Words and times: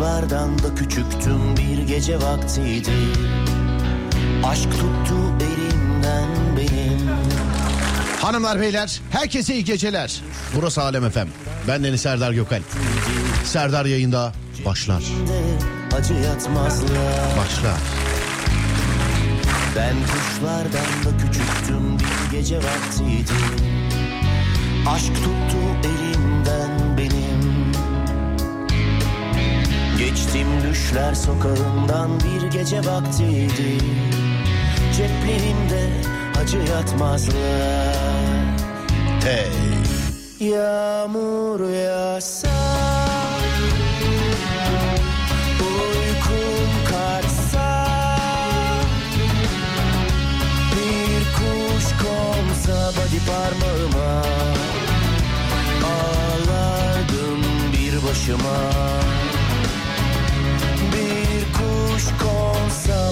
Ben 0.00 0.06
kuşlardan 0.06 0.58
da 0.58 0.74
küçüktüm 0.74 1.56
bir 1.56 1.82
gece 1.82 2.16
vaktiydi 2.20 2.90
Aşk 4.44 4.70
tuttu 4.70 5.16
elimden 5.40 6.28
benim 6.56 7.10
Hanımlar 8.20 8.60
beyler 8.60 9.00
herkese 9.10 9.54
iyi 9.54 9.64
geceler. 9.64 10.22
Burası 10.56 10.82
Alem 10.82 11.04
Efem. 11.04 11.28
Ben 11.68 11.84
Deniz 11.84 12.00
Serdar 12.00 12.32
Gökal. 12.32 12.60
Serdar 13.44 13.84
yayında 13.84 14.32
başlar. 14.64 15.02
acı 15.96 16.14
yatmazlar 16.14 17.36
Başlar. 17.38 17.80
Ben 19.76 19.94
kuşlardan 20.02 21.04
da 21.04 21.18
küçüktüm 21.18 21.98
bir 21.98 22.38
gece 22.38 22.56
vaktiydi 22.56 23.32
Aşk 24.88 25.14
tuttu 25.14 25.58
elimden 25.84 26.59
Geçtim 30.10 30.48
düşler 30.70 31.14
sokağından 31.14 32.10
bir 32.20 32.50
gece 32.50 32.78
vaktiydi. 32.78 33.78
Ceplerimde 34.96 35.90
acı 36.42 36.58
yatmazlar. 36.58 37.94
Hey. 39.24 39.50
Yağmur 40.48 41.70
yağsa 41.70 42.48
Uykum 45.60 46.70
kaçsa 46.84 47.86
Bir 50.72 51.24
kuş 51.36 51.84
konsa 51.84 52.92
body 52.96 53.18
parmağıma 53.26 54.22
Ağlardım 55.84 57.42
bir 57.72 58.08
başıma 58.08 58.90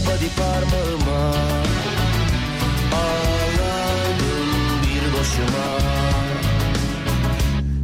body 0.08 0.28
parmağıma. 0.38 1.34
Ağlardım 2.94 4.48
bir 4.82 5.02
başıma 5.18 5.68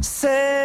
Sevdadandır 0.01 0.64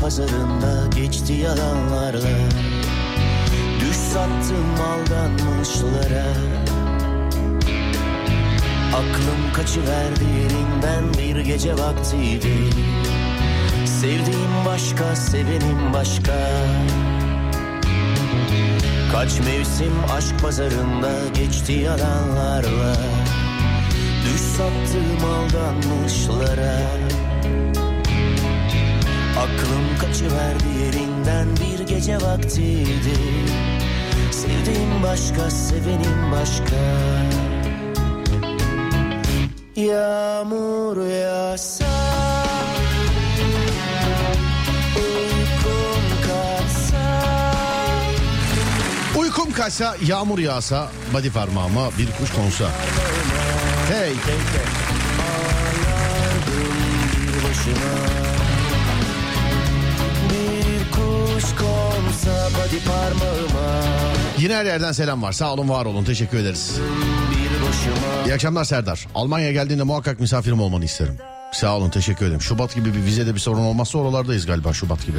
pazarında 0.00 0.86
geçti 0.96 1.32
yalanlarla. 1.32 2.38
Düş 3.80 3.96
sattım 3.96 4.74
aldanmışlara. 4.80 6.26
Aklım 8.94 9.52
kaçıverdi 9.54 10.24
yerinden 10.24 11.14
bir 11.18 11.40
gece 11.40 11.72
vaktiydi. 11.72 12.54
Sevdiğim 14.00 14.64
başka, 14.66 15.16
sevenim 15.16 15.92
başka. 15.92 16.34
Kaç 19.12 19.38
mevsim 19.38 19.92
aşk 20.16 20.40
pazarında 20.42 21.12
geçti 21.34 21.72
yalanlarla. 21.72 22.96
Düş 24.24 24.40
sattım 24.40 25.24
aldanmışlara 25.24 26.80
Aklım 29.40 29.98
kaçıverdi 30.00 30.64
yerinden 30.84 31.48
bir 31.56 31.86
gece 31.86 32.16
vaktiydi 32.16 33.16
Sevdiğim 34.32 35.02
başka, 35.02 35.50
sevenim 35.50 36.32
başka 36.32 36.76
Yağmur 39.76 41.06
yağsa 41.06 41.84
Uykum 49.18 49.52
kaçsa 49.52 49.96
yağmur 50.06 50.38
yağsa, 50.38 50.88
body 51.14 51.30
parmağıma 51.30 51.90
bir 51.98 52.06
kuş 52.06 52.32
konsa. 52.32 52.70
Hey. 53.88 54.12
Ağlardım 54.12 54.79
body 62.70 62.84
parmağıma 62.84 63.82
Yine 64.38 64.54
her 64.54 64.64
yerden 64.64 64.92
selam 64.92 65.22
var. 65.22 65.32
Sağ 65.32 65.52
olun, 65.52 65.68
var 65.68 65.86
olun. 65.86 66.04
Teşekkür 66.04 66.38
ederiz. 66.38 66.80
İyi 68.26 68.34
akşamlar 68.34 68.64
Serdar. 68.64 69.06
Almanya'ya 69.14 69.52
geldiğinde 69.52 69.82
muhakkak 69.82 70.20
misafirim 70.20 70.60
olmanı 70.60 70.84
isterim. 70.84 71.16
Sağ 71.52 71.76
olun, 71.76 71.90
teşekkür 71.90 72.26
ederim. 72.26 72.40
Şubat 72.40 72.74
gibi 72.74 72.94
bir 72.94 73.04
vizede 73.04 73.34
bir 73.34 73.40
sorun 73.40 73.60
olmazsa 73.60 73.98
oralardayız 73.98 74.46
galiba 74.46 74.72
Şubat 74.72 75.06
gibi. 75.06 75.18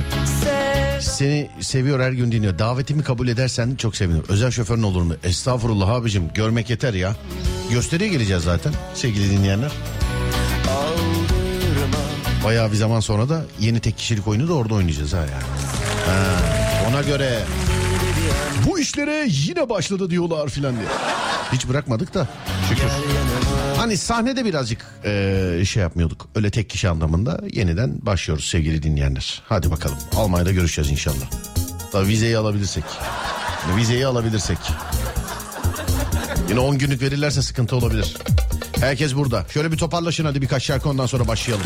Seni 1.00 1.50
seviyor 1.60 2.00
her 2.00 2.12
gün 2.12 2.32
dinliyor. 2.32 2.60
Davetimi 2.60 3.04
kabul 3.04 3.28
edersen 3.28 3.76
çok 3.76 3.96
sevinirim. 3.96 4.24
Özel 4.30 4.52
şoförün 4.52 4.84
olur 4.84 5.02
mu? 5.02 5.14
Estağfurullah 5.24 5.90
abicim. 5.90 6.34
Görmek 6.34 6.70
yeter 6.70 6.94
ya. 6.94 7.16
Gösteriye 7.72 8.10
geleceğiz 8.10 8.44
zaten 8.44 8.74
sevgili 8.94 9.32
dinleyenler. 9.32 9.72
Bayağı 12.44 12.72
bir 12.72 12.78
zaman 12.78 13.00
sonra 13.00 13.30
da 13.30 13.46
yeni 13.60 13.80
tek 13.80 13.98
kişilik 13.98 14.28
oyunu 14.28 14.48
da 14.48 14.54
orada 14.54 14.74
oynayacağız 14.74 15.14
ha 15.14 15.18
yani. 15.18 15.44
Ha, 16.08 16.61
ona 16.92 17.02
göre 17.02 17.40
bu 18.68 18.80
işlere 18.80 19.26
yine 19.30 19.70
başladı 19.70 20.10
diyorlar 20.10 20.50
filan 20.50 20.76
diye. 20.76 20.86
Hiç 21.54 21.68
bırakmadık 21.68 22.14
da 22.14 22.28
şükür. 22.70 22.84
Hani 23.78 23.98
sahnede 23.98 24.46
birazcık 24.46 24.86
eee, 25.06 25.66
şey 25.66 25.84
yapmıyorduk. 25.84 26.28
Öyle 26.36 26.50
tek 26.52 26.70
kişi 26.70 26.90
anlamında 26.90 27.40
yeniden 27.52 28.06
başlıyoruz 28.06 28.46
sevgili 28.46 28.84
dinleyenler. 28.84 29.42
Hadi 29.50 29.72
bakalım 29.72 29.98
Almanya'da 30.16 30.52
görüşeceğiz 30.52 30.92
inşallah. 30.92 31.32
Da 31.94 32.08
vizeyi 32.08 32.38
alabilirsek. 32.38 32.84
Vizeyi 33.78 34.06
alabilirsek. 34.06 34.58
Yine 36.50 36.60
10 36.60 36.78
günlük 36.78 37.02
verirlerse 37.02 37.42
sıkıntı 37.42 37.76
olabilir. 37.76 38.18
Herkes 38.80 39.16
burada. 39.16 39.46
Şöyle 39.54 39.72
bir 39.72 39.78
toparlaşın 39.78 40.26
hadi 40.26 40.42
birkaç 40.42 40.64
şarkı 40.64 40.90
ondan 40.90 41.06
sonra 41.06 41.28
başlayalım. 41.28 41.66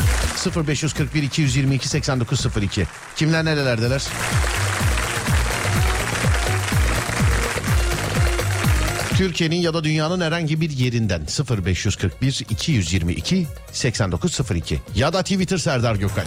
0541 0.68 1.22
222 1.22 1.88
8902. 1.88 2.86
Kimler 3.16 3.44
nerelerdeler? 3.44 4.02
Türkiye'nin 9.16 9.56
ya 9.56 9.74
da 9.74 9.84
dünyanın 9.84 10.20
herhangi 10.20 10.60
bir 10.60 10.70
yerinden 10.70 11.22
0541 11.66 12.44
222 12.50 13.46
8902 13.72 14.80
ya 14.96 15.12
da 15.12 15.22
Twitter 15.22 15.58
Serdar 15.58 15.94
Gökal. 15.96 16.24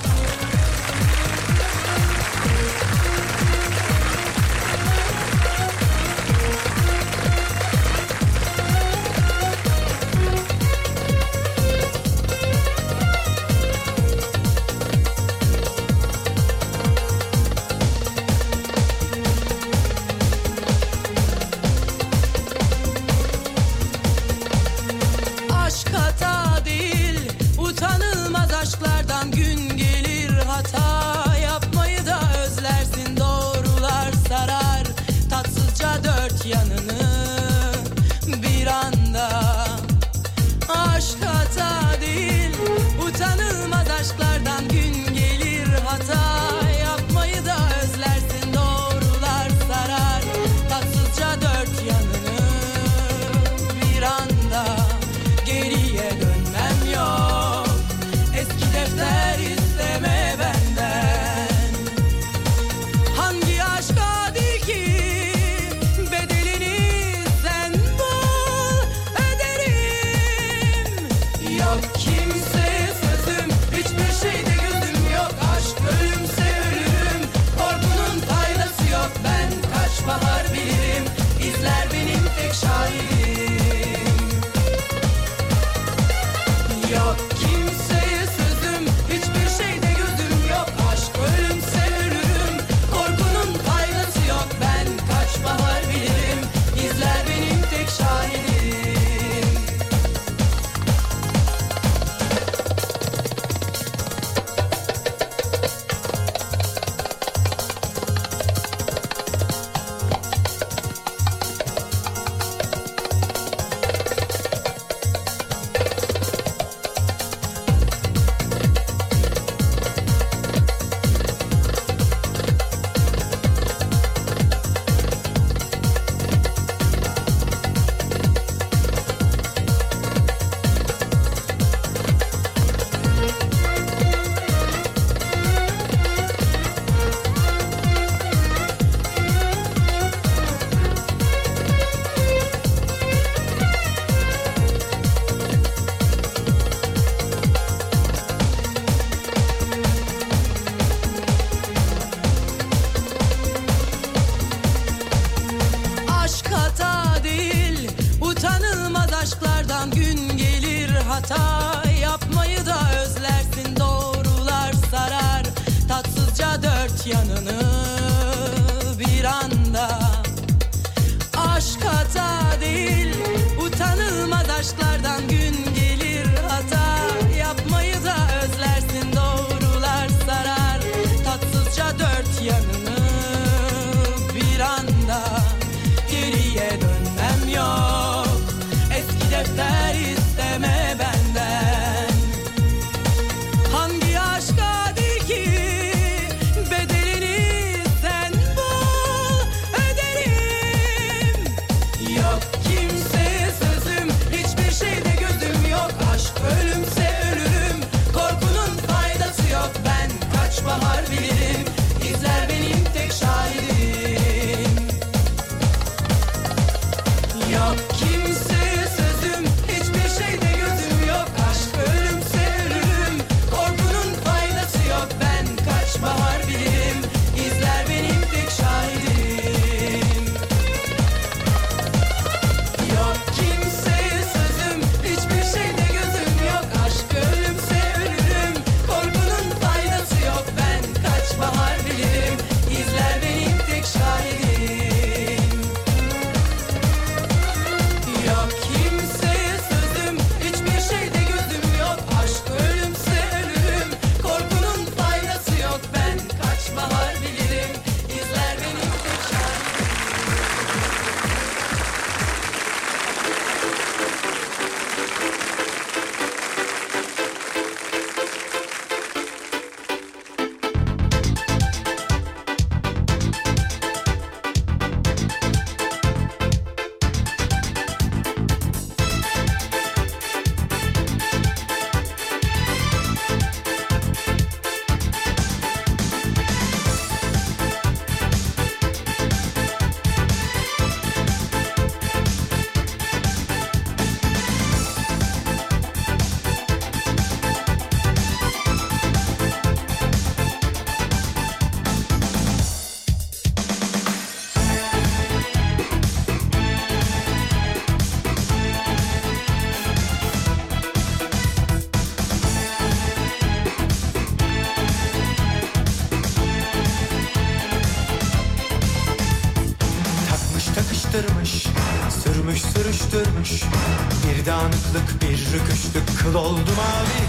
Bir 324.69 324.73
dağınıklık 324.73 325.21
bir 325.21 325.37
rüküşlük 325.37 326.19
Kıl 326.19 326.35
oldu 326.35 326.71
mavi 326.77 327.21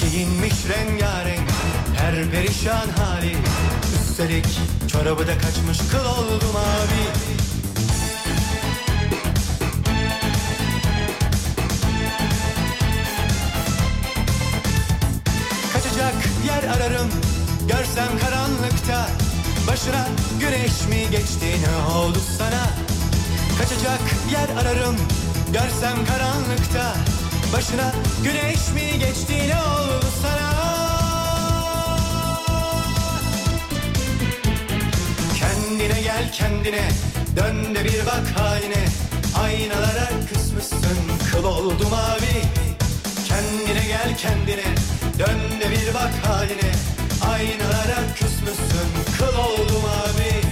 Giyinmiş 0.00 0.54
rengarenk 0.68 1.50
Her 1.96 2.30
perişan 2.30 2.88
hali. 2.88 3.36
Üstelik 3.94 4.46
çorabı 4.88 5.26
da 5.26 5.38
kaçmış 5.38 5.78
Kıl 5.78 6.04
oldu 6.04 6.44
mavi 6.52 7.04
Kaçacak 15.72 16.14
yer 16.46 16.70
ararım 16.70 17.10
Görsem 17.68 18.18
karanlıkta. 18.20 19.08
Başına 19.68 20.08
güneş 20.40 20.86
mi 20.88 21.10
geçti 21.10 21.46
ne 21.46 21.94
oldu 21.94 22.18
sana? 22.38 22.66
Kaçacak 23.58 24.00
yer 24.32 24.48
ararım 24.62 24.96
Görsem 25.54 26.06
karanlıkta 26.06 26.94
Başına 27.52 27.92
güneş 28.24 28.68
mi 28.74 28.98
geçti 28.98 29.48
ne 29.48 29.56
oldu 29.56 30.06
sana? 30.22 30.50
Kendine 35.38 36.00
gel 36.02 36.32
kendine 36.32 36.88
Dön 37.36 37.74
de 37.74 37.84
bir 37.84 38.06
bak 38.06 38.38
haline. 38.38 38.84
Aynalara 39.42 40.08
kısmışsın 40.32 40.98
Kıl 41.32 41.44
oldu 41.44 41.88
mavi 41.90 42.42
Kendine 43.28 43.86
gel 43.86 44.16
kendine 44.18 44.74
Dön 45.18 45.60
de 45.60 45.70
bir 45.70 45.94
bak 45.94 46.12
haline. 46.26 46.72
Aynalara 47.30 48.14
küsmüşsün 48.16 49.18
Kıl 49.18 49.38
oldu 49.38 49.80
mavi 49.82 50.43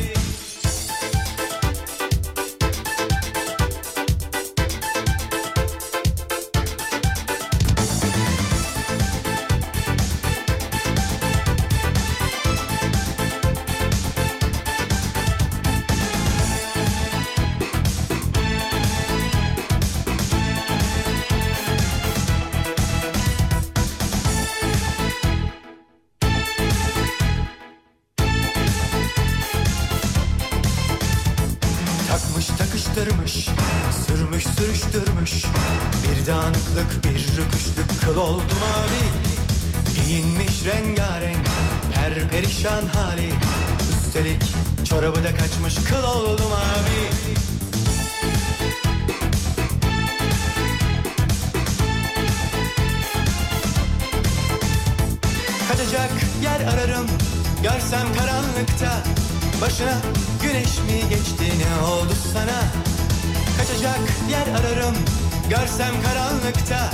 Görsem 65.51 65.95
karanlıkta 66.03 66.91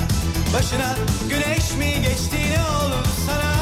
başına 0.55 0.97
güneş 1.29 1.73
mi 1.79 2.03
geçti 2.03 2.37
ne 2.37 2.63
olur 2.63 3.07
sana? 3.27 3.55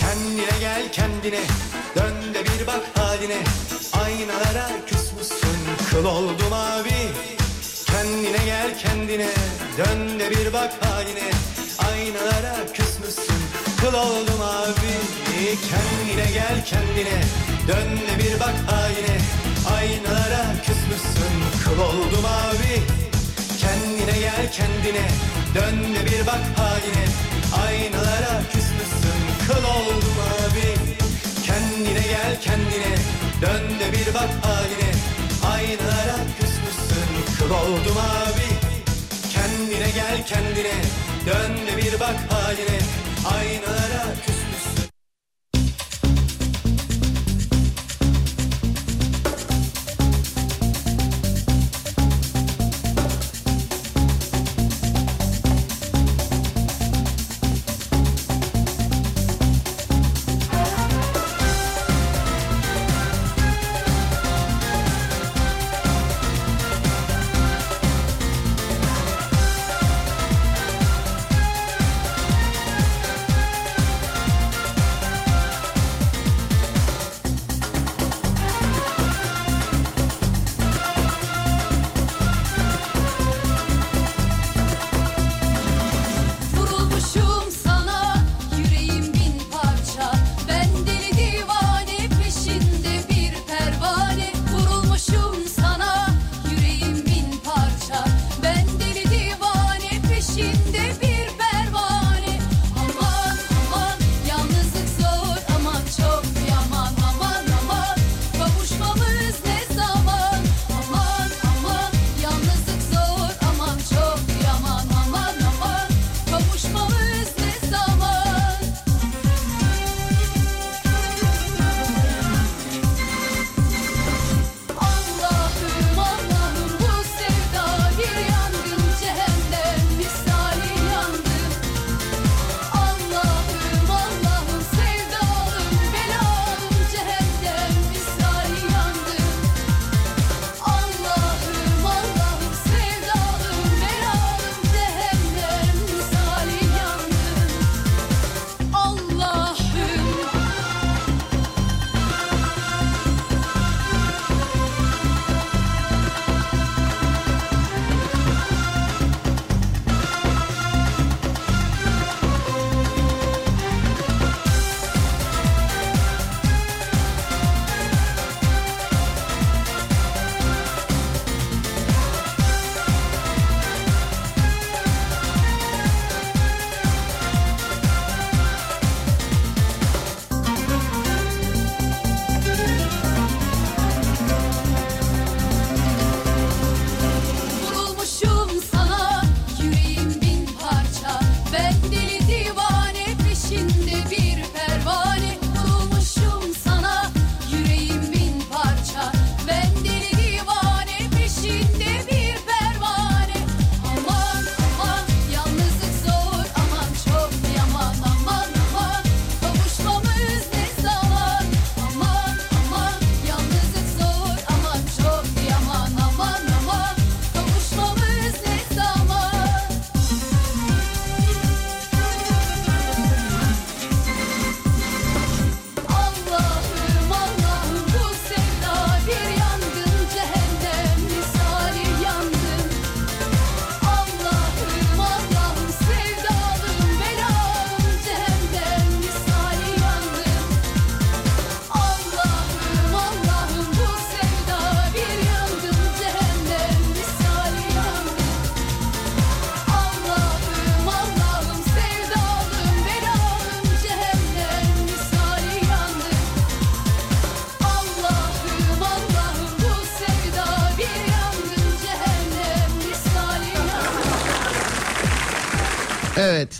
Kendine 0.00 0.58
gel 0.60 0.92
kendine 0.92 1.40
dön 1.96 2.34
de 2.34 2.44
bir 2.44 2.66
bak 2.66 2.82
haline. 2.94 3.38
Aynalara 3.92 4.68
küsmüsün 4.86 5.58
kıl 5.90 6.04
oldu 6.04 6.42
mavi 6.50 7.08
Kendine 7.86 8.44
gel 8.46 8.78
kendine 8.78 9.28
dön 9.78 10.18
de 10.18 10.30
bir 10.30 10.52
bak 10.52 10.72
haline. 10.84 11.30
Aynalara 11.78 12.56
küsmüsün 12.74 13.42
kıl 13.80 13.94
oldu 13.94 14.32
mavi 14.38 14.94
Kendine 15.70 16.32
gel 16.32 16.64
kendine 16.64 17.22
dön 17.68 17.96
de 17.96 18.24
bir 18.24 18.40
bak 18.40 18.54
haline. 18.66 19.43
Aynalara 19.72 20.44
küsmüşsün 20.66 21.34
kıl 21.64 21.78
oldu 21.78 22.20
mavi 22.22 22.82
Kendine 23.58 24.18
gel 24.20 24.52
kendine. 24.52 25.06
Dön 25.54 25.94
de 25.94 26.06
bir 26.06 26.26
bak 26.26 26.44
haline. 26.56 27.04
Aynalara 27.66 28.42
küsmüşsün 28.52 29.20
kıl 29.46 29.64
oldu 29.64 30.08
mavi 30.18 30.74
Kendine 31.46 32.06
gel 32.12 32.40
kendine. 32.40 32.94
Dön 33.42 33.64
de 33.80 33.92
bir 33.92 34.14
bak 34.14 34.30
haline. 34.42 34.90
Aynalara 35.52 36.18
küsmüşsün 36.40 37.38
kıl 37.38 37.50
oldu 37.50 37.90
mavi 37.94 38.48
Kendine 39.34 39.90
gel 39.90 40.26
kendine. 40.26 40.76
Dön 41.26 41.66
de 41.66 41.76
bir 41.76 42.00
bak 42.00 42.16
haline. 42.30 42.78
Aynalara 43.36 44.04
küsmüşsün 44.14 44.33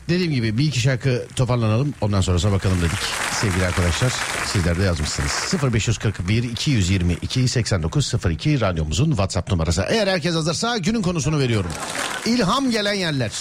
Dediğim 0.08 0.32
gibi 0.32 0.58
bir 0.58 0.64
iki 0.64 0.80
şarkı 0.80 1.26
toparlanalım 1.36 1.94
ondan 2.00 2.20
sonrasına 2.20 2.52
bakalım 2.52 2.80
dedik. 2.80 2.98
Sevgili 3.32 3.66
arkadaşlar 3.66 4.12
sizler 4.46 4.78
de 4.78 4.82
yazmışsınız. 4.82 5.54
0541 5.72 6.42
222 6.42 7.48
89 7.48 8.14
02 8.30 8.60
radyomuzun 8.60 9.08
WhatsApp 9.08 9.50
numarası. 9.50 9.84
Eğer 9.88 10.06
herkes 10.06 10.34
hazırsa 10.34 10.78
günün 10.78 11.02
konusunu 11.02 11.38
veriyorum. 11.38 11.70
İlham 12.26 12.70
gelen 12.70 12.92
yerler. 12.94 13.32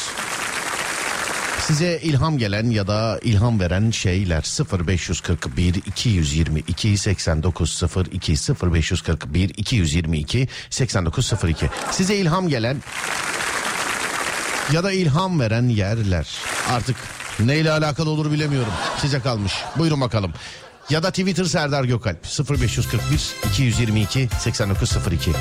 Size 1.59 1.99
ilham 2.03 2.37
gelen 2.37 2.69
ya 2.69 2.87
da 2.87 3.19
ilham 3.23 3.59
veren 3.59 3.91
şeyler 3.91 4.43
0541 4.87 5.75
222 5.75 6.97
8902 6.97 8.33
0541 8.73 9.49
222 9.57 10.47
8902. 10.69 11.69
Size 11.91 12.15
ilham 12.15 12.49
gelen 12.49 12.77
ya 14.71 14.83
da 14.83 14.91
ilham 14.91 15.39
veren 15.39 15.67
yerler. 15.67 16.27
Artık 16.71 16.95
neyle 17.39 17.71
alakalı 17.71 18.09
olur 18.09 18.31
bilemiyorum. 18.31 18.73
Size 18.97 19.19
kalmış. 19.19 19.53
Buyurun 19.77 20.01
bakalım. 20.01 20.33
Ya 20.89 21.03
da 21.03 21.09
Twitter 21.09 21.45
Serdar 21.45 21.83
Gökalp 21.83 22.25
0541 22.49 23.33
222 23.49 24.29
8902. 24.39 25.31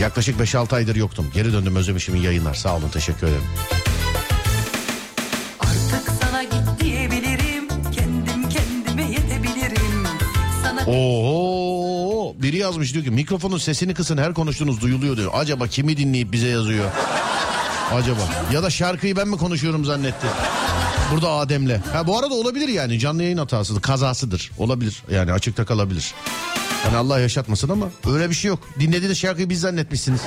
Yaklaşık 0.00 0.40
5-6 0.40 0.74
aydır 0.74 0.96
yoktum. 0.96 1.30
Geri 1.34 1.52
döndüm 1.52 1.76
özlemişim 1.76 2.22
yayınlar. 2.22 2.54
Sağ 2.54 2.76
olun 2.76 2.88
teşekkür 2.88 3.26
ederim. 3.26 3.42
Oho 10.86 12.34
biri 12.42 12.56
yazmış 12.56 12.94
diyor 12.94 13.04
ki 13.04 13.10
mikrofonun 13.10 13.58
sesini 13.58 13.94
kısın 13.94 14.18
her 14.18 14.34
konuştuğunuz 14.34 14.80
duyuluyor 14.80 15.16
diyor. 15.16 15.30
Acaba 15.34 15.66
kimi 15.66 15.96
dinleyip 15.96 16.32
bize 16.32 16.48
yazıyor? 16.48 16.90
Acaba 17.94 18.20
ya 18.52 18.62
da 18.62 18.70
şarkıyı 18.70 19.16
ben 19.16 19.28
mi 19.28 19.36
konuşuyorum 19.36 19.84
zannetti. 19.84 20.26
Burada 21.12 21.30
Adem'le. 21.30 21.80
Ha 21.92 22.06
bu 22.06 22.18
arada 22.18 22.34
olabilir 22.34 22.68
yani 22.68 22.98
canlı 22.98 23.22
yayın 23.22 23.38
hatasıdır, 23.38 23.80
kazasıdır. 23.80 24.50
Olabilir 24.58 25.02
yani 25.10 25.32
açıkta 25.32 25.64
kalabilir. 25.64 26.14
Yani 26.84 26.96
Allah 26.96 27.20
yaşatmasın 27.20 27.68
ama 27.68 27.86
öyle 28.12 28.30
bir 28.30 28.34
şey 28.34 28.48
yok. 28.48 28.60
Dinlediğiniz 28.80 29.18
şarkıyı 29.18 29.48
biz 29.50 29.60
zannetmişsiniz. 29.60 30.20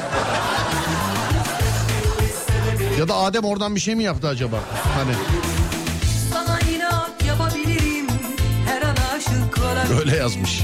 Ya 3.00 3.08
da 3.08 3.16
Adem 3.16 3.44
oradan 3.44 3.76
bir 3.76 3.80
şey 3.80 3.96
mi 3.96 4.04
yaptı 4.04 4.28
acaba? 4.28 4.60
Hani 4.98 5.14
sana 6.34 6.60
inat 6.60 7.26
yapabilirim 7.28 8.08
Her 8.68 8.82
an 8.82 8.96
aşık 9.18 9.58
olabilirim 9.58 10.00
öyle 10.00 10.16
yazmış. 10.16 10.62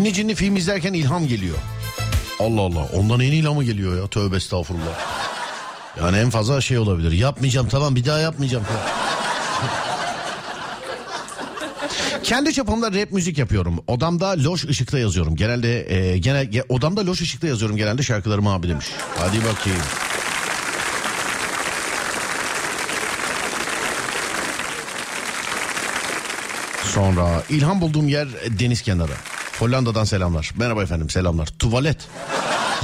İnli 0.00 0.12
cinli 0.12 0.34
film 0.34 0.56
izlerken 0.56 0.92
ilham 0.92 1.26
geliyor. 1.28 1.56
Allah 2.38 2.60
Allah 2.60 2.88
ondan 2.92 3.20
en 3.20 3.32
ilhamı 3.32 3.64
geliyor 3.64 4.02
ya 4.02 4.06
tövbe 4.08 4.36
estağfurullah. 4.36 4.98
Yani 6.00 6.16
en 6.18 6.30
fazla 6.30 6.60
şey 6.60 6.78
olabilir. 6.78 7.12
Yapmayacağım 7.12 7.68
tamam 7.68 7.96
bir 7.96 8.04
daha 8.04 8.18
yapmayacağım. 8.18 8.64
Kendi 12.22 12.52
çapımda 12.52 12.92
rap 12.92 13.12
müzik 13.12 13.38
yapıyorum. 13.38 13.84
Odamda 13.86 14.44
loş 14.44 14.64
ışıkta 14.64 14.98
yazıyorum. 14.98 15.36
Genelde 15.36 15.94
e, 15.94 16.18
genel 16.18 16.46
ge- 16.46 16.64
odamda 16.68 17.06
loş 17.06 17.20
ışıkta 17.20 17.46
yazıyorum 17.46 17.76
genelde 17.76 18.02
şarkılarımı 18.02 18.52
abi 18.52 18.68
demiş. 18.68 18.86
Hadi 19.18 19.38
bakayım. 19.44 19.80
Sonra 26.84 27.42
ilham 27.50 27.80
bulduğum 27.80 28.08
yer 28.08 28.28
deniz 28.58 28.82
kenarı. 28.82 29.29
Hollanda'dan 29.60 30.04
selamlar. 30.04 30.50
Merhaba 30.56 30.82
efendim 30.82 31.10
selamlar. 31.10 31.46
Tuvalet. 31.46 31.96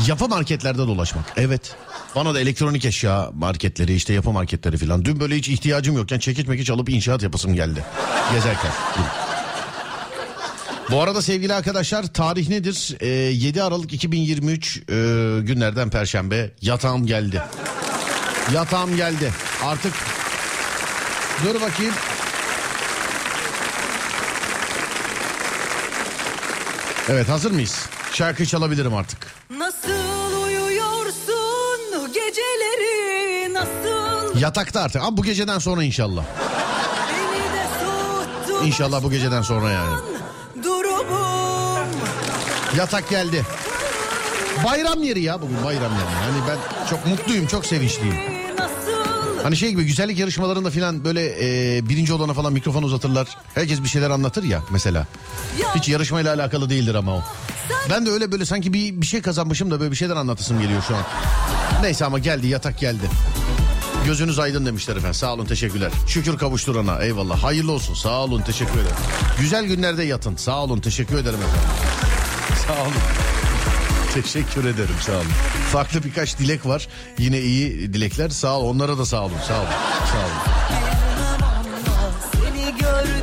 Yapı 0.07 0.29
marketlerde 0.29 0.79
dolaşmak. 0.79 1.25
Evet. 1.37 1.77
Bana 2.17 2.35
da 2.35 2.41
elektronik 2.41 2.85
eşya 2.85 3.31
marketleri 3.35 3.95
işte 3.95 4.13
yapı 4.13 4.31
marketleri 4.31 4.77
falan. 4.77 5.05
Dün 5.05 5.21
böyle 5.21 5.37
hiç 5.37 5.49
ihtiyacım 5.49 5.97
yokken 5.97 6.19
çekiç 6.19 6.47
mekiç 6.47 6.71
alıp 6.71 6.89
inşaat 6.89 7.23
yapasım 7.23 7.55
geldi. 7.55 7.85
Gezerken. 8.33 8.71
Bu 10.91 11.03
arada 11.03 11.23
sevgili 11.23 11.55
arkadaşlar 11.55 12.07
tarih 12.07 12.49
nedir? 12.49 12.97
Ee, 13.01 13.07
7 13.07 13.63
Aralık 13.63 13.93
2023 13.93 14.77
e, 14.77 14.83
günlerden 15.43 15.91
Perşembe 15.91 16.51
yatağım 16.63 17.07
geldi. 17.07 17.43
Yatağım 18.55 18.97
geldi. 18.97 19.33
Artık 19.65 19.93
dur 21.45 21.61
bakayım. 21.61 21.95
Evet 27.09 27.29
hazır 27.29 27.51
mıyız? 27.51 27.87
Şarkı 28.13 28.47
çalabilirim 28.47 28.95
artık. 28.95 29.27
Nasıl 29.51 30.43
uyuyorsun 30.45 32.13
geceleri 32.15 33.55
nasıl 33.55 34.39
Yatakta 34.41 34.81
artık 34.81 35.03
ama 35.03 35.17
bu 35.17 35.23
geceden 35.23 35.59
sonra 35.59 35.83
inşallah. 35.85 36.25
İnşallah 38.65 39.03
bu 39.03 39.11
geceden 39.11 39.43
sonra 39.43 39.71
yani. 39.71 39.97
durumum 40.65 41.87
Yatak 42.77 43.09
geldi. 43.11 43.45
Bayram 44.65 45.03
yeri 45.03 45.21
ya 45.23 45.43
bugün 45.43 45.65
bayram 45.65 45.93
yeri. 45.93 46.25
Yani 46.25 46.43
ben 46.49 46.89
çok 46.91 47.07
mutluyum, 47.07 47.47
çok 47.47 47.67
sevinçliyim. 47.67 48.36
Hani 49.47 49.57
şey 49.57 49.71
gibi 49.71 49.85
güzellik 49.85 50.19
yarışmalarında 50.19 50.71
falan 50.71 51.05
böyle 51.05 51.23
e, 51.41 51.89
birinci 51.89 52.13
olana 52.13 52.33
falan 52.33 52.53
mikrofon 52.53 52.83
uzatırlar. 52.83 53.29
Herkes 53.55 53.83
bir 53.83 53.89
şeyler 53.89 54.11
anlatır 54.11 54.45
ya 54.45 54.63
mesela. 54.71 55.07
Hiç 55.75 55.89
yarışmayla 55.89 56.35
alakalı 56.35 56.71
değildir 56.71 56.95
ama 56.95 57.15
o. 57.15 57.23
Ben 57.91 58.07
de 58.07 58.11
öyle 58.11 58.33
böyle 58.33 58.45
sanki 58.45 58.73
bir, 58.73 59.01
bir 59.01 59.07
şey 59.07 59.23
kazanmışım 59.23 59.71
da 59.71 59.81
böyle 59.81 59.91
bir 59.91 59.97
şeyler 59.97 60.17
anlatısım 60.17 60.61
geliyor 60.61 60.83
şu 60.89 60.97
an. 60.97 61.03
Neyse 61.83 62.05
ama 62.05 62.19
geldi 62.19 62.47
yatak 62.47 62.79
geldi. 62.79 63.11
Gözünüz 64.07 64.39
aydın 64.39 64.67
demişler 64.67 64.97
efendim. 64.97 65.15
Sağ 65.15 65.35
olun 65.35 65.47
teşekkürler. 65.47 65.93
Şükür 66.09 66.39
kavuşturana 66.39 67.03
eyvallah. 67.03 67.43
Hayırlı 67.43 67.73
olsun 67.73 67.95
sağ 67.95 68.25
olun 68.25 68.43
teşekkür 68.43 68.75
ederim. 68.75 68.97
Güzel 69.41 69.65
günlerde 69.65 70.05
yatın. 70.05 70.37
Sağ 70.37 70.65
olun 70.65 70.81
teşekkür 70.81 71.19
ederim 71.19 71.39
efendim. 71.39 71.69
Sağ 72.67 72.83
olun. 72.83 73.26
Teşekkür 74.23 74.65
ederim 74.65 74.95
sağ 75.01 75.13
olun. 75.13 75.27
Farklı 75.73 76.05
birkaç 76.05 76.39
dilek 76.39 76.67
var. 76.67 76.89
Yine 77.19 77.41
iyi 77.41 77.93
dilekler. 77.95 78.29
Sağ 78.29 78.59
ol. 78.59 78.69
Onlara 78.69 78.99
da 78.99 79.07
sağ 79.07 79.25
olun. 79.25 79.37
Sağ 79.49 79.59
olun. 79.59 79.69
Sağ 80.13 80.19
olun. 80.19 80.57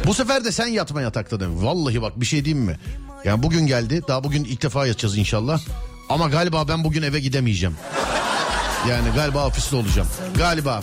Bu 0.07 0.13
sefer 0.13 0.45
de 0.45 0.51
sen 0.51 0.67
yatma 0.67 1.01
yatakta 1.01 1.39
dedim. 1.39 1.65
Vallahi 1.65 2.01
bak 2.01 2.21
bir 2.21 2.25
şey 2.25 2.45
diyeyim 2.45 2.65
mi? 2.65 2.79
Yani 3.25 3.43
bugün 3.43 3.67
geldi. 3.67 4.01
Daha 4.07 4.23
bugün 4.23 4.43
ilk 4.43 4.63
defa 4.63 4.87
yatacağız 4.87 5.17
inşallah. 5.17 5.61
Ama 6.09 6.27
galiba 6.27 6.67
ben 6.67 6.83
bugün 6.83 7.01
eve 7.01 7.19
gidemeyeceğim. 7.19 7.75
Yani 8.89 9.07
galiba 9.15 9.47
ofiste 9.47 9.75
olacağım. 9.75 10.07
Galiba. 10.37 10.81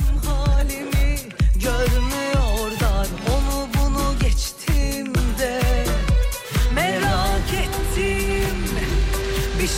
görmüyorlar 1.54 2.09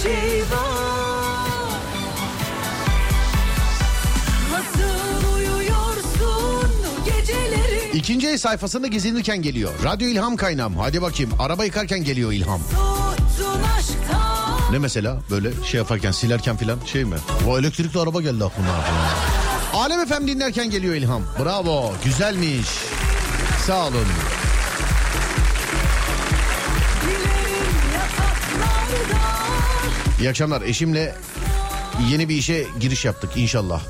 Shiva 0.03 0.62
Nasıl 4.53 5.12
İkinci 7.93 8.29
el 8.29 8.38
sayfasında 8.38 8.87
gezinirken 8.87 9.43
geliyor. 9.43 9.73
Radyo 9.85 10.09
ilham 10.09 10.37
kaynağım. 10.37 10.77
Hadi 10.77 11.03
bakayım 11.03 11.33
araba 11.38 11.65
yıkarken 11.65 12.05
geliyor 12.05 12.33
ilham. 12.33 12.61
Ne 14.71 14.79
mesela 14.79 15.21
böyle 15.31 15.51
şey 15.65 15.79
yaparken 15.79 16.12
silerken 16.12 16.57
filan 16.57 16.79
şey 16.87 17.05
mi? 17.05 17.17
O 17.49 17.59
elektrikli 17.59 17.99
araba 17.99 18.21
geldi 18.21 18.45
aklıma. 18.45 18.69
Alem 19.75 20.01
efem 20.01 20.29
dinlerken 20.29 20.71
geliyor 20.71 20.95
ilham. 20.95 21.23
Bravo 21.45 21.93
güzelmiş. 22.05 22.67
Sağ 23.67 23.87
olun. 23.87 24.07
İyi 30.22 30.30
akşamlar. 30.30 30.62
Eşimle 30.62 31.14
yeni 32.11 32.28
bir 32.28 32.37
işe 32.37 32.66
giriş 32.80 33.04
yaptık 33.04 33.30
inşallah. 33.37 33.82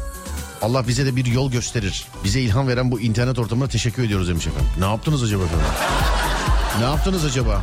Allah 0.63 0.89
bize 0.89 1.07
de 1.07 1.17
bir 1.17 1.25
yol 1.27 1.51
gösterir. 1.51 2.07
Bize 2.25 2.41
ilham 2.41 2.69
veren 2.69 2.91
bu 2.91 3.01
internet 3.01 3.39
ortamına 3.39 3.69
teşekkür 3.69 4.03
ediyoruz 4.03 4.29
demiş 4.29 4.47
efendim. 4.47 4.69
Ne 4.79 4.85
yaptınız 4.85 5.23
acaba 5.23 5.45
efendim? 5.45 5.67
Ne 6.79 6.85
yaptınız 6.85 7.25
acaba? 7.25 7.63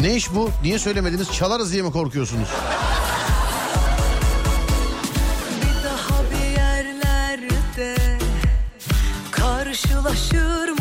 Ne 0.00 0.16
iş 0.16 0.34
bu? 0.34 0.50
Niye 0.62 0.78
söylemediniz? 0.78 1.32
Çalarız 1.32 1.72
diye 1.72 1.82
mi 1.82 1.92
korkuyorsunuz? 1.92 2.48
Bir 5.62 5.82
Karşılaşır 9.30 10.68
mıyız 10.68 10.79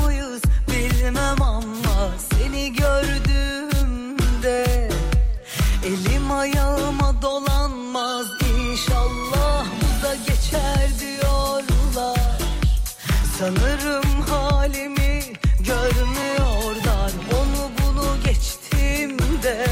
Sanırım 13.40 14.22
halimi 14.22 15.22
görmüyorlar 15.60 17.12
Onu 17.34 17.72
bunu 17.82 18.16
geçtim 18.26 19.18
de 19.44 19.68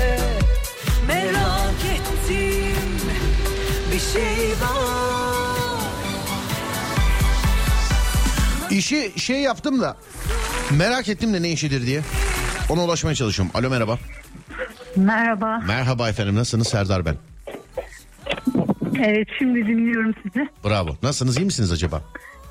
Merak 1.07 1.85
ettim 1.93 2.75
bir 3.93 3.99
şey 3.99 4.51
var 4.51 5.81
İşi 8.71 9.11
şey 9.19 9.41
yaptım 9.41 9.81
da 9.81 9.97
merak 10.77 11.09
ettim 11.09 11.33
de 11.33 11.41
ne 11.41 11.49
işidir 11.49 11.85
diye. 11.85 12.01
Ona 12.69 12.83
ulaşmaya 12.83 13.15
çalışıyorum. 13.15 13.51
Alo 13.55 13.69
merhaba. 13.69 13.99
Merhaba. 14.95 15.63
Merhaba 15.67 16.09
efendim 16.09 16.35
nasılsınız 16.35 16.67
Serdar 16.67 17.05
ben. 17.05 17.15
Evet 19.03 19.27
şimdi 19.39 19.67
dinliyorum 19.67 20.13
sizi. 20.23 20.49
Bravo. 20.65 20.95
Nasılsınız 21.03 21.37
iyi 21.37 21.45
misiniz 21.45 21.71
acaba? 21.71 22.01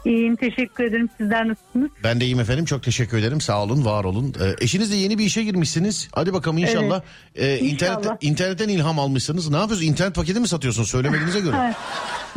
İyiyim 0.06 0.36
teşekkür 0.36 0.84
ederim. 0.84 1.08
Sizler 1.18 1.48
nasılsınız? 1.48 1.90
Ben 2.04 2.20
de 2.20 2.24
iyiyim 2.24 2.40
efendim 2.40 2.64
çok 2.64 2.82
teşekkür 2.82 3.18
ederim 3.18 3.40
sağ 3.40 3.62
olun 3.62 3.84
var 3.84 4.04
olun. 4.04 4.34
Ee, 4.40 4.64
eşinizle 4.64 4.96
yeni 4.96 5.18
bir 5.18 5.24
işe 5.24 5.42
girmişsiniz. 5.44 6.08
Hadi 6.14 6.32
bakalım 6.32 6.58
inşallah. 6.58 7.02
Ee, 7.34 7.58
İnşallah. 7.58 7.98
internet, 7.98 8.22
internetten 8.24 8.68
ilham 8.68 8.98
almışsınız. 8.98 9.50
Ne 9.50 9.56
yapıyorsunuz? 9.56 9.88
İnternet 9.90 10.14
paketi 10.14 10.40
mi 10.40 10.48
satıyorsunuz 10.48 10.90
söylemediğinize 10.90 11.40
göre? 11.40 11.74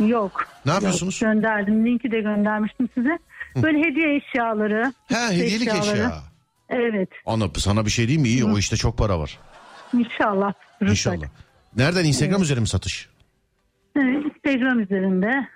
Yok. 0.06 0.32
Ne 0.66 0.72
yapıyorsunuz? 0.72 1.22
Yok, 1.22 1.32
gönderdim. 1.32 1.86
Linki 1.86 2.10
de 2.12 2.20
göndermiştim 2.20 2.88
size. 2.94 3.18
Böyle 3.56 3.78
hediye 3.78 4.16
eşyaları. 4.16 4.92
Ha 5.12 5.30
hediyelik 5.30 5.68
eşyaları. 5.68 5.92
eşya. 5.96 6.22
Evet. 6.70 7.08
Ana 7.26 7.44
sana 7.56 7.86
bir 7.86 7.90
şey 7.90 8.06
diyeyim 8.08 8.22
mi? 8.22 8.28
İyi 8.28 8.44
o 8.44 8.58
işte 8.58 8.76
çok 8.76 8.98
para 8.98 9.18
var. 9.18 9.38
İnşallah. 9.94 10.52
tutturursak. 10.52 11.14
İnşallah. 11.14 11.30
Nereden 11.76 12.04
Instagram 12.04 12.42
üzeri 12.42 12.60
mi 12.60 12.68
satış? 12.68 13.08
Instagram 13.96 14.80
üzerinde. 14.80 15.48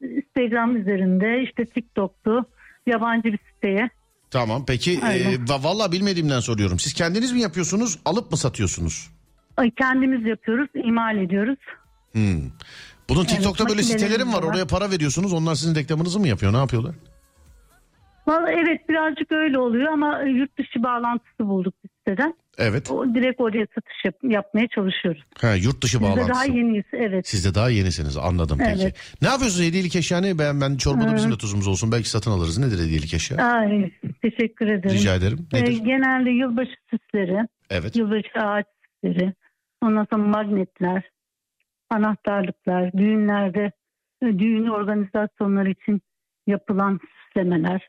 Instagram 0.00 0.76
üzerinde 0.76 1.42
işte 1.42 1.64
TikTok'tu. 1.64 2.46
Yabancı 2.86 3.24
bir 3.24 3.38
siteye. 3.54 3.90
Tamam 4.30 4.64
peki 4.66 5.00
Aynen. 5.02 5.30
e, 5.32 5.34
va- 5.34 5.64
vallahi 5.64 5.92
bilmediğimden 5.92 6.40
soruyorum. 6.40 6.78
Siz 6.78 6.94
kendiniz 6.94 7.32
mi 7.32 7.40
yapıyorsunuz 7.40 7.98
alıp 8.04 8.30
mı 8.30 8.36
satıyorsunuz? 8.36 9.10
Ay, 9.56 9.70
Kendimiz 9.70 10.26
yapıyoruz, 10.26 10.68
imal 10.74 11.16
ediyoruz. 11.18 11.58
Hmm. 12.12 12.40
Bunun 13.08 13.24
TikTok'ta 13.24 13.64
böyle 13.64 13.76
makinelerimiz 13.80 13.86
sitelerim 14.02 14.32
var. 14.32 14.42
var. 14.42 14.48
Oraya 14.48 14.66
para 14.66 14.90
veriyorsunuz. 14.90 15.32
Onlar 15.32 15.54
sizin 15.54 15.74
reklamınızı 15.74 16.20
mı 16.20 16.28
yapıyor? 16.28 16.52
Ne 16.52 16.56
yapıyorlar? 16.56 16.94
Vallahi 18.26 18.52
evet 18.52 18.88
birazcık 18.88 19.32
öyle 19.32 19.58
oluyor 19.58 19.92
ama 19.92 20.20
yurt 20.22 20.58
dışı 20.58 20.82
bağlantısı 20.82 21.38
bulduk 21.48 21.74
bir 21.84 21.90
siteden. 21.98 22.34
Evet. 22.58 22.90
O, 22.90 23.14
direkt 23.14 23.40
oraya 23.40 23.66
satış 23.74 24.04
yap- 24.04 24.32
yapmaya 24.32 24.68
çalışıyoruz. 24.74 25.22
Ha, 25.40 25.54
yurt 25.54 25.82
dışı 25.82 25.98
de 25.98 26.02
bağlantısı. 26.02 26.28
daha 26.28 26.44
yeniyiz 26.44 26.84
evet. 26.92 27.28
Siz 27.28 27.44
de 27.44 27.54
daha 27.54 27.70
yenisiniz 27.70 28.16
anladım 28.16 28.58
peki. 28.58 28.82
Evet. 28.82 28.96
Ne 29.22 29.28
yapıyorsunuz 29.28 29.66
hediyelik 29.66 29.96
eşya 29.96 30.20
ne? 30.20 30.38
Ben, 30.38 30.60
ben 30.60 30.76
çorbada 30.76 31.16
bizim 31.16 31.32
de 31.32 31.38
tuzumuz 31.38 31.68
olsun 31.68 31.92
belki 31.92 32.08
satın 32.08 32.30
alırız. 32.30 32.58
Nedir 32.58 32.84
hediyelik 32.84 33.14
eşya? 33.14 33.36
Ay, 33.46 33.90
teşekkür 34.22 34.66
ederim. 34.66 34.96
Rica 34.96 35.14
ederim. 35.14 35.48
Ee, 35.54 35.62
Nedir? 35.62 35.72
genelde 35.84 36.30
yılbaşı 36.30 36.74
süsleri, 36.90 37.38
Evet. 37.70 37.96
yılbaşı 37.96 38.40
ağaç 38.40 38.66
süsleri, 38.84 39.34
ondan 39.82 40.06
sonra 40.12 40.22
magnetler, 40.22 41.02
anahtarlıklar, 41.90 42.92
düğünlerde 42.92 43.72
e, 44.22 44.26
düğün 44.38 44.66
organizasyonları 44.66 45.70
için 45.70 46.02
yapılan 46.46 47.00
süslemeler. 47.26 47.88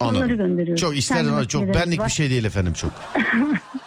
Onları 0.00 0.16
Anladım. 0.16 0.36
gönderiyoruz. 0.36 0.80
Çok 0.80 0.94
ama 1.28 1.48
çok 1.48 1.74
benlik 1.74 2.00
var. 2.00 2.06
bir 2.06 2.12
şey 2.12 2.30
değil 2.30 2.44
efendim 2.44 2.72
çok. 2.72 2.92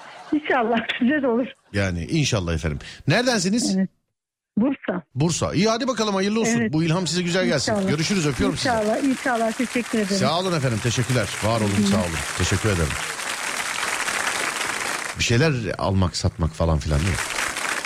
İnşallah 0.49 0.77
size 0.99 1.21
de 1.21 1.27
olur. 1.27 1.47
Yani 1.73 2.05
inşallah 2.05 2.53
efendim. 2.53 2.79
Neredensiniz? 3.07 3.75
Evet. 3.77 3.89
Bursa. 4.57 5.03
Bursa. 5.15 5.53
İyi 5.53 5.69
hadi 5.69 5.87
bakalım 5.87 6.15
hayırlı 6.15 6.39
olsun. 6.39 6.59
Evet. 6.59 6.73
Bu 6.73 6.83
ilham 6.83 7.07
size 7.07 7.21
güzel 7.21 7.45
gelsin. 7.45 7.71
İnşallah. 7.73 7.89
Görüşürüz 7.89 8.27
öpüyorum 8.27 8.57
sizi. 8.57 8.69
İnşallah, 8.69 9.03
inşallah 9.03 9.51
teşekkür 9.51 9.99
ederim. 9.99 10.17
Sağ 10.17 10.39
olun 10.39 10.57
efendim 10.57 10.79
teşekkürler. 10.83 11.27
Var 11.43 11.61
olun 11.61 11.85
sağ 11.91 11.97
olun. 11.97 12.17
Teşekkür 12.37 12.69
ederim. 12.69 12.89
Bir 15.19 15.23
şeyler 15.23 15.53
almak 15.77 16.17
satmak 16.17 16.51
falan 16.51 16.79
filan 16.79 16.99
değil 16.99 17.11
mi? 17.11 17.17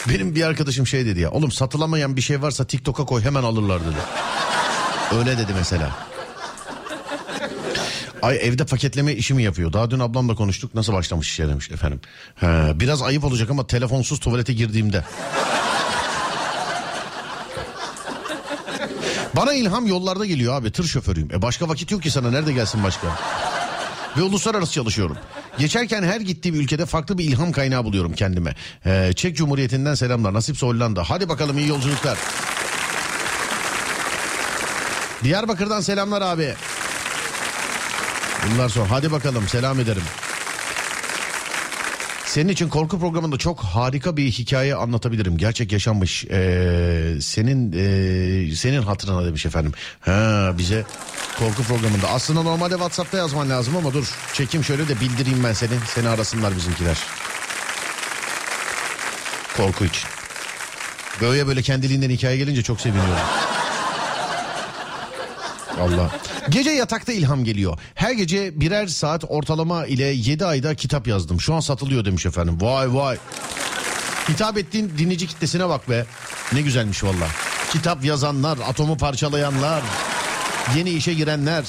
Benim 0.10 0.36
bir 0.36 0.43
arkadaşım 0.43 0.88
şey 0.88 1.06
dedi 1.06 1.19
ya. 1.19 1.32
Oğlum 1.32 1.52
satılamayan 1.52 2.15
bir 2.15 2.21
şey 2.21 2.41
varsa 2.41 2.65
TikTok'a 2.67 3.06
koy 3.06 3.21
hemen 3.21 3.43
alırlar 3.43 3.82
dedi. 3.82 3.99
Öyle 5.19 5.38
dedi 5.38 5.52
mesela. 5.56 5.91
Ay 8.23 8.39
evde 8.41 8.65
paketleme 8.65 9.13
işimi 9.13 9.43
yapıyor. 9.43 9.73
Daha 9.73 9.91
dün 9.91 9.99
ablamla 9.99 10.36
konuştuk. 10.36 10.75
Nasıl 10.75 10.93
başlamış 10.93 11.29
işe 11.29 11.47
demiş 11.47 11.71
efendim. 11.71 12.01
He, 12.36 12.79
biraz 12.79 13.01
ayıp 13.01 13.23
olacak 13.23 13.49
ama 13.49 13.67
telefonsuz 13.67 14.19
tuvalete 14.19 14.53
girdiğimde. 14.53 15.03
Bana 19.36 19.53
ilham 19.53 19.88
yollarda 19.88 20.25
geliyor 20.25 20.53
abi. 20.53 20.71
Tır 20.71 20.83
şoförüyüm. 20.83 21.31
E 21.31 21.41
başka 21.41 21.69
vakit 21.69 21.91
yok 21.91 22.03
ki 22.03 22.12
sana. 22.12 22.31
Nerede 22.31 22.53
gelsin 22.53 22.83
başka? 22.83 23.07
Ve 24.17 24.21
uluslararası 24.21 24.71
çalışıyorum. 24.73 25.17
Geçerken 25.59 26.03
her 26.03 26.21
gittiğim 26.21 26.55
ülkede 26.59 26.86
farklı 26.86 27.17
bir 27.17 27.23
ilham 27.23 27.51
kaynağı 27.51 27.83
buluyorum 27.83 28.13
kendime. 28.13 28.55
Ee, 28.86 29.12
Çek 29.15 29.38
Cumhuriyeti'nden 29.38 29.95
selamlar. 29.95 30.33
Nasipse 30.33 30.65
Hollanda. 30.65 31.03
Hadi 31.09 31.29
bakalım 31.29 31.57
iyi 31.57 31.67
yolculuklar. 31.67 32.17
Diyarbakır'dan 35.23 35.81
selamlar 35.81 36.21
abi. 36.21 36.53
Bunlar 38.51 38.69
sonra 38.69 38.91
hadi 38.91 39.12
bakalım 39.12 39.47
selam 39.47 39.79
ederim. 39.79 40.03
Senin 42.25 42.49
için 42.49 42.69
korku 42.69 42.99
programında 42.99 43.38
çok 43.38 43.60
harika 43.60 44.17
bir 44.17 44.32
hikaye 44.32 44.75
anlatabilirim. 44.75 45.38
Gerçek 45.38 45.71
yaşanmış. 45.71 46.25
Ee, 46.25 47.13
senin 47.21 47.71
ee, 47.71 48.56
senin 48.56 48.82
hatırına 48.82 49.25
demiş 49.25 49.45
efendim. 49.45 49.73
Ha 49.99 50.53
bize 50.58 50.84
korku 51.39 51.63
programında. 51.63 52.10
Aslında 52.10 52.43
normalde 52.43 52.73
WhatsApp'ta 52.73 53.17
yazman 53.17 53.49
lazım 53.49 53.77
ama 53.77 53.93
dur. 53.93 54.12
Çekim 54.34 54.63
şöyle 54.63 54.88
de 54.88 54.99
bildireyim 54.99 55.43
ben 55.43 55.53
seni. 55.53 55.73
Seni 55.95 56.10
arasınlar 56.10 56.56
bizimkiler. 56.56 56.97
Korku 59.58 59.86
için. 59.86 60.10
Böyle 61.21 61.47
böyle 61.47 61.62
kendiliğinden 61.62 62.10
hikaye 62.10 62.38
gelince 62.38 62.63
çok 62.63 62.82
seviniyorum. 62.82 63.13
Allah. 65.81 66.12
Gece 66.49 66.69
yatakta 66.69 67.12
ilham 67.13 67.43
geliyor. 67.43 67.77
Her 67.95 68.12
gece 68.12 68.59
birer 68.62 68.88
saat 68.88 69.23
ortalama 69.27 69.86
ile 69.86 70.03
7 70.03 70.45
ayda 70.45 70.75
kitap 70.75 71.07
yazdım. 71.07 71.41
Şu 71.41 71.53
an 71.53 71.59
satılıyor 71.59 72.05
demiş 72.05 72.25
efendim. 72.25 72.57
Vay 72.62 72.93
vay. 72.93 73.17
Hitap 74.29 74.57
ettiğin 74.57 74.93
dinleyici 74.97 75.27
kitlesine 75.27 75.69
bak 75.69 75.89
be. 75.89 76.05
Ne 76.53 76.62
güzelmiş 76.62 77.03
valla. 77.03 77.27
Kitap 77.71 78.05
yazanlar, 78.05 78.57
atomu 78.67 78.97
parçalayanlar, 78.97 79.83
yeni 80.75 80.89
işe 80.89 81.13
girenler. 81.13 81.65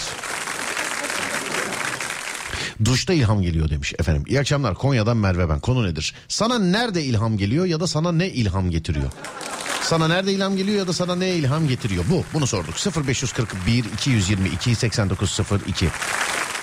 Duşta 2.84 3.12
ilham 3.12 3.42
geliyor 3.42 3.70
demiş 3.70 3.94
efendim. 3.98 4.24
İyi 4.26 4.40
akşamlar 4.40 4.74
Konya'dan 4.74 5.16
Merve 5.16 5.48
ben. 5.48 5.60
Konu 5.60 5.86
nedir? 5.86 6.14
Sana 6.28 6.58
nerede 6.58 7.02
ilham 7.02 7.38
geliyor 7.38 7.66
ya 7.66 7.80
da 7.80 7.86
sana 7.86 8.12
ne 8.12 8.28
ilham 8.28 8.70
getiriyor? 8.70 9.10
Sana 9.84 10.08
nerede 10.08 10.32
ilham 10.32 10.56
geliyor 10.56 10.78
ya 10.78 10.86
da 10.86 10.92
sana 10.92 11.16
ne 11.16 11.30
ilham 11.30 11.68
getiriyor? 11.68 12.04
Bu. 12.10 12.24
Bunu 12.34 12.46
sorduk. 12.46 12.74
0541 13.06 13.84
222 13.84 14.74
8902. 14.74 15.88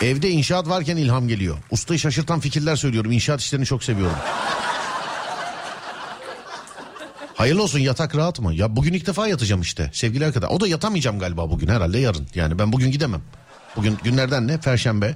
Evde 0.01 0.29
inşaat 0.29 0.69
varken 0.69 0.97
ilham 0.97 1.27
geliyor. 1.27 1.57
Ustayı 1.71 1.99
şaşırtan 1.99 2.39
fikirler 2.39 2.75
söylüyorum. 2.75 3.12
İnşaat 3.12 3.41
işlerini 3.41 3.65
çok 3.65 3.84
seviyorum. 3.84 4.17
Hayırlı 7.36 7.63
olsun 7.63 7.79
yatak 7.79 8.15
rahat 8.15 8.39
mı? 8.39 8.53
Ya 8.53 8.75
bugün 8.75 8.93
ilk 8.93 9.07
defa 9.07 9.27
yatacağım 9.27 9.62
işte 9.62 9.89
sevgili 9.93 10.25
arkadaşlar. 10.25 10.55
O 10.55 10.60
da 10.60 10.67
yatamayacağım 10.67 11.19
galiba 11.19 11.49
bugün 11.49 11.67
herhalde 11.67 11.99
yarın. 11.99 12.27
Yani 12.36 12.60
ben 12.60 12.71
bugün 12.73 12.91
gidemem. 12.91 13.21
Bugün 13.75 13.97
günlerden 14.03 14.47
ne? 14.47 14.57
Perşembe. 14.57 15.15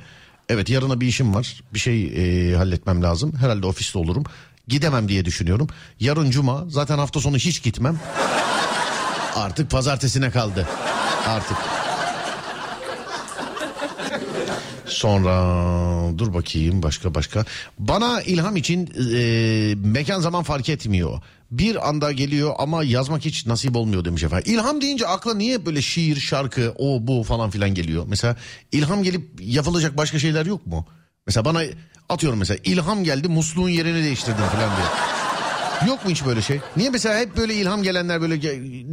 Evet 0.50 0.70
yarına 0.70 1.02
bir 1.02 1.08
işim 1.08 1.36
var. 1.36 1.64
Bir 1.74 1.80
şey 1.80 2.04
e, 2.52 2.56
halletmem 2.56 3.04
lazım. 3.04 3.34
Herhalde 3.36 3.68
ofiste 3.68 4.00
olurum. 4.00 4.24
Gidemem 4.68 5.08
diye 5.08 5.26
düşünüyorum. 5.26 5.68
Yarın 6.00 6.32
cuma. 6.32 6.66
Zaten 6.70 6.98
hafta 6.98 7.20
sonu 7.20 7.38
hiç 7.38 7.64
gitmem. 7.64 8.00
Artık 9.36 9.72
pazartesine 9.72 10.32
kaldı. 10.32 10.68
Artık. 11.28 11.58
Sonra 14.86 16.18
dur 16.18 16.34
bakayım 16.34 16.84
başka 16.84 17.16
başka. 17.16 17.46
Bana 17.80 18.22
ilham 18.22 18.56
için 18.56 18.90
e, 19.16 19.76
mekan 19.76 20.20
zaman 20.20 20.44
fark 20.44 20.70
etmiyor. 20.70 21.22
Bir 21.52 21.90
anda 21.90 22.12
geliyor 22.12 22.54
ama 22.58 22.84
yazmak 22.84 23.26
hiç 23.26 23.46
nasip 23.46 23.76
olmuyor 23.76 24.06
demiş 24.06 24.24
efendim. 24.24 24.54
İlham 24.54 24.82
deyince 24.82 25.08
akla 25.08 25.34
niye 25.34 25.66
böyle 25.66 25.82
şiir, 25.82 26.20
şarkı, 26.20 26.74
o 26.78 27.08
bu 27.08 27.24
falan 27.24 27.50
filan 27.50 27.70
geliyor? 27.74 28.06
Mesela 28.08 28.36
ilham 28.72 29.04
gelip 29.04 29.30
yapılacak 29.42 29.98
başka 29.98 30.20
şeyler 30.20 30.46
yok 30.46 30.68
mu? 30.68 30.86
Mesela 31.28 31.46
bana 31.46 31.64
atıyorum 32.10 32.40
mesela 32.40 32.60
ilham 32.64 33.04
geldi 33.04 33.28
musluğun 33.28 33.70
yerini 33.70 34.04
değiştirdim 34.04 34.44
falan 34.44 34.70
diye. 34.76 34.88
Yok 35.90 36.06
mu 36.06 36.12
hiç 36.12 36.26
böyle 36.26 36.42
şey? 36.42 36.60
Niye 36.78 36.90
mesela 36.90 37.20
hep 37.20 37.38
böyle 37.38 37.54
ilham 37.54 37.84
gelenler 37.84 38.22
böyle 38.22 38.36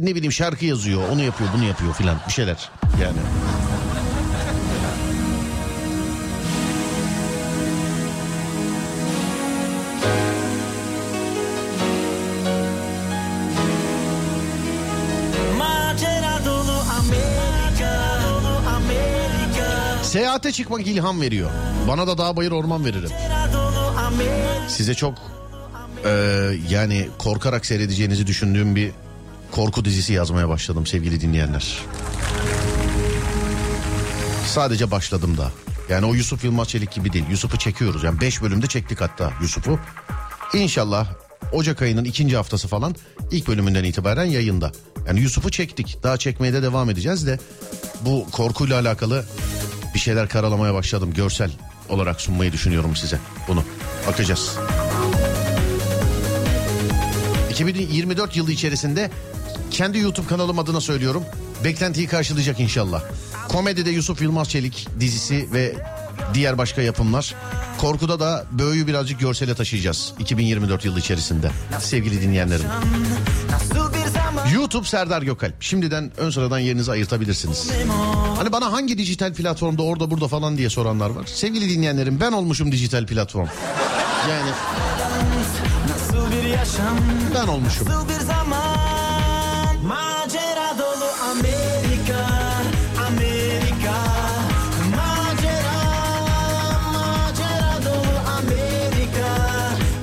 ne 0.05 0.15
bileyim 0.15 0.31
şarkı 0.31 0.65
yazıyor, 0.65 1.09
onu 1.09 1.21
yapıyor, 1.21 1.49
bunu 1.57 1.63
yapıyor 1.63 1.93
filan 1.93 2.17
bir 2.27 2.33
şeyler 2.33 2.69
yani. 3.01 3.17
Seyahate 20.13 20.51
çıkmak 20.51 20.87
ilham 20.87 21.21
veriyor. 21.21 21.51
Bana 21.87 22.07
da 22.07 22.17
dağ 22.17 22.35
bayır 22.35 22.51
orman 22.51 22.85
veririm. 22.85 23.09
Size 24.67 24.93
çok 24.93 25.13
e, 26.05 26.09
yani 26.69 27.09
korkarak 27.17 27.65
seyredeceğinizi 27.65 28.27
düşündüğüm 28.27 28.75
bir 28.75 28.91
korku 29.51 29.85
dizisi 29.85 30.13
yazmaya 30.13 30.49
başladım 30.49 30.85
sevgili 30.87 31.21
dinleyenler. 31.21 31.79
Sadece 34.47 34.91
başladım 34.91 35.37
da. 35.37 35.51
Yani 35.89 36.05
o 36.05 36.13
Yusuf 36.13 36.43
Yılmaz 36.43 36.67
Çelik 36.67 36.91
gibi 36.91 37.13
değil. 37.13 37.25
Yusuf'u 37.29 37.57
çekiyoruz. 37.57 38.03
Yani 38.03 38.21
5 38.21 38.41
bölümde 38.41 38.67
çektik 38.67 39.01
hatta 39.01 39.33
Yusuf'u. 39.41 39.79
İnşallah 40.53 41.07
Ocak 41.53 41.81
ayının 41.81 42.03
ikinci 42.03 42.35
haftası 42.35 42.67
falan 42.67 42.95
ilk 43.31 43.47
bölümünden 43.47 43.83
itibaren 43.83 44.25
yayında. 44.25 44.71
Yani 45.07 45.19
Yusuf'u 45.19 45.51
çektik. 45.51 46.03
Daha 46.03 46.17
çekmeye 46.17 46.53
de 46.53 46.63
devam 46.63 46.89
edeceğiz 46.89 47.27
de 47.27 47.39
bu 48.05 48.27
korkuyla 48.31 48.79
alakalı 48.79 49.25
bir 49.93 49.99
şeyler 49.99 50.29
karalamaya 50.29 50.73
başladım. 50.73 51.13
Görsel 51.13 51.51
olarak 51.89 52.21
sunmayı 52.21 52.51
düşünüyorum 52.51 52.95
size 52.95 53.19
bunu. 53.47 53.63
Bakacağız. 54.07 54.57
2024 57.51 58.35
yılı 58.35 58.51
içerisinde 58.51 59.11
kendi 59.71 59.99
YouTube 59.99 60.27
kanalım 60.27 60.59
adına 60.59 60.81
söylüyorum. 60.81 61.23
Beklentiyi 61.63 62.07
karşılayacak 62.07 62.59
inşallah. 62.59 63.03
Komedide 63.49 63.89
Yusuf 63.89 64.21
Yılmaz 64.21 64.49
Çelik 64.49 64.87
dizisi 64.99 65.53
ve 65.53 65.75
diğer 66.33 66.57
başka 66.57 66.81
yapımlar. 66.81 67.35
Korkuda 67.77 68.19
da 68.19 68.45
Böğü'yü 68.51 68.87
birazcık 68.87 69.19
görsele 69.19 69.55
taşıyacağız 69.55 70.13
2024 70.19 70.85
yılı 70.85 70.99
içerisinde. 70.99 71.51
Sevgili 71.79 72.21
dinleyenlerim. 72.21 72.65
Nasıl 73.51 73.82
YouTube 74.51 74.87
Serdar 74.87 75.21
Gökalp. 75.21 75.53
Şimdiden 75.59 76.11
ön 76.17 76.29
sıradan 76.29 76.59
yerinizi 76.59 76.91
ayırtabilirsiniz. 76.91 77.71
Hani 78.37 78.51
bana 78.51 78.71
hangi 78.71 78.97
dijital 78.97 79.33
platformda 79.33 79.83
orada 79.83 80.11
burada 80.11 80.27
falan 80.27 80.57
diye 80.57 80.69
soranlar 80.69 81.09
var. 81.09 81.25
Sevgili 81.25 81.69
dinleyenlerim 81.69 82.19
ben 82.19 82.31
olmuşum 82.31 82.71
dijital 82.71 83.05
platform. 83.05 83.47
Yani 84.29 84.51
Nasıl 85.89 86.31
bir 86.31 86.43
yaşam 86.49 86.97
ben 87.35 87.47
olmuşum. 87.47 87.87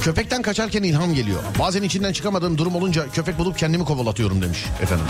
Köpekten 0.02 0.42
kaçarken 0.42 0.82
ilham 0.82 1.14
geliyor. 1.14 1.40
Bazen 1.58 1.82
içinden 1.82 2.12
çıkamadığım 2.12 2.58
durum 2.58 2.74
olunca 2.74 3.08
köpek 3.08 3.38
bulup 3.38 3.58
kendimi 3.58 3.84
kovalatıyorum 3.84 4.42
demiş 4.42 4.64
efendim. 4.82 5.06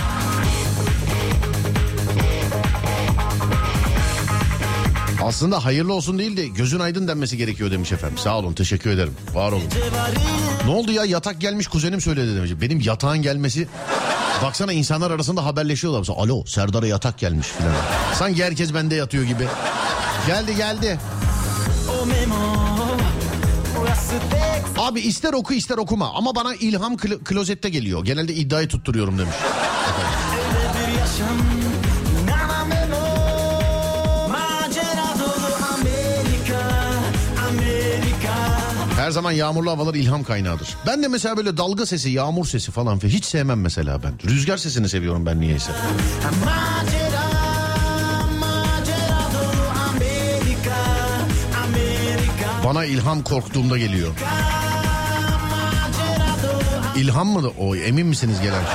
Aslında 5.23 5.65
hayırlı 5.65 5.95
olsun 5.95 6.19
değil 6.19 6.37
de 6.37 6.47
gözün 6.47 6.81
aydın 6.81 7.09
denmesi 7.09 7.37
gerekiyor 7.37 7.71
demiş 7.71 7.93
efendim. 7.93 8.19
Sağ 8.19 8.39
olun 8.39 8.53
teşekkür 8.53 8.91
ederim. 8.91 9.15
Var 9.35 9.53
olun. 9.53 9.69
Ne 10.65 10.71
oldu 10.71 10.93
ya 10.93 11.05
yatak 11.05 11.41
gelmiş 11.41 11.67
kuzenim 11.67 12.01
söyledi 12.01 12.37
demiş. 12.37 12.51
Benim 12.61 12.81
yatağın 12.81 13.23
gelmesi 13.23 13.69
Baksana 14.43 14.73
insanlar 14.73 15.11
arasında 15.11 15.45
haberleşiyorlar. 15.45 15.99
Mesela, 16.01 16.19
Alo 16.19 16.45
Serdar'a 16.47 16.87
yatak 16.87 17.19
gelmiş 17.19 17.47
filan. 17.47 17.73
Sanki 18.15 18.45
herkes 18.45 18.75
bende 18.75 18.95
yatıyor 18.95 19.25
gibi. 19.25 19.47
Geldi 20.27 20.57
geldi. 20.57 20.99
O 22.03 22.07
memo 22.07 22.60
Abi 24.81 25.01
ister 25.01 25.33
oku 25.33 25.55
ister 25.55 25.79
okuma 25.79 26.13
ama 26.15 26.35
bana 26.35 26.55
ilham 26.55 26.95
klo- 26.95 27.25
klozette 27.25 27.69
geliyor. 27.69 28.05
Genelde 28.05 28.35
iddiayı 28.35 28.69
tutturuyorum 28.69 29.19
demiş. 29.19 29.35
Amerika 35.73 36.61
Amerika 37.49 38.35
Her 38.97 39.11
zaman 39.11 39.33
yağmurlu 39.33 39.71
havalar 39.71 39.95
ilham 39.95 40.25
kaynağıdır. 40.25 40.69
Ben 40.87 41.03
de 41.03 41.09
mesela 41.09 41.37
böyle 41.37 41.57
dalga 41.57 41.87
sesi, 41.87 42.11
yağmur 42.11 42.47
sesi 42.47 42.71
falan 42.73 42.99
filan 42.99 43.13
hiç 43.15 43.25
sevmem 43.25 43.61
mesela 43.61 44.03
ben. 44.03 44.13
Rüzgar 44.31 44.57
sesini 44.57 44.89
seviyorum 44.89 45.27
ben 45.27 45.41
niyeyse. 45.41 45.73
Macera 46.45 47.27
Macera 48.41 49.21
Amerika 49.91 50.77
Amerika 51.65 52.65
Bana 52.65 52.85
ilham 52.85 53.23
korktuğumda 53.23 53.79
geliyor. 53.79 54.09
Dolu 54.09 54.60
İlham 57.01 57.29
mı 57.29 57.53
o? 57.59 57.77
Emin 57.77 58.07
misiniz 58.07 58.41
gelen 58.41 58.65
şey? 58.65 58.75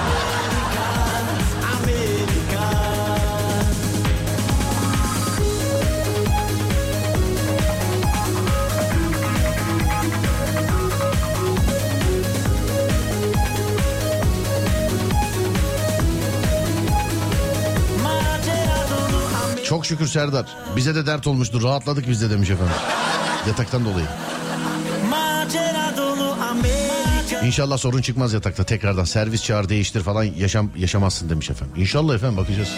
Dolu 18.90 19.20
Amerika 19.34 19.66
Çok 19.66 19.86
şükür 19.86 20.08
Serdar. 20.08 20.46
Bize 20.76 20.96
de 20.96 21.06
dert 21.06 21.28
olmuştu. 21.28 21.64
Rahatladık 21.64 22.08
biz 22.10 22.22
de 22.22 22.30
demiş 22.30 22.50
efendim. 22.50 22.76
Yataktan 23.48 23.86
dolayı. 23.86 24.08
Macera 25.10 25.98
dolu 25.98 26.38
Amerika 26.50 26.85
İnşallah 27.44 27.78
sorun 27.78 28.02
çıkmaz 28.02 28.34
yatakta. 28.34 28.64
Tekrardan 28.64 29.04
servis 29.04 29.44
çağır 29.44 29.70
değiştir 29.70 30.02
falan 30.02 30.24
yaşam 30.24 30.70
yaşamazsın 30.78 31.30
demiş 31.30 31.50
efendim. 31.50 31.76
İnşallah 31.78 32.16
efendim 32.16 32.38
bakacağız. 32.38 32.70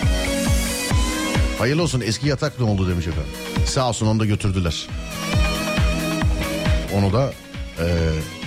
Hayırlı 1.59 1.81
olsun 1.83 2.01
eski 2.01 2.27
yatak 2.27 2.59
ne 2.59 2.65
oldu 2.65 2.89
demiş 2.89 3.07
efendim. 3.07 3.31
Sağ 3.65 3.89
olsun 3.89 4.07
onu 4.07 4.19
da 4.19 4.25
götürdüler. 4.25 4.87
Onu 6.93 7.13
da 7.13 7.33
e, 7.79 7.85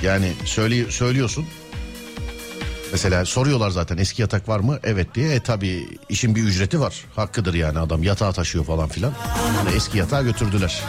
yani 0.03 0.33
söyle, 0.45 0.91
söylüyorsun. 0.91 1.47
Mesela 2.93 3.25
soruyorlar 3.25 3.71
zaten 3.71 3.97
eski 3.97 4.23
yatak 4.23 4.49
var 4.49 4.61
mı? 4.61 4.79
Evet 4.85 5.15
diye. 5.15 5.35
E 5.35 5.41
tabi 5.41 5.99
işin 6.09 6.35
bir 6.35 6.43
ücreti 6.43 6.81
var. 6.81 7.05
Hakkıdır 7.17 7.55
yani 7.55 7.79
adam 7.79 8.03
yatağı 8.03 8.33
taşıyor 8.33 8.65
falan 8.65 8.89
filan. 8.89 9.13
Hani 9.57 9.77
eski 9.77 9.99
yatağı 9.99 10.25
götürdüler. 10.25 10.83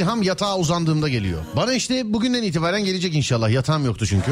İlham 0.00 0.22
yatağa 0.22 0.56
uzandığımda 0.56 1.08
geliyor. 1.08 1.40
Bana 1.56 1.74
işte 1.74 2.12
bugünden 2.12 2.42
itibaren 2.42 2.84
gelecek 2.84 3.14
inşallah. 3.14 3.50
Yatağım 3.50 3.84
yoktu 3.84 4.06
çünkü. 4.06 4.30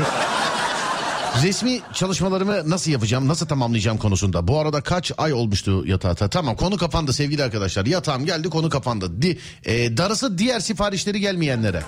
Resmi 1.43 1.81
çalışmalarımı 1.95 2.71
nasıl 2.71 2.91
yapacağım, 2.91 3.29
nasıl 3.29 3.47
tamamlayacağım 3.47 3.99
konusunda. 3.99 4.49
Bu 4.49 4.59
arada 4.61 4.81
kaç 4.81 5.13
ay 5.19 5.33
olmuştu 5.33 5.85
yatağa? 5.87 6.29
Tamam 6.29 6.57
konu 6.57 6.77
kapandı 6.77 7.13
sevgili 7.13 7.43
arkadaşlar. 7.45 7.87
Yatağım 7.87 8.27
geldi 8.27 8.51
konu 8.51 8.71
kapandı. 8.71 9.23
Di, 9.23 9.39
e, 9.65 9.97
darısı 9.97 10.39
diğer 10.39 10.61
siparişleri 10.61 11.21
gelmeyenlere. 11.21 11.83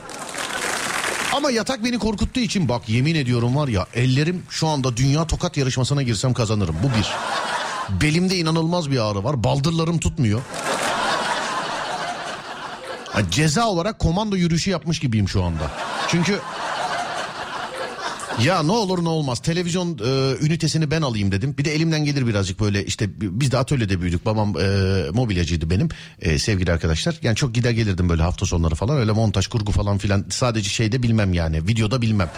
Ama 1.33 1.51
yatak 1.51 1.85
beni 1.85 1.99
korkuttuğu 1.99 2.41
için 2.41 2.69
bak 2.69 2.89
yemin 2.89 3.15
ediyorum 3.15 3.57
var 3.57 3.69
ya 3.69 3.87
ellerim 3.95 4.43
şu 4.51 4.69
anda 4.69 4.97
dünya 4.97 5.27
tokat 5.27 5.57
yarışmasına 5.57 6.03
girsem 6.03 6.35
kazanırım. 6.35 6.77
Bu 6.83 6.87
bir. 6.89 7.11
Belimde 8.03 8.37
inanılmaz 8.37 8.91
bir 8.91 9.11
ağrı 9.11 9.25
var. 9.25 9.45
Baldırlarım 9.45 9.99
tutmuyor. 9.99 10.41
Ha, 13.13 13.21
ceza 13.31 13.67
olarak 13.67 13.99
komando 13.99 14.37
yürüyüşü 14.37 14.71
yapmış 14.71 14.99
gibiyim 14.99 15.29
şu 15.29 15.43
anda. 15.43 15.71
Çünkü 16.09 16.41
ya 18.45 18.63
ne 18.63 18.73
olur 18.73 19.05
ne 19.05 19.09
olmaz 19.09 19.39
televizyon 19.41 19.99
e, 19.99 20.37
ünitesini 20.47 20.91
ben 20.91 21.03
alayım 21.03 21.33
dedim. 21.33 21.55
Bir 21.59 21.65
de 21.65 21.75
elimden 21.75 22.05
gelir 22.05 22.27
birazcık 22.27 22.61
böyle 22.61 22.85
işte 22.85 23.07
biz 23.21 23.53
de 23.53 23.59
atölyede 23.59 24.01
büyüdük. 24.01 24.27
Babam 24.27 24.61
e, 24.61 25.05
mobilyacıydı 25.13 25.71
benim 25.71 25.89
e, 26.21 26.39
sevgili 26.39 26.73
arkadaşlar. 26.73 27.19
Yani 27.23 27.37
çok 27.37 27.55
gider 27.55 27.71
gelirdim 27.71 28.09
böyle 28.09 28.23
hafta 28.23 28.47
sonları 28.47 28.75
falan 28.75 28.99
öyle 28.99 29.13
montaj 29.13 29.47
kurgu 29.47 29.73
falan 29.73 29.99
filan 29.99 30.25
sadece 30.29 30.71
şeyde 30.71 31.03
bilmem 31.03 31.33
yani 31.33 31.67
videoda 31.67 32.03
bilmem. 32.03 32.31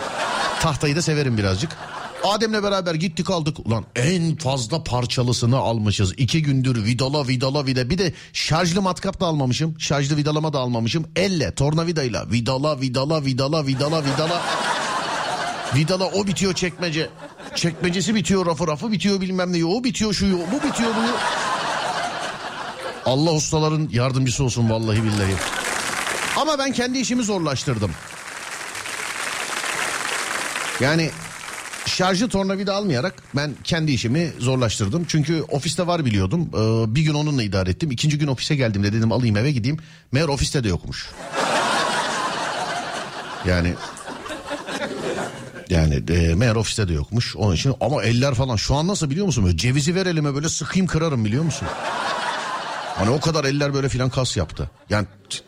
Tahtayı 0.60 0.96
da 0.96 1.02
severim 1.02 1.38
birazcık. 1.38 1.70
Adem'le 2.24 2.62
beraber 2.62 2.94
gittik 2.94 3.30
aldık. 3.30 3.66
Ulan 3.66 3.84
en 3.96 4.36
fazla 4.36 4.84
parçalısını 4.84 5.56
almışız. 5.56 6.14
İki 6.16 6.42
gündür 6.42 6.84
vidala 6.84 7.28
vidala 7.28 7.66
vida. 7.66 7.90
Bir 7.90 7.98
de 7.98 8.12
şarjlı 8.32 8.82
matkap 8.82 9.20
da 9.20 9.26
almamışım. 9.26 9.74
Şarjlı 9.78 10.16
vidalama 10.16 10.52
da 10.52 10.58
almamışım. 10.58 11.06
Elle 11.16 11.54
tornavidayla 11.54 12.30
vidala 12.30 12.80
vidala 12.80 13.24
vidala 13.24 13.66
vidala 13.66 14.04
vidala. 14.04 14.42
Vidala 15.74 16.04
o 16.04 16.26
bitiyor 16.26 16.54
çekmece. 16.54 17.10
Çekmecesi 17.54 18.14
bitiyor 18.14 18.46
rafı 18.46 18.66
rafı 18.66 18.92
bitiyor 18.92 19.20
bilmem 19.20 19.52
ne. 19.52 19.64
O 19.64 19.84
bitiyor 19.84 20.12
şu 20.14 20.38
bu 20.38 20.68
bitiyor 20.68 20.90
bu. 20.90 21.18
Allah 23.10 23.32
ustaların 23.32 23.88
yardımcısı 23.92 24.44
olsun 24.44 24.70
vallahi 24.70 25.04
billahi. 25.04 25.34
Ama 26.36 26.58
ben 26.58 26.72
kendi 26.72 26.98
işimi 26.98 27.22
zorlaştırdım. 27.22 27.90
Yani 30.80 31.10
şarjlı 31.86 32.28
tornavida 32.28 32.74
almayarak 32.74 33.14
ben 33.36 33.50
kendi 33.64 33.92
işimi 33.92 34.32
zorlaştırdım. 34.38 35.04
Çünkü 35.08 35.42
ofiste 35.42 35.86
var 35.86 36.04
biliyordum. 36.04 36.48
Ee, 36.54 36.94
bir 36.94 37.02
gün 37.02 37.14
onunla 37.14 37.42
idare 37.42 37.70
ettim. 37.70 37.90
İkinci 37.90 38.18
gün 38.18 38.26
ofise 38.26 38.56
geldiğimde 38.56 38.92
dedim 38.92 39.12
alayım 39.12 39.36
eve 39.36 39.52
gideyim. 39.52 39.78
Meğer 40.12 40.28
ofiste 40.28 40.64
de 40.64 40.68
yokmuş. 40.68 41.08
Yani 43.46 43.74
yani 45.70 46.02
e, 46.10 46.34
meğer 46.34 46.54
ofiste 46.54 46.88
de 46.88 46.92
yokmuş. 46.92 47.36
Onun 47.36 47.54
için 47.54 47.74
ama 47.80 48.02
eller 48.02 48.34
falan 48.34 48.56
şu 48.56 48.74
an 48.74 48.88
nasıl 48.88 49.10
biliyor 49.10 49.26
musun? 49.26 49.44
Böyle 49.44 49.56
cevizi 49.56 49.94
ver 49.94 50.06
elime 50.06 50.34
böyle 50.34 50.48
sıkayım 50.48 50.86
kırarım 50.86 51.24
biliyor 51.24 51.44
musun? 51.44 51.68
Hani 52.96 53.10
o 53.10 53.20
kadar 53.20 53.44
eller 53.44 53.74
böyle 53.74 53.88
filan 53.88 54.10
kas 54.10 54.36
yaptı. 54.36 54.70
Yani 54.90 55.06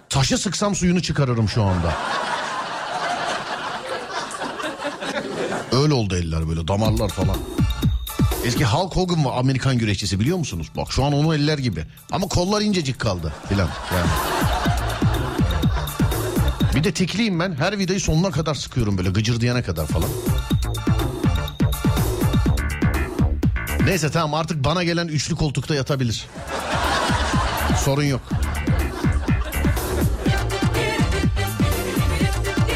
taşı 0.09 0.39
sıksam 0.39 0.75
suyunu 0.75 1.03
çıkarırım 1.03 1.49
şu 1.49 1.63
anda. 1.63 1.93
Öyle 5.83 5.95
oldu 5.95 6.17
eller 6.17 6.49
böyle 6.49 6.69
damarlar 6.69 7.09
falan. 7.09 7.37
Eski 8.45 8.65
Hulk 8.65 8.97
Hogan 8.97 9.25
var 9.25 9.39
Amerikan 9.39 9.79
güreşçisi 9.79 10.21
biliyor 10.21 10.39
musunuz? 10.39 10.67
Bak 10.77 10.93
şu 10.93 11.05
an 11.05 11.13
onun 11.13 11.35
eller 11.35 11.59
gibi. 11.59 11.85
Ama 12.13 12.29
kollar 12.29 12.61
incecik 12.61 12.99
kaldı 12.99 13.33
filan 13.49 13.69
yani. 13.95 14.11
Bir 16.75 16.85
de 16.85 16.93
tekliyim 16.93 17.41
ben. 17.41 17.55
Her 17.59 17.79
vidayı 17.79 18.01
sonuna 18.01 18.31
kadar 18.31 18.55
sıkıyorum 18.55 18.99
böyle 18.99 19.11
gıcırdayana 19.11 19.63
kadar 19.63 19.87
falan. 19.87 20.09
Neyse 23.85 24.11
tamam 24.11 24.35
artık 24.35 24.65
bana 24.65 24.85
gelen 24.85 25.09
üçlü 25.09 25.37
koltukta 25.37 25.75
yatabilir. 25.75 26.27
Sorun 27.85 28.05
yok. 28.05 28.21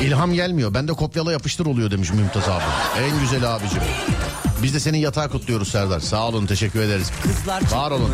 İlham 0.02 0.32
gelmiyor. 0.32 0.74
Ben 0.74 0.88
de 0.88 0.92
kopyala 0.92 1.32
yapıştır 1.32 1.66
oluyor 1.66 1.90
demiş 1.90 2.10
Mümtaz 2.12 2.48
abi. 2.48 2.62
En 2.98 3.20
güzel 3.20 3.54
abicim. 3.54 3.80
Biz 4.62 4.74
de 4.74 4.80
senin 4.80 4.98
yatağı 4.98 5.30
kutluyoruz 5.30 5.68
Serdar. 5.68 6.00
Sağ 6.00 6.28
olun 6.28 6.46
teşekkür 6.46 6.80
ederiz. 6.80 7.10
Kızlar 7.22 7.62
Var 7.72 7.90
olun. 7.90 8.10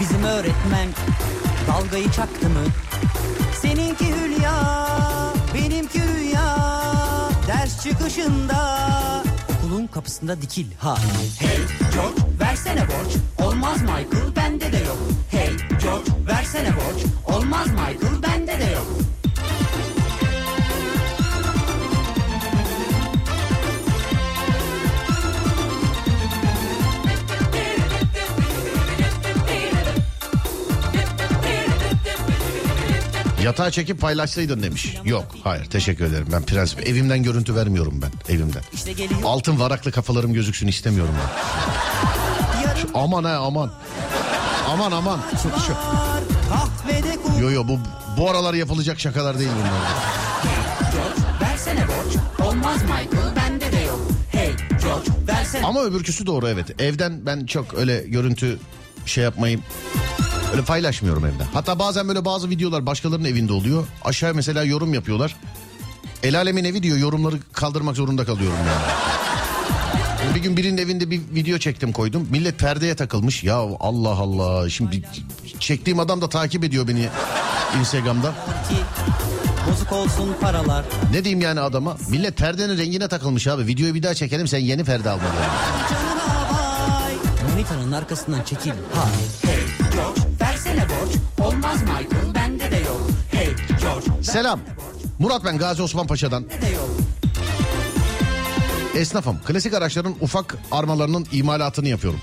Bizim 0.00 0.24
öğretmen 0.24 0.88
dalgayı 1.68 2.10
çaktı 2.10 2.48
mı? 2.48 2.60
Seninki 3.62 4.04
Hülya, 4.06 4.54
benimki 5.54 6.00
Rüya. 6.02 6.58
Ders 7.48 7.82
çıkışında 7.82 8.82
okulun 9.58 9.86
kapısında 9.86 10.42
dikil 10.42 10.66
ha. 10.78 10.96
Hey 11.38 11.58
George 11.94 12.22
versene 12.40 12.80
borç. 12.80 13.46
Olmaz 13.48 13.80
Michael 13.82 14.36
bende 14.36 14.72
de 14.72 14.76
yok. 14.78 14.98
Hey 15.30 15.50
George 15.82 16.10
versene 16.28 16.68
borç. 16.76 17.02
Olmaz 17.36 17.66
Michael 17.66 18.22
bende 18.22 18.60
de 18.60 18.64
yok. 18.74 18.86
Yatağı 33.42 33.70
çekip 33.70 34.00
paylaşsaydın 34.00 34.62
demiş. 34.62 34.96
Yok 35.04 35.26
hayır 35.44 35.64
teşekkür 35.64 36.04
ederim. 36.04 36.26
Ben 36.32 36.42
prensip 36.42 36.88
evimden 36.88 37.22
görüntü 37.22 37.54
vermiyorum 37.54 38.02
ben 38.02 38.34
evimden. 38.34 38.62
İşte 38.72 38.92
geliyor. 38.92 39.20
Altın 39.24 39.60
varaklı 39.60 39.92
kafalarım 39.92 40.32
gözüksün 40.32 40.68
istemiyorum 40.68 41.14
ben. 41.18 42.62
Yarım 42.62 42.90
Aman 42.94 43.24
ha 43.24 43.36
aman. 43.36 43.72
Aman 44.68 44.92
aman. 44.92 45.20
Yo 47.40 47.50
yo 47.50 47.68
bu 47.68 47.78
bu 48.16 48.30
aralar 48.30 48.54
yapılacak 48.54 49.00
şakalar 49.00 49.38
değil 49.38 49.50
bunlar. 49.56 49.70
George 50.92 51.50
versene 51.52 51.80
borç. 51.88 52.46
Olmaz 52.48 52.82
Michael 52.82 53.36
bende 53.36 53.72
de 53.72 53.80
yok. 53.80 54.00
Hey 54.32 54.50
George 54.82 55.10
versene 55.28 55.66
Ama 55.66 55.82
öbürküsü 55.82 56.26
doğru 56.26 56.48
evet. 56.48 56.80
Evden 56.80 57.26
ben 57.26 57.46
çok 57.46 57.74
öyle 57.74 58.02
görüntü 58.06 58.58
şey 59.06 59.24
yapmayı 59.24 59.58
öyle 60.52 60.62
paylaşmıyorum 60.64 61.26
evde. 61.26 61.42
Hatta 61.52 61.78
bazen 61.78 62.08
böyle 62.08 62.24
bazı 62.24 62.50
videolar 62.50 62.86
başkalarının 62.86 63.28
evinde 63.28 63.52
oluyor. 63.52 63.86
Aşağıya 64.04 64.34
mesela 64.34 64.64
yorum 64.64 64.94
yapıyorlar. 64.94 65.36
El 66.22 66.38
alemin 66.38 66.64
evi 66.64 66.82
diyor 66.82 66.98
yorumları 66.98 67.36
kaldırmak 67.52 67.96
zorunda 67.96 68.24
kalıyorum 68.24 68.56
yani. 68.58 68.92
Bir 70.34 70.40
gün 70.40 70.56
birinin 70.56 70.78
evinde 70.78 71.10
bir 71.10 71.20
video 71.34 71.58
çektim 71.58 71.92
koydum. 71.92 72.28
Millet 72.30 72.58
perdeye 72.58 72.94
takılmış. 72.94 73.44
Ya 73.44 73.56
Allah 73.80 74.08
Allah. 74.08 74.70
Şimdi 74.70 75.02
çektiğim 75.58 76.00
adam 76.00 76.20
da 76.20 76.28
takip 76.28 76.64
ediyor 76.64 76.88
beni 76.88 77.08
Instagram'da. 77.80 78.34
bozuk 79.70 79.92
olsun 79.92 80.34
paralar. 80.40 80.84
Ne 81.12 81.24
diyeyim 81.24 81.40
yani 81.40 81.60
adama? 81.60 81.96
Millet 82.08 82.36
perdenin 82.36 82.78
rengine 82.78 83.08
takılmış 83.08 83.46
abi. 83.46 83.66
Videoyu 83.66 83.94
bir 83.94 84.02
daha 84.02 84.14
çekelim 84.14 84.48
sen 84.48 84.58
yeni 84.58 84.84
perde 84.84 85.10
vay. 85.10 85.18
Monitörün 87.50 87.92
arkasından 87.92 88.42
çekil. 88.42 88.70
Ha. 88.70 89.08
Hey. 89.42 90.31
Olmaz 91.44 91.82
Michael 91.82 92.34
bende 92.34 92.70
de 92.70 92.76
yok. 92.76 93.00
Hey 93.30 93.48
George 93.80 94.22
Selam. 94.22 94.60
Murat 95.18 95.44
ben 95.44 95.58
Gazi 95.58 95.82
Osman 95.82 96.06
Paşa'dan. 96.06 96.44
Esnafım. 98.94 99.38
Klasik 99.46 99.74
araçların 99.74 100.14
ufak 100.20 100.56
armalarının 100.70 101.26
imalatını 101.32 101.88
yapıyorum. 101.88 102.20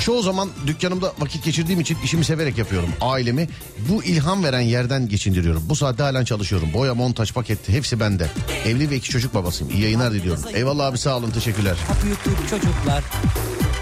Çoğu 0.00 0.22
zaman 0.22 0.48
dükkanımda 0.66 1.12
vakit 1.18 1.44
geçirdiğim 1.44 1.80
için 1.80 1.98
işimi 2.04 2.24
severek 2.24 2.58
yapıyorum. 2.58 2.88
Ailemi 3.00 3.48
bu 3.88 4.04
ilham 4.04 4.44
veren 4.44 4.60
yerden 4.60 5.08
geçindiriyorum. 5.08 5.62
Bu 5.68 5.76
saatte 5.76 6.02
halen 6.02 6.24
çalışıyorum. 6.24 6.68
Boya, 6.74 6.94
montaj, 6.94 7.32
paket 7.32 7.68
hepsi 7.68 8.00
bende. 8.00 8.26
Evli 8.66 8.90
ve 8.90 8.96
iki 8.96 9.10
çocuk 9.10 9.34
babasıyım. 9.34 9.72
İyi 9.72 9.82
yayınlar 9.82 10.12
diliyorum. 10.12 10.42
Eyvallah 10.54 10.86
abi 10.86 10.98
sağ 10.98 11.16
olun 11.16 11.30
teşekkürler. 11.30 11.76
Hap 11.88 12.04
yutup 12.04 12.48
çocuklar. 12.50 13.04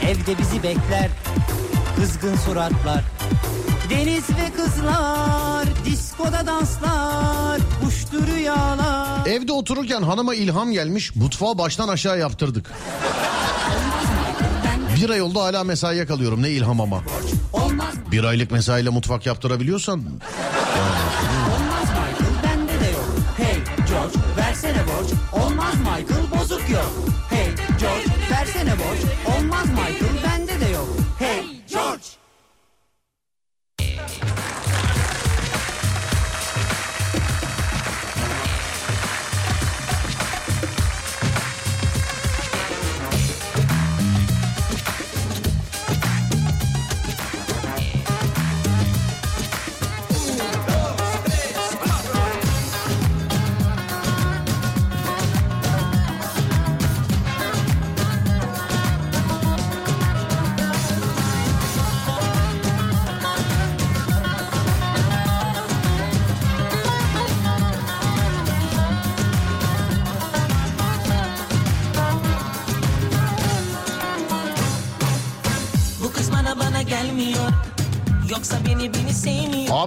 Evde 0.02 0.38
bizi 0.38 0.62
bekler. 0.62 1.10
Kızgın 1.96 2.36
suratlar. 2.36 3.04
Deniz 3.92 4.30
ve 4.30 4.52
kızlar. 4.56 5.66
Diskoda 5.84 6.46
danslar. 6.46 7.60
Uçtu 7.88 8.26
rüyalar. 8.26 9.26
Evde 9.26 9.52
otururken 9.52 10.02
hanıma 10.02 10.34
ilham 10.34 10.72
gelmiş. 10.72 11.16
Mutfağı 11.16 11.58
baştan 11.58 11.88
aşağı 11.88 12.18
yaptırdık. 12.18 12.70
Bir 14.96 15.10
ay 15.10 15.22
oldu 15.22 15.40
hala 15.40 15.64
mesaiye 15.64 16.06
kalıyorum. 16.06 16.42
Ne 16.42 16.50
ilham 16.50 16.80
ama. 16.80 17.02
Bir 18.12 18.24
aylık 18.24 18.50
mesaiyle 18.50 18.90
mutfak 18.90 19.26
yaptırabiliyorsan 19.26 19.98
Olmaz 19.98 21.88
Michael 21.88 22.34
bende 22.44 22.80
de 22.80 22.90
yok. 22.90 23.08
Hey 23.36 23.56
George 23.88 24.18
versene 24.36 24.82
borç. 24.86 25.10
Olmaz 25.44 25.74
Michael 25.78 26.40
bozuk 26.40 26.70
yok. 26.70 26.92
Hey 27.30 27.46
George 27.80 28.30
versene 28.30 28.72
borç. 28.72 29.36
Olmaz 29.36 29.66
Michael 29.66 30.11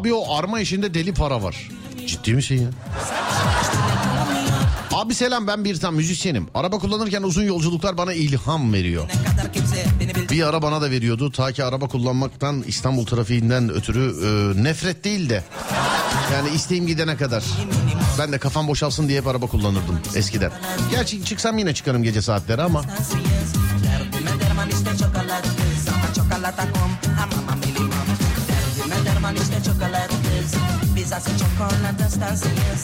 Abi 0.05 0.13
o 0.13 0.35
arma 0.35 0.59
işinde 0.59 0.93
deli 0.93 1.13
para 1.13 1.43
var. 1.43 1.69
Ciddi 2.07 2.33
misin 2.33 2.61
ya? 2.61 2.69
Abi 4.93 5.15
selam 5.15 5.47
ben 5.47 5.65
bir 5.65 5.79
tam 5.79 5.95
müzisyenim. 5.95 6.47
Araba 6.53 6.79
kullanırken 6.79 7.23
uzun 7.23 7.43
yolculuklar 7.43 7.97
bana 7.97 8.13
ilham 8.13 8.73
veriyor. 8.73 9.09
Bir 10.31 10.47
ara 10.47 10.61
bana 10.61 10.81
da 10.81 10.91
veriyordu. 10.91 11.31
Ta 11.31 11.51
ki 11.51 11.63
araba 11.63 11.87
kullanmaktan 11.87 12.63
İstanbul 12.67 13.05
trafiğinden 13.05 13.69
ötürü 13.69 14.13
e, 14.25 14.63
nefret 14.63 15.03
değil 15.03 15.29
de. 15.29 15.43
Yani 16.33 16.49
isteğim 16.49 16.87
gidene 16.87 17.17
kadar. 17.17 17.43
Ben 18.19 18.31
de 18.31 18.37
kafam 18.37 18.67
boşalsın 18.67 19.07
diye 19.09 19.19
hep 19.19 19.27
araba 19.27 19.47
kullanırdım 19.47 19.99
eskiden. 20.15 20.51
Gerçi 20.91 21.25
çıksam 21.25 21.57
yine 21.57 21.73
çıkarım 21.73 22.03
gece 22.03 22.21
saatleri 22.21 22.61
ama. 22.61 22.83
Estás 31.17 31.37
chocolate, 31.37 32.03
estás 32.03 32.41
yes 32.41 32.83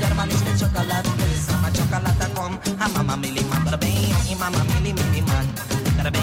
Germanische 0.00 0.56
chocolate, 0.56 1.10
sama 1.46 1.70
chocolate 1.70 2.26
com 2.34 2.58
a 2.82 2.88
mamma 2.88 3.16
mili 3.18 3.44
man 3.44 3.62
Tarabéu, 3.64 4.16
e 4.30 4.34
mamma 4.34 4.64
mili 4.64 4.94
mili 4.94 5.20
man 5.20 5.46
Tarabéu, 5.94 6.22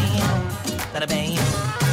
tarabéu 0.92 1.91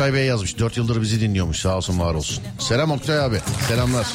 Oktay 0.00 0.14
Bey 0.14 0.26
yazmış. 0.26 0.58
4 0.58 0.76
yıldır 0.76 1.02
bizi 1.02 1.20
dinliyormuş. 1.20 1.58
Sağ 1.58 1.76
olsun 1.76 2.00
var 2.00 2.14
olsun. 2.14 2.44
Selam 2.58 2.90
Oktay 2.90 3.20
abi. 3.20 3.40
Selamlar. 3.68 4.06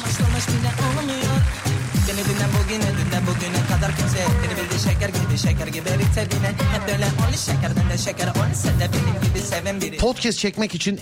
dinle 2.28 2.46
bugüne 2.54 2.82
dinle 2.82 3.20
bugüne 3.26 3.66
kadar 3.68 3.96
kimse 3.96 4.26
bildi 4.56 4.82
şeker 4.88 5.08
gibi 5.08 5.38
şeker 5.38 5.66
gibi 5.66 5.88
erite 5.88 6.30
bile 6.30 6.48
Hep 6.48 6.88
böyle 6.88 7.04
ol 7.04 7.36
şekerden 7.36 7.90
de 7.90 7.98
şeker 7.98 8.28
ol 8.28 8.54
Sen 8.54 8.80
de 8.80 8.88
benim 8.92 9.28
gibi 9.28 9.38
seven 9.38 9.80
biri 9.80 9.96
Podcast 9.96 10.38
çekmek 10.38 10.74
için 10.74 11.00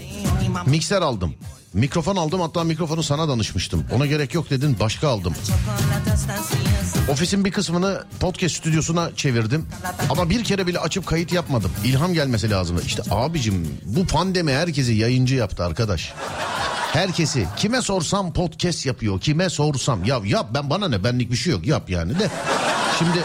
mikser 0.67 1.03
aldım. 1.03 1.35
Mikrofon 1.75 2.17
aldım 2.17 2.41
hatta 2.41 2.65
mikrofonu 2.65 3.03
sana 3.03 3.29
danışmıştım. 3.29 3.85
Ona 3.93 4.07
gerek 4.07 4.35
yok 4.35 4.51
dedin 4.51 4.77
başka 4.81 5.09
aldım. 5.09 5.35
Ofisin 7.09 7.45
bir 7.45 7.51
kısmını 7.51 8.05
podcast 8.21 8.57
stüdyosuna 8.57 9.11
çevirdim. 9.17 9.67
Ama 10.11 10.31
bir 10.31 10.45
kere 10.45 10.67
bile 10.67 10.79
açıp 10.79 11.07
kayıt 11.07 11.33
yapmadım. 11.33 11.71
İlham 11.85 12.15
gelmesi 12.15 12.51
lazımdı. 12.51 12.83
İşte 12.87 13.03
abicim 13.11 13.69
bu 13.85 14.07
pandemi 14.07 14.53
herkesi 14.53 14.93
yayıncı 14.93 15.35
yaptı 15.35 15.65
arkadaş. 15.65 16.13
Herkesi 16.93 17.47
kime 17.57 17.83
sorsam 17.83 18.33
podcast 18.33 18.87
yapıyor. 18.87 19.21
Kime 19.21 19.51
sorsam 19.51 20.05
ya 20.05 20.21
yap 20.25 20.47
ben 20.55 20.71
bana 20.71 20.89
ne 20.89 21.05
benlik 21.05 21.31
bir 21.33 21.37
şey 21.37 21.53
yok 21.53 21.67
yap 21.67 21.91
yani 21.91 22.19
de. 22.19 22.31
Şimdi 22.99 23.19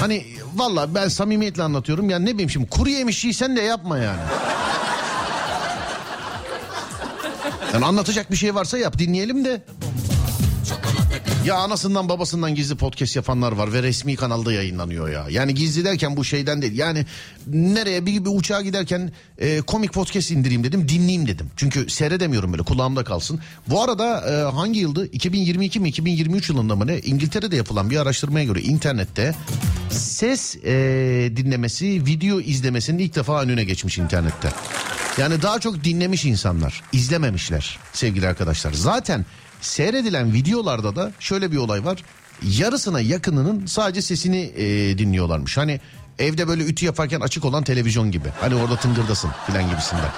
hani 0.00 0.24
valla 0.54 0.94
ben 0.94 1.08
samimiyetle 1.08 1.62
anlatıyorum. 1.62 2.10
Yani 2.10 2.26
ne 2.26 2.32
bileyim 2.32 2.50
şimdi 2.50 2.70
kuru 2.70 2.88
yemişçiysen 2.88 3.56
de 3.56 3.60
yapma 3.60 3.98
yani. 3.98 4.20
Yani 7.74 7.84
anlatacak 7.84 8.30
bir 8.30 8.36
şey 8.36 8.54
varsa 8.54 8.78
yap 8.78 8.98
dinleyelim 8.98 9.44
de. 9.44 9.62
Ya 11.46 11.54
anasından 11.54 12.08
babasından 12.08 12.54
gizli 12.54 12.74
podcast 12.74 13.16
yapanlar 13.16 13.52
var 13.52 13.72
ve 13.72 13.82
resmi 13.82 14.16
kanalda 14.16 14.52
yayınlanıyor 14.52 15.08
ya. 15.08 15.26
Yani 15.30 15.54
gizli 15.54 15.84
derken 15.84 16.16
bu 16.16 16.24
şeyden 16.24 16.62
değil. 16.62 16.78
Yani 16.78 17.06
nereye 17.46 18.06
bir, 18.06 18.24
bir 18.24 18.30
uçağa 18.30 18.62
giderken 18.62 19.12
e, 19.38 19.60
komik 19.60 19.92
podcast 19.92 20.30
indireyim 20.30 20.64
dedim 20.64 20.88
dinleyeyim 20.88 21.28
dedim. 21.28 21.50
Çünkü 21.56 21.90
seyredemiyorum 21.90 22.52
böyle 22.52 22.62
kulağımda 22.62 23.04
kalsın. 23.04 23.40
Bu 23.68 23.82
arada 23.82 24.20
e, 24.20 24.52
hangi 24.52 24.80
yıldı? 24.80 25.06
2022 25.06 25.80
mi 25.80 25.88
2023 25.88 26.48
yılında 26.48 26.76
mı 26.76 26.86
ne? 26.86 26.98
İngiltere'de 26.98 27.56
yapılan 27.56 27.90
bir 27.90 27.96
araştırmaya 27.96 28.44
göre 28.44 28.60
internette 28.60 29.34
ses 29.90 30.56
e, 30.56 30.72
dinlemesi 31.36 32.06
video 32.06 32.40
izlemesinin 32.40 32.98
ilk 32.98 33.14
defa 33.14 33.42
önüne 33.42 33.64
geçmiş 33.64 33.98
internette. 33.98 34.48
Yani 35.18 35.42
daha 35.42 35.58
çok 35.60 35.84
dinlemiş 35.84 36.24
insanlar 36.24 36.82
izlememişler 36.92 37.78
sevgili 37.92 38.28
arkadaşlar. 38.28 38.72
Zaten 38.72 39.26
seyredilen 39.60 40.32
videolarda 40.32 40.96
da 40.96 41.12
şöyle 41.20 41.52
bir 41.52 41.56
olay 41.56 41.84
var. 41.84 42.02
Yarısına 42.42 43.00
yakınının 43.00 43.66
sadece 43.66 44.02
sesini 44.02 44.38
e, 44.56 44.98
dinliyorlarmış. 44.98 45.56
Hani 45.56 45.80
evde 46.18 46.48
böyle 46.48 46.64
ütü 46.64 46.86
yaparken 46.86 47.20
açık 47.20 47.44
olan 47.44 47.64
televizyon 47.64 48.10
gibi. 48.10 48.28
Hani 48.40 48.54
orada 48.54 48.76
tıngırdasın 48.76 49.30
filan 49.46 49.70
gibisinden. 49.70 50.10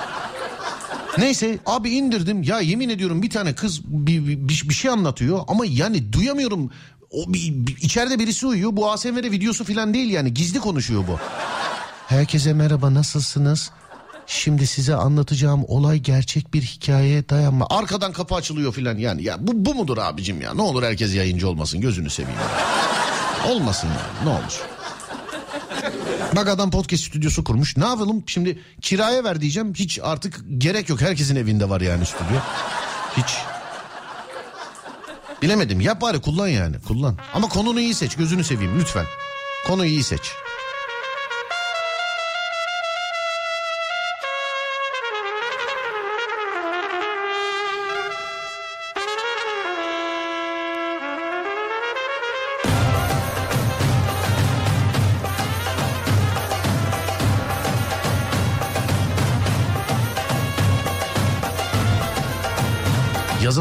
Neyse 1.18 1.58
abi 1.66 1.90
indirdim 1.90 2.42
ya 2.42 2.60
yemin 2.60 2.88
ediyorum 2.88 3.22
bir 3.22 3.30
tane 3.30 3.54
kız 3.54 3.84
bir, 3.84 4.26
bir, 4.26 4.68
bir 4.68 4.74
şey 4.74 4.90
anlatıyor 4.90 5.40
ama 5.48 5.64
yani 5.66 6.12
duyamıyorum. 6.12 6.70
O 7.10 7.32
bir, 7.34 7.52
bir- 7.66 7.76
içeride 7.76 8.18
birisi 8.18 8.46
uyuyor 8.46 8.70
bu 8.76 8.90
ASMR 8.90 9.30
videosu 9.30 9.64
filan 9.64 9.94
değil 9.94 10.10
yani 10.10 10.34
gizli 10.34 10.58
konuşuyor 10.60 11.04
bu. 11.08 11.18
Herkese 12.06 12.52
merhaba 12.52 12.94
nasılsınız? 12.94 13.70
Şimdi 14.26 14.66
size 14.66 14.94
anlatacağım 14.94 15.64
olay 15.68 15.98
gerçek 15.98 16.54
bir 16.54 16.62
hikayeye 16.62 17.28
dayanma. 17.28 17.66
Arkadan 17.70 18.12
kapı 18.12 18.34
açılıyor 18.34 18.72
filan 18.72 18.98
yani. 18.98 19.22
Ya 19.22 19.36
bu, 19.46 19.52
bu 19.54 19.74
mudur 19.74 19.98
abicim 19.98 20.40
ya? 20.40 20.54
Ne 20.54 20.62
olur 20.62 20.82
herkes 20.82 21.14
yayıncı 21.14 21.48
olmasın 21.48 21.80
gözünü 21.80 22.10
seveyim. 22.10 22.40
Olmasın 23.48 23.88
yani 23.88 24.28
ne 24.28 24.30
olur. 24.30 24.60
Bak 26.36 26.48
adam 26.48 26.70
podcast 26.70 27.04
stüdyosu 27.04 27.44
kurmuş. 27.44 27.76
Ne 27.76 27.84
yapalım 27.84 28.24
şimdi 28.26 28.58
kiraya 28.80 29.24
ver 29.24 29.40
diyeceğim. 29.40 29.74
Hiç 29.74 29.98
artık 30.02 30.40
gerek 30.58 30.88
yok. 30.88 31.00
Herkesin 31.00 31.36
evinde 31.36 31.68
var 31.68 31.80
yani 31.80 32.06
stüdyo. 32.06 32.40
Hiç. 33.16 33.36
Bilemedim. 35.42 35.80
Yap 35.80 36.00
bari 36.00 36.20
kullan 36.20 36.48
yani. 36.48 36.76
Kullan. 36.88 37.18
Ama 37.34 37.48
konunu 37.48 37.80
iyi 37.80 37.94
seç. 37.94 38.16
Gözünü 38.16 38.44
seveyim 38.44 38.80
lütfen. 38.80 39.06
Konuyu 39.66 39.90
iyi 39.90 40.02
seç. 40.04 40.32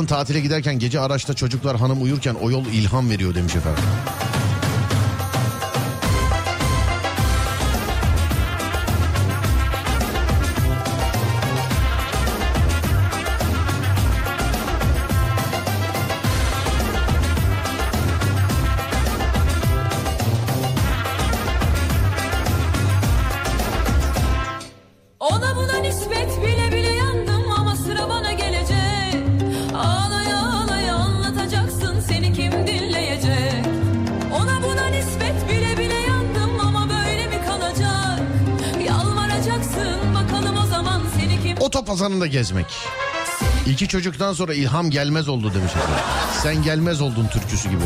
Tatile 0.06 0.40
giderken 0.40 0.80
gece 0.80 1.00
araçta 1.00 1.34
çocuklar 1.34 1.78
hanım 1.78 2.04
uyurken 2.04 2.36
o 2.42 2.52
yol 2.52 2.66
ilham 2.66 3.10
veriyor 3.10 3.36
demiş 3.36 3.56
efendim. 3.56 3.84
Otopazarında 42.26 42.28
gezmek. 42.28 42.66
İki 43.68 43.88
çocuktan 43.88 44.34
sonra 44.34 44.54
ilham 44.54 44.90
gelmez 44.90 45.30
oldu 45.30 45.54
demiş 45.54 45.72
efendim. 45.72 46.04
Sen 46.44 46.64
gelmez 46.64 47.02
oldun 47.02 47.28
türküsü 47.28 47.70
gibi. 47.70 47.84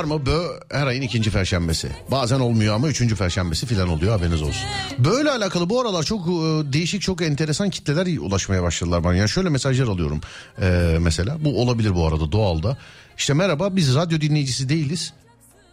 Var 0.00 0.04
mı? 0.04 0.26
Bö 0.26 0.46
her 0.70 0.86
ayın 0.86 1.02
ikinci 1.02 1.30
perşembesi. 1.30 1.88
Bazen 2.10 2.40
olmuyor 2.40 2.74
ama 2.74 2.88
üçüncü 2.88 3.16
perşembesi 3.16 3.66
falan 3.66 3.88
oluyor 3.88 4.12
haberiniz 4.12 4.42
olsun. 4.42 4.62
Böyle 4.98 5.30
alakalı 5.30 5.70
bu 5.70 5.80
aralar 5.80 6.02
çok 6.02 6.26
e, 6.26 6.32
değişik 6.72 7.02
çok 7.02 7.22
enteresan 7.22 7.70
kitleler 7.70 8.18
ulaşmaya 8.18 8.62
başladılar 8.62 9.04
bana. 9.04 9.14
Yani 9.14 9.28
şöyle 9.28 9.48
mesajlar 9.48 9.88
alıyorum 9.88 10.20
e, 10.62 10.96
mesela. 11.00 11.44
Bu 11.44 11.62
olabilir 11.62 11.94
bu 11.94 12.06
arada 12.06 12.32
doğalda. 12.32 12.76
İşte 13.18 13.34
merhaba 13.34 13.76
biz 13.76 13.94
radyo 13.94 14.20
dinleyicisi 14.20 14.68
değiliz. 14.68 15.12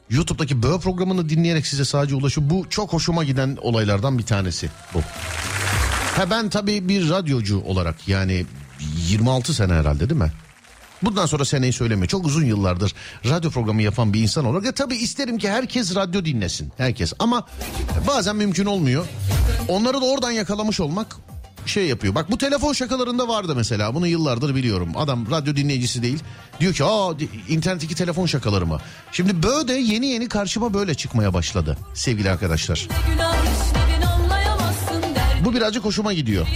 YouTube'daki 0.09 0.63
Bö 0.63 0.79
programını 0.79 1.29
dinleyerek 1.29 1.67
size 1.67 1.85
sadece 1.85 2.15
ulaşıyor. 2.15 2.49
Bu 2.49 2.65
çok 2.69 2.93
hoşuma 2.93 3.23
giden 3.23 3.57
olaylardan 3.61 4.17
bir 4.17 4.23
tanesi 4.23 4.69
bu. 4.93 5.01
Ha 6.15 6.29
ben 6.29 6.49
tabii 6.49 6.89
bir 6.89 7.09
radyocu 7.09 7.61
olarak 7.61 8.07
yani 8.07 8.45
26 9.09 9.53
sene 9.53 9.73
herhalde 9.73 10.09
değil 10.09 10.21
mi? 10.21 10.31
Bundan 11.01 11.25
sonra 11.25 11.45
seneyi 11.45 11.73
söyleme. 11.73 12.07
Çok 12.07 12.25
uzun 12.25 12.45
yıllardır 12.45 12.93
radyo 13.25 13.51
programı 13.51 13.81
yapan 13.81 14.13
bir 14.13 14.21
insan 14.21 14.45
olarak. 14.45 14.65
Ya 14.65 14.71
tabii 14.71 14.95
isterim 14.95 15.37
ki 15.37 15.49
herkes 15.49 15.95
radyo 15.95 16.25
dinlesin. 16.25 16.71
Herkes. 16.77 17.13
Ama 17.19 17.47
bazen 18.07 18.35
mümkün 18.35 18.65
olmuyor. 18.65 19.05
Onları 19.67 20.01
da 20.01 20.05
oradan 20.05 20.31
yakalamış 20.31 20.79
olmak 20.79 21.15
şey 21.65 21.85
yapıyor. 21.85 22.15
Bak 22.15 22.31
bu 22.31 22.37
telefon 22.37 22.73
şakalarında 22.73 23.27
vardı 23.27 23.53
mesela. 23.55 23.95
Bunu 23.95 24.07
yıllardır 24.07 24.55
biliyorum. 24.55 24.91
Adam 24.95 25.31
radyo 25.31 25.55
dinleyicisi 25.55 26.03
değil. 26.03 26.19
Diyor 26.59 26.73
ki 26.73 26.83
aa 26.83 27.11
internetteki 27.49 27.95
telefon 27.95 28.25
şakaları 28.25 28.65
mı? 28.65 28.79
Şimdi 29.11 29.43
böyle 29.43 29.73
yeni 29.73 30.07
yeni 30.07 30.27
karşıma 30.29 30.73
böyle 30.73 30.95
çıkmaya 30.95 31.33
başladı 31.33 31.77
sevgili 31.93 32.29
arkadaşlar. 32.31 32.87
Bu 35.45 35.53
birazcık 35.53 35.85
hoşuma 35.85 36.13
gidiyor. 36.13 36.47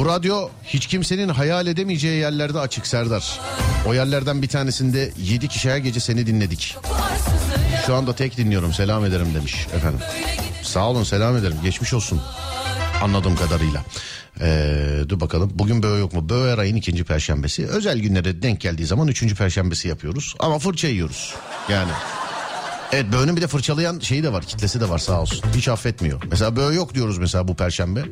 Bu 0.00 0.06
radyo 0.06 0.48
hiç 0.64 0.86
kimsenin 0.86 1.28
hayal 1.28 1.66
edemeyeceği 1.66 2.20
yerlerde 2.20 2.58
açık 2.58 2.86
Serdar. 2.86 3.40
O 3.86 3.94
yerlerden 3.94 4.42
bir 4.42 4.48
tanesinde 4.48 5.10
7 5.18 5.48
kişi 5.48 5.70
her 5.70 5.76
gece 5.76 6.00
seni 6.00 6.26
dinledik. 6.26 6.76
Şu 7.86 7.94
anda 7.94 8.14
tek 8.14 8.36
dinliyorum 8.36 8.72
selam 8.72 9.04
ederim 9.04 9.34
demiş 9.34 9.66
efendim. 9.76 10.00
Sağ 10.62 10.88
olun 10.88 11.04
selam 11.04 11.36
ederim 11.36 11.56
geçmiş 11.64 11.94
olsun 11.94 12.20
anladığım 13.02 13.36
kadarıyla. 13.36 13.84
Ee, 14.40 15.00
dur 15.08 15.20
bakalım 15.20 15.50
bugün 15.54 15.82
böğ 15.82 15.98
yok 15.98 16.12
mu? 16.12 16.28
Böğ 16.28 16.52
her 16.52 16.58
ayın 16.58 16.76
ikinci 16.76 17.04
perşembesi. 17.04 17.66
Özel 17.66 17.98
günlere 17.98 18.42
denk 18.42 18.60
geldiği 18.60 18.86
zaman 18.86 19.08
üçüncü 19.08 19.34
perşembesi 19.34 19.88
yapıyoruz. 19.88 20.34
Ama 20.38 20.58
fırça 20.58 20.88
yiyoruz 20.88 21.34
yani. 21.68 21.92
Evet 22.92 23.12
böğünün 23.12 23.36
bir 23.36 23.42
de 23.42 23.46
fırçalayan 23.46 23.98
şeyi 23.98 24.22
de 24.22 24.32
var 24.32 24.44
kitlesi 24.44 24.80
de 24.80 24.88
var 24.88 24.98
sağ 24.98 25.20
olsun. 25.20 25.44
Hiç 25.56 25.68
affetmiyor. 25.68 26.22
Mesela 26.30 26.56
böğ 26.56 26.74
yok 26.74 26.94
diyoruz 26.94 27.18
mesela 27.18 27.48
bu 27.48 27.56
perşembe. 27.56 28.04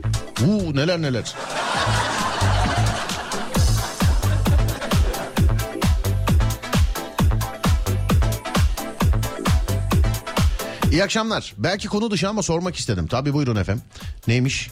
Uuu 0.47 0.77
neler 0.77 1.03
neler. 1.03 1.35
İyi 10.93 11.05
akşamlar. 11.05 11.55
Belki 11.59 11.89
konu 11.89 12.11
dışı 12.11 12.29
ama 12.29 12.43
sormak 12.43 12.77
istedim. 12.77 13.07
Tabii 13.07 13.35
buyurun 13.35 13.57
efendim. 13.57 13.85
Neymiş? 14.27 14.71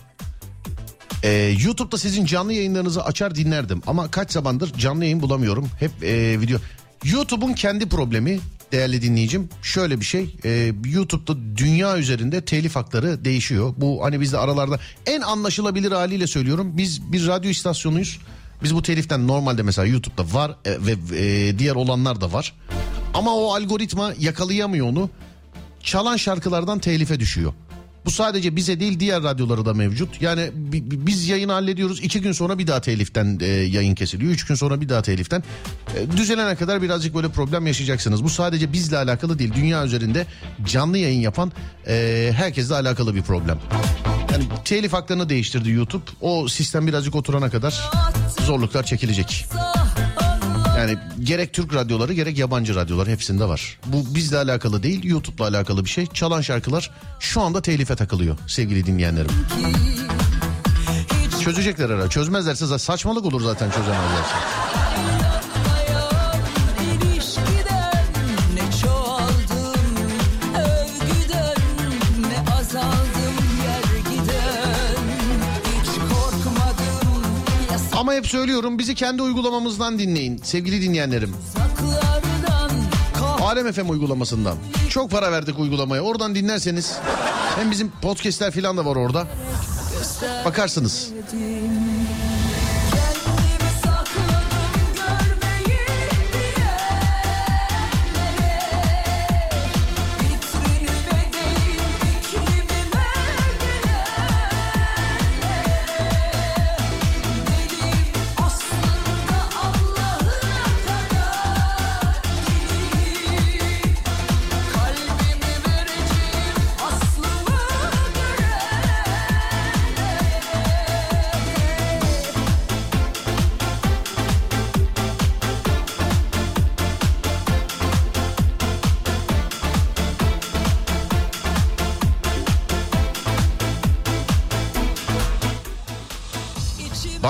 Ee, 1.22 1.54
YouTube'da 1.64 1.98
sizin 1.98 2.24
canlı 2.24 2.52
yayınlarınızı 2.52 3.04
açar 3.04 3.34
dinlerdim 3.34 3.82
ama 3.86 4.10
kaç 4.10 4.32
zamandır 4.32 4.72
canlı 4.72 5.04
yayın 5.04 5.20
bulamıyorum. 5.20 5.68
Hep 5.78 6.04
e, 6.04 6.40
video. 6.40 6.58
YouTube'un 7.04 7.52
kendi 7.52 7.88
problemi 7.88 8.40
değerli 8.72 9.02
dinleyicim 9.02 9.48
şöyle 9.62 10.00
bir 10.00 10.04
şey. 10.04 10.36
e, 10.44 10.72
YouTube'da 10.84 11.56
dünya 11.56 11.98
üzerinde 11.98 12.44
telif 12.44 12.76
hakları 12.76 13.24
değişiyor. 13.24 13.74
Bu 13.76 14.04
hani 14.04 14.20
bizde 14.20 14.38
aralarda 14.38 14.80
en 15.06 15.20
anlaşılabilir 15.20 15.92
haliyle 15.92 16.26
söylüyorum. 16.26 16.78
Biz 16.78 17.12
bir 17.12 17.26
radyo 17.26 17.50
istasyonuyuz. 17.50 18.18
Biz 18.62 18.74
bu 18.74 18.82
teliften 18.82 19.28
normalde 19.28 19.62
mesela 19.62 19.86
YouTube'da 19.86 20.34
var 20.34 20.56
e, 20.64 20.70
ve 20.70 21.16
e, 21.16 21.58
diğer 21.58 21.74
olanlar 21.74 22.20
da 22.20 22.32
var. 22.32 22.54
Ama 23.14 23.34
o 23.34 23.54
algoritma 23.54 24.12
yakalayamıyor 24.18 24.86
onu 24.86 25.10
çalan 25.82 26.16
şarkılardan 26.16 26.78
telife 26.78 27.20
düşüyor. 27.20 27.52
Bu 28.06 28.10
sadece 28.10 28.56
bize 28.56 28.80
değil 28.80 29.00
diğer 29.00 29.22
radyoları 29.22 29.64
da 29.66 29.74
mevcut. 29.74 30.22
Yani 30.22 30.50
bi- 30.54 30.90
bi- 30.90 31.06
biz 31.06 31.28
yayını 31.28 31.52
hallediyoruz. 31.52 32.00
iki 32.02 32.20
gün 32.20 32.32
sonra 32.32 32.58
bir 32.58 32.66
daha 32.66 32.80
teliften 32.80 33.38
e, 33.42 33.46
yayın 33.46 33.94
kesiliyor. 33.94 34.32
Üç 34.32 34.44
gün 34.46 34.54
sonra 34.54 34.80
bir 34.80 34.88
daha 34.88 35.02
teliften. 35.02 35.42
E, 35.96 36.16
düzelene 36.16 36.56
kadar 36.56 36.82
birazcık 36.82 37.14
böyle 37.14 37.28
problem 37.28 37.66
yaşayacaksınız. 37.66 38.24
Bu 38.24 38.28
sadece 38.28 38.72
bizle 38.72 38.96
alakalı 38.98 39.38
değil. 39.38 39.52
Dünya 39.54 39.84
üzerinde 39.84 40.26
canlı 40.66 40.98
yayın 40.98 41.20
yapan 41.20 41.52
e, 41.88 42.30
herkesle 42.36 42.74
alakalı 42.74 43.14
bir 43.14 43.22
problem. 43.22 43.58
Yani 44.32 44.44
telif 44.64 44.92
haklarını 44.92 45.28
değiştirdi 45.28 45.70
YouTube. 45.70 46.04
O 46.20 46.48
sistem 46.48 46.86
birazcık 46.86 47.14
oturana 47.14 47.50
kadar 47.50 47.90
zorluklar 48.46 48.82
çekilecek. 48.82 49.46
Yani 50.76 50.98
gerek 51.22 51.52
Türk 51.52 51.74
radyoları 51.74 52.12
gerek 52.12 52.38
yabancı 52.38 52.74
radyolar 52.74 53.08
hepsinde 53.08 53.48
var. 53.48 53.78
Bu 53.86 54.14
bizle 54.14 54.38
alakalı 54.38 54.82
değil 54.82 55.04
YouTube'la 55.04 55.48
alakalı 55.48 55.84
bir 55.84 55.90
şey. 55.90 56.06
Çalan 56.06 56.40
şarkılar 56.40 56.90
şu 57.20 57.40
anda 57.40 57.62
telife 57.62 57.96
takılıyor 57.96 58.36
sevgili 58.46 58.86
dinleyenlerim. 58.86 59.30
Çözecekler 61.44 61.90
ara. 61.90 62.10
Çözmezlerse 62.10 62.78
saçmalık 62.78 63.24
olur 63.24 63.40
zaten 63.40 63.70
çözemezlerse. 63.70 64.34
Hep 78.16 78.26
söylüyorum 78.26 78.78
bizi 78.78 78.94
kendi 78.94 79.22
uygulamamızdan 79.22 79.98
dinleyin 79.98 80.36
sevgili 80.36 80.82
dinleyenlerim. 80.82 81.36
Alem 83.40 83.72
FM 83.72 83.90
uygulamasından. 83.90 84.56
Çok 84.90 85.10
para 85.10 85.32
verdik 85.32 85.58
uygulamaya. 85.58 86.02
Oradan 86.02 86.34
dinlerseniz 86.34 86.96
hem 87.56 87.70
bizim 87.70 87.92
podcastler 88.02 88.50
falan 88.50 88.76
da 88.76 88.84
var 88.86 88.96
orada. 88.96 89.26
Bakarsınız. 90.44 91.10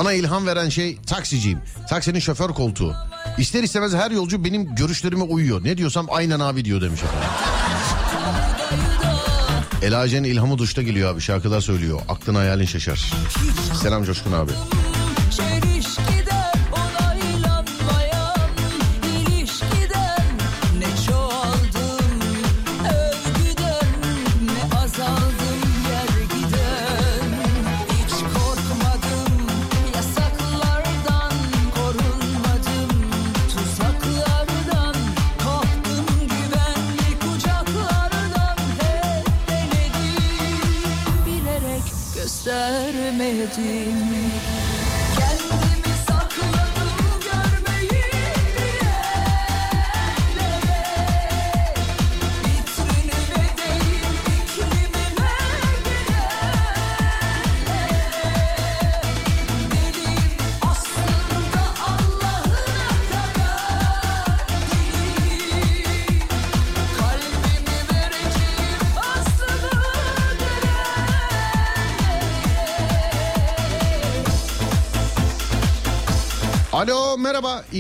Bana 0.07 0.15
ilham 0.15 0.47
veren 0.47 0.69
şey 0.69 0.99
taksiciyim. 1.07 1.59
Taksinin 1.89 2.19
şoför 2.19 2.49
koltuğu. 2.49 2.95
İster 3.39 3.63
istemez 3.63 3.95
her 3.95 4.11
yolcu 4.11 4.45
benim 4.45 4.75
görüşlerime 4.75 5.23
uyuyor. 5.23 5.65
Ne 5.65 5.77
diyorsam 5.79 6.07
aynen 6.11 6.41
abi 6.41 6.65
diyor 6.65 6.81
demiş 6.81 7.01
efendim. 7.03 7.29
Ela 9.83 10.07
Ece'nin 10.07 10.29
ilhamı 10.29 10.59
duşta 10.59 10.83
geliyor 10.83 11.15
abi 11.15 11.21
şarkılar 11.21 11.61
söylüyor. 11.61 12.01
Aklın 12.09 12.35
hayalin 12.35 12.65
şaşar. 12.65 13.13
Selam 13.83 14.05
Coşkun 14.05 14.33
abi. 14.33 14.53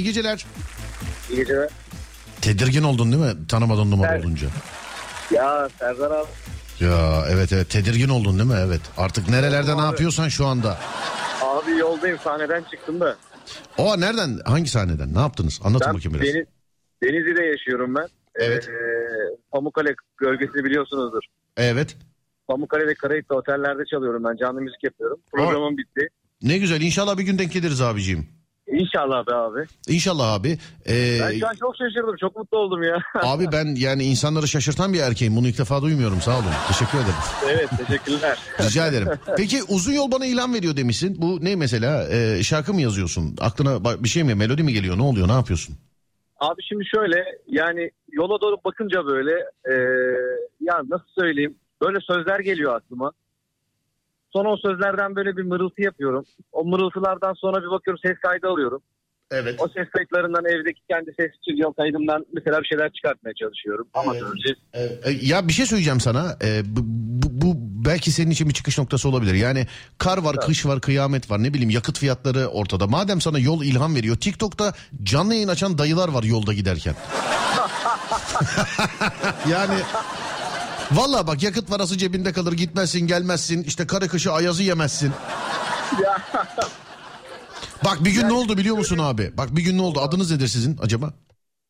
Geceler. 0.07 0.46
İyi 1.30 1.36
geceler. 1.36 1.68
Tedirgin 2.40 2.82
oldun 2.82 3.12
değil 3.12 3.22
mi 3.34 3.46
tanımadığın 3.48 3.90
numara 3.90 4.12
Evet. 4.14 4.24
olunca? 4.24 4.46
Ya 5.30 5.68
Serdar 5.78 6.11
abi. 6.11 6.28
Ya 6.80 7.24
evet 7.30 7.52
evet 7.52 7.70
tedirgin 7.70 8.09
oldun 8.09 8.38
değil 8.38 8.50
mi? 8.50 8.57
Evet. 8.66 8.80
Artık 8.96 9.28
nerelerde 9.28 9.70
ne 9.70 9.80
abi. 9.80 9.86
yapıyorsan 9.86 10.28
şu 10.28 10.46
anda. 10.46 10.78
Abi 11.42 11.70
yoldayım 11.78 12.18
sahneden 12.24 12.62
çıktım 12.70 13.00
da. 13.00 13.16
O 13.78 14.00
nereden? 14.00 14.38
Hangi 14.44 14.68
sahneden? 14.70 15.14
Ne 15.14 15.18
yaptınız? 15.20 15.61
Anlatın 15.64 15.86
Ben 15.88 15.94
bakayım 15.94 16.14
biraz. 16.20 16.34
Deniz, 16.34 16.46
Denizli'de 17.02 17.44
yaşıyorum 17.44 17.94
ben. 17.94 18.07
Evet. 18.34 18.68
Ee, 18.68 18.72
Pamukkale 19.52 19.94
bölgesini 20.22 20.64
biliyorsunuzdur. 20.64 21.22
Evet. 21.57 21.96
Pamukkale 22.48 22.86
ve 22.86 22.94
Karayip'te 22.94 23.34
otellerde 23.34 23.82
çalıyorum 23.90 24.24
ben. 24.24 24.36
Canlı 24.36 24.61
müzik 24.61 24.84
yapıyorum. 24.84 25.18
Programım 25.32 25.78
bitti. 25.78 26.09
Ne 26.42 26.59
güzel. 26.59 26.80
İnşallah 26.80 27.18
bir 27.18 27.22
gün 27.22 27.38
denk 27.38 27.52
geliriz 27.52 27.80
abiciğim. 27.80 28.28
İnşallah 28.72 29.26
be 29.26 29.34
abi. 29.34 29.66
İnşallah 29.88 30.32
abi. 30.32 30.58
Ee, 30.88 31.18
Ben 31.20 31.38
şu 31.38 31.48
an 31.48 31.54
çok 31.54 31.76
şaşırdım. 31.76 32.16
Çok 32.20 32.36
mutlu 32.36 32.58
oldum 32.58 32.82
ya. 32.82 32.98
abi 33.22 33.44
ben 33.52 33.74
yani 33.76 34.04
insanları 34.04 34.48
şaşırtan 34.48 34.92
bir 34.92 35.00
erkeğim. 35.00 35.36
Bunu 35.36 35.48
ilk 35.48 35.58
defa 35.58 35.82
duymuyorum. 35.82 36.20
Sağ 36.20 36.34
olun. 36.38 36.44
Teşekkür 36.68 36.98
ederim. 36.98 37.14
evet 37.48 37.70
teşekkürler. 37.86 38.38
Rica 38.60 38.86
ederim. 38.86 39.08
Peki 39.36 39.62
uzun 39.68 39.92
yol 39.92 40.10
bana 40.12 40.26
ilan 40.26 40.54
veriyor 40.54 40.76
demişsin. 40.76 41.22
Bu 41.22 41.44
ne 41.44 41.56
mesela? 41.56 42.08
Ee, 42.08 42.42
şarkı 42.42 42.74
mı 42.74 42.80
yazıyorsun? 42.80 43.36
Aklına 43.40 44.04
bir 44.04 44.08
şey 44.08 44.24
mi? 44.24 44.34
Melodi 44.34 44.62
mi 44.62 44.72
geliyor? 44.72 44.98
Ne 44.98 45.02
oluyor? 45.02 45.28
Ne 45.28 45.32
yapıyorsun? 45.32 45.74
Abi 46.40 46.62
şimdi 46.68 46.84
şöyle 46.94 47.24
yani 47.48 47.90
yola 48.12 48.40
doğru 48.40 48.56
bakınca 48.64 49.06
böyle 49.06 49.32
e, 49.64 49.74
ya 50.60 50.74
nasıl 50.88 51.08
söyleyeyim 51.18 51.54
böyle 51.82 51.98
sözler 52.00 52.40
geliyor 52.40 52.74
aklıma. 52.74 53.12
Sonra 54.32 54.48
o 54.52 54.56
sözlerden 54.56 55.16
böyle 55.16 55.36
bir 55.36 55.42
mırıltı 55.42 55.82
yapıyorum. 55.82 56.24
O 56.52 56.64
mırıltılardan 56.64 57.34
sonra 57.34 57.62
bir 57.62 57.70
bakıyorum 57.70 58.00
ses 58.06 58.18
kaydı 58.18 58.48
alıyorum. 58.48 58.82
Evet. 59.30 59.60
O 59.60 59.68
ses 59.68 59.88
kayıtlarından 59.90 60.44
evdeki 60.44 60.80
kendi 60.90 61.10
ses 61.20 61.30
stüdyo 61.42 61.72
kaydımdan 61.72 62.26
mesela 62.34 62.60
bir 62.60 62.66
şeyler 62.66 62.92
çıkartmaya 62.92 63.34
çalışıyorum. 63.34 63.88
Amatörce. 63.94 64.54
Ee, 64.74 64.88
Ya 65.22 65.48
bir 65.48 65.52
şey 65.52 65.66
söyleyeceğim 65.66 66.00
sana. 66.00 66.36
Ee, 66.44 66.62
bu, 66.64 66.80
bu, 67.22 67.46
bu 67.46 67.54
belki 67.86 68.10
senin 68.10 68.30
için 68.30 68.48
bir 68.48 68.54
çıkış 68.54 68.78
noktası 68.78 69.08
olabilir. 69.08 69.34
Yani 69.34 69.66
kar 69.98 70.18
var, 70.18 70.36
kış 70.40 70.66
var, 70.66 70.80
kıyamet 70.80 71.30
var. 71.30 71.42
Ne 71.42 71.54
bileyim 71.54 71.70
yakıt 71.70 71.98
fiyatları 71.98 72.46
ortada. 72.46 72.86
Madem 72.86 73.20
sana 73.20 73.38
yol 73.38 73.64
ilham 73.64 73.94
veriyor. 73.94 74.16
TikTok'ta 74.16 74.72
canlı 75.02 75.34
yayın 75.34 75.48
açan 75.48 75.78
dayılar 75.78 76.08
var 76.08 76.22
yolda 76.22 76.52
giderken. 76.52 76.94
yani 79.50 79.74
Valla 80.93 81.26
bak 81.26 81.43
yakıt 81.43 81.68
parası 81.68 81.99
cebinde 81.99 82.32
kalır 82.32 82.53
gitmezsin 82.53 83.07
gelmezsin 83.07 83.62
işte 83.62 83.87
karı 83.87 84.09
kışı 84.09 84.32
ayazı 84.32 84.62
yemezsin. 84.62 85.12
Bak 87.84 88.05
bir 88.05 88.11
gün 88.11 88.28
ne 88.28 88.32
oldu 88.32 88.59
biliyor 88.59 88.76
musun 88.76 88.99
abi? 88.99 89.32
Bak 89.37 89.57
bir 89.57 89.62
gün 89.62 89.78
ne 89.78 89.82
oldu 89.82 90.01
adınız 90.01 90.30
nedir 90.30 90.49
sizin 90.49 90.78
acaba? 90.82 91.14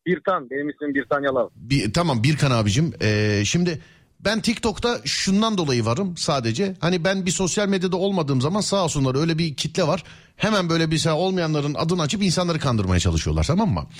Birtan 0.07 0.51
benim 0.51 0.69
ismim 0.69 0.95
Birtan 0.95 1.23
Yalav. 1.23 1.49
Bir, 1.57 1.93
tamam 1.93 2.23
Birkan 2.23 2.51
abicim. 2.51 2.93
Ee, 3.03 3.43
şimdi 3.45 3.81
ben 4.21 4.41
TikTok'ta 4.41 5.01
şundan 5.05 5.59
dolayı 5.59 5.85
varım 5.85 6.17
sadece. 6.17 6.77
Hani 6.81 7.05
ben 7.05 7.27
bir 7.27 7.31
sosyal 7.31 7.69
medyada 7.69 7.97
olmadığım 7.97 8.41
zaman 8.41 8.61
sağ 8.61 8.85
olsunlar 8.85 9.21
öyle 9.21 9.39
bir 9.39 9.55
kitle 9.55 9.87
var. 9.87 10.05
Hemen 10.37 10.68
böyle 10.68 10.91
bir 10.91 10.99
şey 10.99 11.12
olmayanların 11.12 11.74
adını 11.74 12.03
açıp 12.03 12.22
insanları 12.22 12.59
kandırmaya 12.59 13.01
çalışıyorlar 13.01 13.45
tamam 13.45 13.70
mı? 13.70 13.87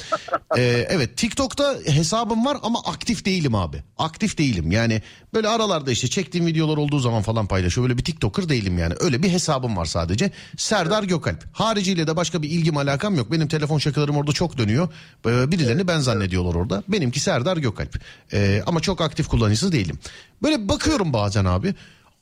Ee, 0.57 0.87
evet 0.89 1.17
TikTok'ta 1.17 1.77
hesabım 1.87 2.45
var 2.45 2.59
ama 2.63 2.81
aktif 2.85 3.25
değilim 3.25 3.55
abi. 3.55 3.83
Aktif 3.99 4.39
değilim 4.39 4.71
yani 4.71 5.03
böyle 5.35 5.49
aralarda 5.49 5.91
işte 5.91 6.09
çektiğim 6.09 6.47
videolar 6.47 6.77
olduğu 6.77 6.99
zaman 6.99 7.23
falan 7.23 7.47
paylaşıyor. 7.47 7.89
Böyle 7.89 7.99
bir 7.99 8.05
TikToker 8.05 8.49
değilim 8.49 8.79
yani 8.79 8.95
öyle 9.01 9.23
bir 9.23 9.29
hesabım 9.31 9.77
var 9.77 9.85
sadece. 9.85 10.31
Serdar 10.57 11.03
Gökalp. 11.03 11.45
Hariciyle 11.53 12.07
de 12.07 12.17
başka 12.17 12.43
bir 12.43 12.51
ilgim 12.51 12.77
alakam 12.77 13.15
yok. 13.15 13.33
Benim 13.33 13.49
telefon 13.49 13.79
şakalarım 13.79 14.17
orada 14.17 14.33
çok 14.33 14.59
dönüyor. 14.59 14.89
Ee, 15.27 15.53
birilerini 15.53 15.89
ben 15.89 16.01
zannediyorlar 16.01 16.55
orada. 16.55 16.83
Benimki 16.89 17.21
Serdar 17.21 17.57
Gökalp. 17.57 18.01
Ee, 18.33 18.63
ama 18.67 18.81
çok 18.81 19.01
aktif 19.01 19.29
kullanıcısı 19.29 19.73
değilim. 19.73 19.99
Böyle 20.43 20.69
bakıyorum 20.69 21.13
bazen 21.13 21.45
abi. 21.45 21.75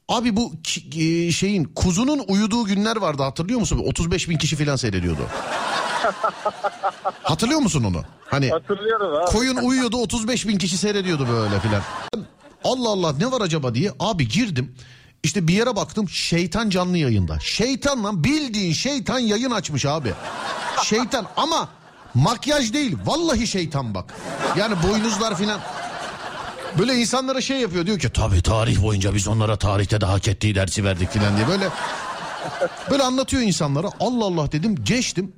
Abi 0.09 0.37
bu 0.37 0.53
e, 0.97 1.33
şeyin 1.33 1.65
kuzunun 1.65 2.25
uyuduğu 2.29 2.65
günler 2.65 2.97
vardı 2.97 3.23
hatırlıyor 3.23 3.61
musun? 3.61 3.83
35 3.87 4.29
bin 4.29 4.39
kişi 4.39 4.57
falan 4.57 4.77
seyrediyordu. 4.77 5.23
Hatırlıyor 7.23 7.61
musun 7.61 7.85
onu? 7.85 8.03
Hani 8.25 8.51
Hatırlıyorum 8.51 9.17
abi. 9.17 9.25
koyun 9.25 9.57
uyuyordu 9.57 9.97
35 9.97 10.49
bin 10.49 10.59
kişi 10.59 10.79
seyrediyordu 10.79 11.29
böyle 11.31 11.61
filan. 11.61 11.83
Allah 12.65 12.89
Allah 12.89 13.13
ne 13.19 13.33
var 13.33 13.41
acaba 13.41 13.75
diye 13.75 13.93
abi 14.01 14.29
girdim. 14.29 14.75
İşte 15.23 15.49
bir 15.49 15.55
yere 15.55 15.77
baktım 15.77 16.09
şeytan 16.09 16.71
canlı 16.71 16.99
yayında. 16.99 17.41
Şeytanla 17.41 18.25
bildiğin 18.25 18.73
şeytan 18.73 19.19
yayın 19.19 19.51
açmış 19.51 19.87
abi. 19.87 20.13
Şeytan 20.83 21.27
ama 21.37 21.69
makyaj 22.15 22.73
değil 22.73 22.97
vallahi 23.05 23.47
şeytan 23.47 23.95
bak. 23.95 24.15
Yani 24.59 24.75
boynuzlar 24.83 25.37
filan. 25.39 25.61
Böyle 26.79 26.95
insanlara 26.95 27.41
şey 27.41 27.61
yapıyor 27.61 27.87
diyor 27.87 27.99
ki 27.99 28.09
tabii 28.09 28.43
tarih 28.43 28.83
boyunca 28.83 29.15
biz 29.15 29.29
onlara 29.29 29.57
tarihte 29.57 30.01
de 30.01 30.07
hak 30.07 30.29
ettiği 30.29 30.55
dersi 30.55 30.85
verdik 30.85 31.11
filan 31.11 31.37
diye 31.37 31.49
böyle 31.49 31.69
böyle 32.91 33.03
anlatıyor 33.03 33.43
insanlara. 33.43 33.91
Allah 34.01 34.25
Allah 34.25 34.53
dedim 34.53 34.75
geçtim. 34.85 35.33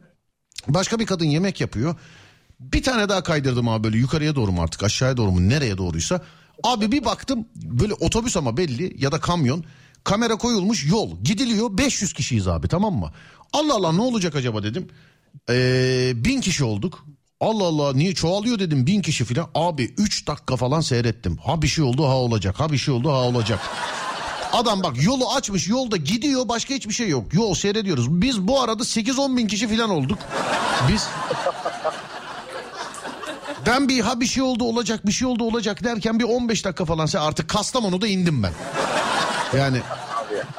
Başka 0.69 0.99
bir 0.99 1.07
kadın 1.07 1.25
yemek 1.25 1.61
yapıyor. 1.61 1.95
Bir 2.61 2.83
tane 2.83 3.09
daha 3.09 3.23
kaydırdım 3.23 3.69
abi 3.69 3.85
böyle 3.85 3.99
yukarıya 3.99 4.35
doğru 4.35 4.53
mu 4.53 4.63
artık 4.63 4.83
aşağıya 4.83 5.17
doğru 5.17 5.31
mu 5.31 5.49
nereye 5.49 5.79
doğruysa. 5.79 6.21
Abi 6.65 6.93
bir 6.93 7.05
baktım 7.05 7.47
böyle 7.55 7.95
otobüs 7.95 8.37
ama 8.37 8.57
belli 8.57 9.05
ya 9.05 9.13
da 9.13 9.21
kamyon. 9.21 9.65
Kamera 10.05 10.37
koyulmuş 10.37 10.87
yol 10.87 11.23
gidiliyor 11.25 11.79
500 11.79 12.13
kişiyiz 12.13 12.49
abi 12.49 12.69
tamam 12.69 12.95
mı? 12.95 13.13
Allah 13.53 13.75
Allah 13.75 13.93
ne 13.93 14.01
olacak 14.01 14.35
acaba 14.35 14.63
dedim. 14.63 14.89
Ee, 15.51 16.13
bin 16.15 16.41
kişi 16.41 16.65
olduk. 16.65 17.07
Allah 17.47 17.65
Allah 17.65 17.93
niye 17.93 18.15
çoğalıyor 18.15 18.59
dedim 18.59 18.87
bin 18.87 19.03
kişi 19.03 19.25
falan. 19.25 19.49
Abi 19.55 19.95
3 19.99 20.27
dakika 20.27 20.57
falan 20.57 20.81
seyrettim. 20.81 21.39
Ha 21.45 21.63
bir 21.63 21.69
şey 21.69 21.85
oldu 21.85 22.09
ha 22.09 22.17
olacak 22.17 22.61
ha 22.61 22.73
bir 22.73 22.79
şey 22.79 22.95
oldu 22.95 23.11
ha 23.13 23.17
olacak. 23.17 23.61
Adam 24.53 24.83
bak 24.83 25.03
yolu 25.03 25.35
açmış 25.35 25.69
yolda 25.69 25.97
gidiyor 25.97 26.49
başka 26.49 26.75
hiçbir 26.75 26.95
şey 26.95 27.09
yok. 27.09 27.35
Yol 27.35 27.55
seyrediyoruz. 27.55 28.11
Biz 28.11 28.49
bu 28.49 28.61
arada 28.61 28.83
8-10 28.83 29.37
bin 29.37 29.47
kişi 29.47 29.69
falan 29.69 29.91
olduk. 29.91 30.19
Biz 30.89 31.09
ben 33.67 33.89
bir 33.89 34.01
ha 34.01 34.21
bir 34.21 34.27
şey 34.27 34.43
oldu 34.43 34.65
olacak 34.65 35.07
bir 35.07 35.13
şey 35.13 35.29
oldu 35.29 35.45
olacak 35.45 35.85
derken 35.85 36.19
bir 36.19 36.25
15 36.25 36.65
dakika 36.65 36.85
falan 36.85 37.09
artık 37.19 37.49
Kastamonu'da 37.49 38.07
indim 38.07 38.43
ben. 38.43 38.53
Yani 39.59 39.79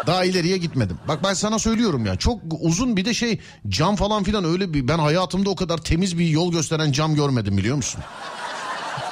daha 0.07 0.25
ileriye 0.25 0.57
gitmedim. 0.57 0.97
Bak 1.07 1.19
ben 1.23 1.33
sana 1.33 1.59
söylüyorum 1.59 2.05
ya 2.05 2.15
çok 2.15 2.39
uzun 2.61 2.97
bir 2.97 3.05
de 3.05 3.13
şey 3.13 3.39
cam 3.67 3.95
falan 3.95 4.23
filan 4.23 4.45
öyle 4.45 4.73
bir 4.73 4.87
ben 4.87 4.99
hayatımda 4.99 5.49
o 5.49 5.55
kadar 5.55 5.77
temiz 5.77 6.19
bir 6.19 6.27
yol 6.27 6.51
gösteren 6.51 6.91
cam 6.91 7.15
görmedim 7.15 7.57
biliyor 7.57 7.75
musun? 7.75 8.01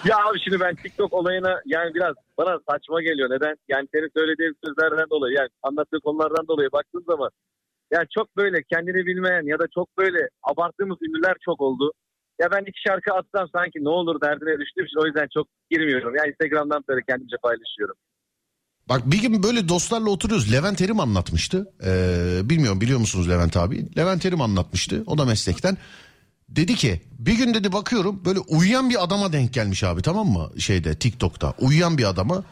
Ya 0.05 0.17
abi 0.17 0.39
şimdi 0.43 0.59
ben 0.59 0.75
TikTok 0.75 1.13
olayına 1.13 1.61
yani 1.65 1.93
biraz 1.93 2.15
bana 2.37 2.59
saçma 2.69 3.01
geliyor. 3.01 3.29
Neden? 3.29 3.55
Yani 3.67 3.87
senin 3.93 4.09
söylediğin 4.17 4.55
sözlerden 4.65 5.09
dolayı 5.09 5.35
yani 5.35 5.49
anlattığı 5.63 5.99
konulardan 5.99 6.47
dolayı 6.47 6.69
baktığın 6.71 7.05
zaman 7.07 7.29
yani 7.93 8.07
çok 8.17 8.37
böyle 8.37 8.63
kendini 8.73 9.05
bilmeyen 9.05 9.45
ya 9.53 9.59
da 9.59 9.65
çok 9.73 9.97
böyle 9.97 10.29
abarttığımız 10.43 10.97
ünlüler 11.01 11.35
çok 11.45 11.61
oldu. 11.61 11.91
Ya 12.39 12.51
ben 12.51 12.61
iki 12.61 12.81
şarkı 12.87 13.13
atsam 13.13 13.49
sanki 13.55 13.83
ne 13.83 13.89
olur 13.89 14.21
derdine 14.21 14.59
düştüğüm 14.59 14.85
için 14.85 15.03
o 15.03 15.05
yüzden 15.05 15.27
çok 15.33 15.47
girmiyorum. 15.71 16.15
Yani 16.17 16.29
Instagram'dan 16.29 16.83
böyle 16.87 17.01
kendimce 17.09 17.37
paylaşıyorum. 17.43 17.95
Bak 18.89 19.11
bir 19.11 19.21
gün 19.21 19.43
böyle 19.43 19.69
dostlarla 19.69 20.09
oturuyoruz. 20.09 20.51
Levent 20.51 20.81
Erim 20.81 20.99
anlatmıştı. 20.99 21.73
Ee, 21.85 22.39
bilmiyorum 22.49 22.81
biliyor 22.81 22.99
musunuz 22.99 23.29
Levent 23.29 23.57
abi? 23.57 23.95
Levent 23.97 24.25
Erim 24.25 24.41
anlatmıştı. 24.41 25.03
O 25.07 25.17
da 25.17 25.25
meslekten. 25.25 25.77
Dedi 26.49 26.75
ki 26.75 27.01
bir 27.19 27.33
gün 27.33 27.53
dedi 27.53 27.71
bakıyorum 27.71 28.25
böyle 28.25 28.39
uyuyan 28.39 28.89
bir 28.89 29.03
adama 29.03 29.33
denk 29.33 29.53
gelmiş 29.53 29.83
abi 29.83 30.01
tamam 30.01 30.27
mı? 30.27 30.59
Şeyde 30.59 30.99
TikTok'ta 30.99 31.53
uyuyan 31.59 31.97
bir 31.97 32.03
adama. 32.03 32.43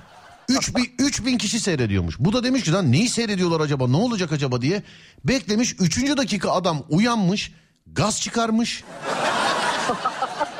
3000 0.50 0.94
3000 1.00 1.38
kişi 1.38 1.60
seyrediyormuş. 1.60 2.20
Bu 2.20 2.34
da 2.34 2.44
demiş 2.44 2.64
ki 2.64 2.72
lan 2.72 2.92
neyi 2.92 3.10
seyrediyorlar 3.10 3.60
acaba 3.60 3.88
ne 3.88 3.98
olacak 3.98 4.32
acaba 4.32 4.62
diye. 4.62 4.84
Beklemiş 5.26 5.76
3. 5.80 6.18
dakika 6.18 6.52
adam 6.52 6.84
uyanmış 6.90 7.52
gaz 7.88 8.22
çıkarmış. 8.22 8.84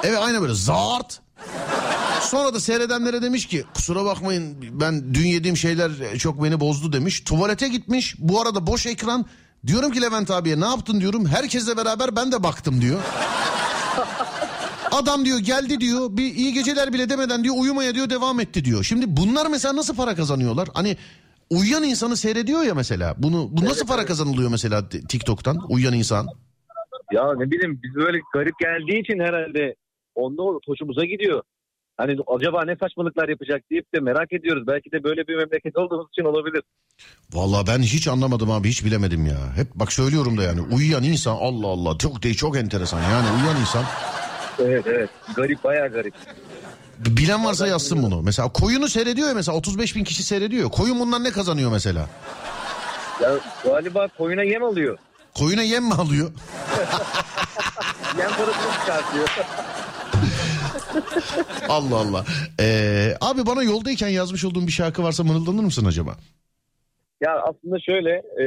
Evet 0.03 0.17
aynen 0.21 0.41
böyle 0.41 0.53
zart. 0.53 1.21
Sonra 2.34 2.53
da 2.53 2.59
seyredenlere 2.59 3.21
demiş 3.21 3.45
ki 3.45 3.63
kusura 3.73 4.05
bakmayın 4.05 4.57
ben 4.71 5.13
dün 5.13 5.25
yediğim 5.25 5.57
şeyler 5.57 5.91
çok 6.17 6.43
beni 6.43 6.59
bozdu 6.59 6.93
demiş. 6.93 7.19
Tuvalete 7.19 7.67
gitmiş. 7.67 8.15
Bu 8.19 8.41
arada 8.41 8.67
boş 8.67 8.86
ekran. 8.86 9.25
Diyorum 9.67 9.91
ki 9.91 10.01
Levent 10.01 10.31
abiye 10.31 10.59
ne 10.59 10.65
yaptın 10.65 10.99
diyorum. 11.01 11.25
Herkesle 11.25 11.77
beraber 11.77 12.15
ben 12.15 12.31
de 12.31 12.43
baktım 12.43 12.81
diyor. 12.81 12.99
Adam 14.91 15.25
diyor 15.25 15.39
geldi 15.39 15.79
diyor 15.79 16.17
bir 16.17 16.36
iyi 16.36 16.53
geceler 16.53 16.93
bile 16.93 17.09
demeden 17.09 17.43
diyor 17.43 17.55
uyumaya 17.57 17.95
diyor 17.95 18.09
devam 18.09 18.39
etti 18.39 18.65
diyor. 18.65 18.84
Şimdi 18.84 19.05
bunlar 19.07 19.45
mesela 19.49 19.75
nasıl 19.75 19.95
para 19.95 20.15
kazanıyorlar? 20.15 20.67
Hani 20.73 20.97
uyuyan 21.49 21.84
insanı 21.84 22.17
seyrediyor 22.17 22.61
ya 22.63 22.75
mesela. 22.75 23.15
Bunu 23.17 23.49
bu 23.51 23.65
nasıl 23.65 23.88
para 23.88 24.05
kazanılıyor 24.05 24.51
mesela 24.51 24.89
TikTok'tan 24.89 25.57
uyuyan 25.69 25.93
insan? 25.93 26.27
Ya 27.11 27.34
ne 27.36 27.51
bileyim 27.51 27.79
biz 27.84 27.95
böyle 27.95 28.17
garip 28.34 28.59
geldiği 28.59 29.01
için 29.01 29.19
herhalde 29.19 29.75
onda 30.15 30.43
hoşumuza 30.67 31.05
gidiyor. 31.05 31.43
Hani 32.03 32.17
acaba 32.35 32.65
ne 32.65 32.75
saçmalıklar 32.75 33.29
yapacak 33.29 33.61
deyip 33.71 33.95
de 33.95 33.99
merak 33.99 34.33
ediyoruz. 34.33 34.63
Belki 34.67 34.91
de 34.91 35.03
böyle 35.03 35.27
bir 35.27 35.35
memleket 35.35 35.77
olduğumuz 35.77 36.07
için 36.11 36.23
olabilir. 36.23 36.63
Vallahi 37.33 37.67
ben 37.67 37.81
hiç 37.81 38.07
anlamadım 38.07 38.51
abi 38.51 38.69
hiç 38.69 38.85
bilemedim 38.85 39.25
ya. 39.25 39.37
Hep 39.55 39.67
bak 39.75 39.93
söylüyorum 39.93 40.37
da 40.37 40.43
yani 40.43 40.61
uyuyan 40.61 41.03
insan 41.03 41.35
Allah 41.35 41.67
Allah 41.67 41.97
çok 41.97 42.23
değil 42.23 42.35
çok 42.35 42.57
enteresan 42.57 43.01
yani 43.01 43.27
uyuyan 43.37 43.61
insan. 43.61 43.83
Evet 44.59 44.87
evet 44.87 45.09
garip 45.35 45.63
bayağı 45.63 45.87
garip. 45.87 46.13
Bilen 46.99 47.45
varsa 47.45 47.67
yazsın 47.67 48.03
bunu. 48.03 48.21
Mesela 48.21 48.53
koyunu 48.53 48.87
seyrediyor 48.87 49.27
ya 49.27 49.33
mesela 49.33 49.57
35 49.57 49.95
bin 49.95 50.03
kişi 50.03 50.23
seyrediyor. 50.23 50.69
Koyun 50.69 50.99
bundan 50.99 51.23
ne 51.23 51.31
kazanıyor 51.31 51.71
mesela? 51.71 52.09
Ya 53.21 53.31
galiba 53.63 54.07
koyuna 54.17 54.43
yem 54.43 54.63
alıyor. 54.63 54.97
Koyuna 55.37 55.61
yem 55.61 55.83
mi 55.83 55.93
alıyor? 55.93 56.31
Yem 58.17 58.29
parasını 58.29 58.71
çıkartıyor. 58.79 59.29
Allah 61.69 61.95
Allah. 61.97 62.25
Ee, 62.59 63.13
abi 63.21 63.45
bana 63.45 63.63
yoldayken 63.63 64.07
yazmış 64.07 64.45
olduğun 64.45 64.67
bir 64.67 64.71
şarkı 64.71 65.03
varsa 65.03 65.23
mırıldanır 65.23 65.63
mısın 65.63 65.85
acaba? 65.85 66.15
ya 67.25 67.41
aslında 67.41 67.79
şöyle 67.79 68.09
e, 68.11 68.45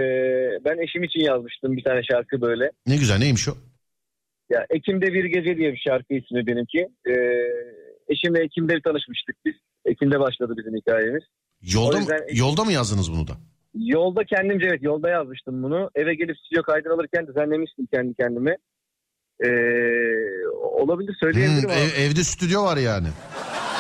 ben 0.64 0.78
eşim 0.84 1.03
için 1.03 1.20
yazmıştım 1.20 1.76
bir 1.76 1.84
tane 1.84 2.01
şarkı 2.03 2.40
böyle. 2.40 2.70
Ne 2.86 2.97
güzel 2.97 3.18
neymiş 3.18 3.49
o? 3.49 3.53
Ya 4.51 4.66
Ekim'de 4.70 5.07
bir 5.12 5.24
gece 5.24 5.57
diye 5.57 5.72
bir 5.72 5.78
şarkı 5.88 6.14
ismi 6.14 6.47
benimki. 6.47 6.78
E, 7.09 7.14
eşimle 8.09 8.42
Ekim'de 8.44 8.80
tanışmıştık 8.84 9.36
biz. 9.44 9.55
Ekim'de 9.84 10.20
başladı 10.20 10.55
bizim 10.59 10.76
hikayemiz. 10.76 11.22
Yolda 11.74 11.92
mı, 11.97 11.99
yüzden- 12.01 12.26
yolda 12.44 12.64
mı 12.64 12.72
yazdınız 12.72 13.12
bunu 13.12 13.28
da? 13.28 13.32
Yolda 13.74 14.24
kendimce 14.24 14.66
evet 14.66 14.82
yolda 14.82 15.11
yazmıştım 15.11 15.62
bunu. 15.62 15.90
Eve 15.94 16.14
gelip 16.14 16.36
stüdyo 16.38 16.62
kaydını 16.62 16.92
alırken 16.92 17.26
düzenlemiştim 17.26 17.86
kendi 17.94 18.14
kendime. 18.14 18.57
Ee, 19.41 19.49
olabilir 20.62 21.16
söyleyebilirim 21.20 21.70
Hmm, 21.70 21.76
ev- 21.76 22.03
evde 22.11 22.24
stüdyo 22.24 22.64
var 22.64 22.76
yani. 22.76 23.09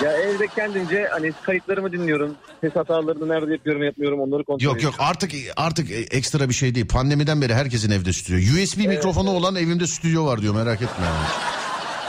Ya 0.04 0.12
evde 0.12 0.46
kendimce 0.46 1.08
hani 1.10 1.32
kayıtlarımı 1.42 1.92
dinliyorum. 1.92 2.34
Ses 2.60 2.76
hatalarını 2.76 3.28
nerede 3.28 3.52
yapıyorum 3.52 3.82
yapmıyorum 3.82 4.20
onları 4.20 4.44
kontrol 4.44 4.64
Yok 4.66 4.82
yok 4.82 4.94
artık 4.98 5.30
artık 5.56 5.90
ekstra 5.90 6.48
bir 6.48 6.54
şey 6.54 6.74
değil. 6.74 6.88
Pandemiden 6.88 7.42
beri 7.42 7.54
herkesin 7.54 7.90
evde 7.90 8.12
stüdyo. 8.12 8.38
USB 8.62 8.78
mikrofonu 8.86 9.30
olan 9.30 9.56
evimde 9.56 9.86
stüdyo 9.86 10.26
var 10.26 10.42
diyor 10.42 10.54
merak 10.54 10.82
etme. 10.82 11.04
Yani. 11.06 11.26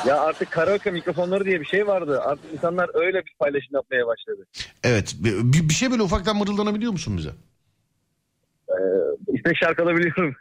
Ya 0.08 0.22
artık 0.22 0.52
karaoke 0.52 0.92
mikrofonları 0.92 1.46
diye 1.46 1.60
bir 1.62 1.66
şey 1.66 1.88
vardı. 1.88 2.22
Artık 2.22 2.54
insanlar 2.54 2.90
öyle 3.06 3.18
bir 3.26 3.34
paylaşım 3.40 3.74
yapmaya 3.76 4.08
başladı. 4.08 4.48
Evet 4.84 5.16
bir, 5.20 5.70
bir 5.70 5.74
şey 5.74 5.92
böyle 5.92 6.02
ufaktan 6.04 6.38
mırıldanabiliyor 6.38 6.92
musun 6.92 7.18
bize? 7.18 7.30
İstek 9.34 9.58
şarkı 9.64 9.84
alabiliyorum. 9.84 10.36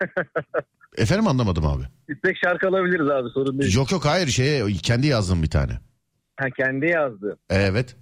Efendim 0.99 1.27
anlamadım 1.27 1.67
abi. 1.67 1.83
İstek 2.09 2.37
şarkı 2.45 2.69
alabiliriz 2.69 3.11
abi 3.11 3.29
sorun 3.35 3.59
değil. 3.59 3.77
Yok 3.77 3.93
yok 3.93 4.05
hayır 4.05 4.27
şeye 4.27 4.65
kendi 4.83 5.07
yazdım 5.07 5.43
bir 5.43 5.51
tane. 5.51 5.73
Ha 6.37 6.51
kendi 6.51 6.87
yazdı. 6.87 7.39
Evet. 7.51 7.97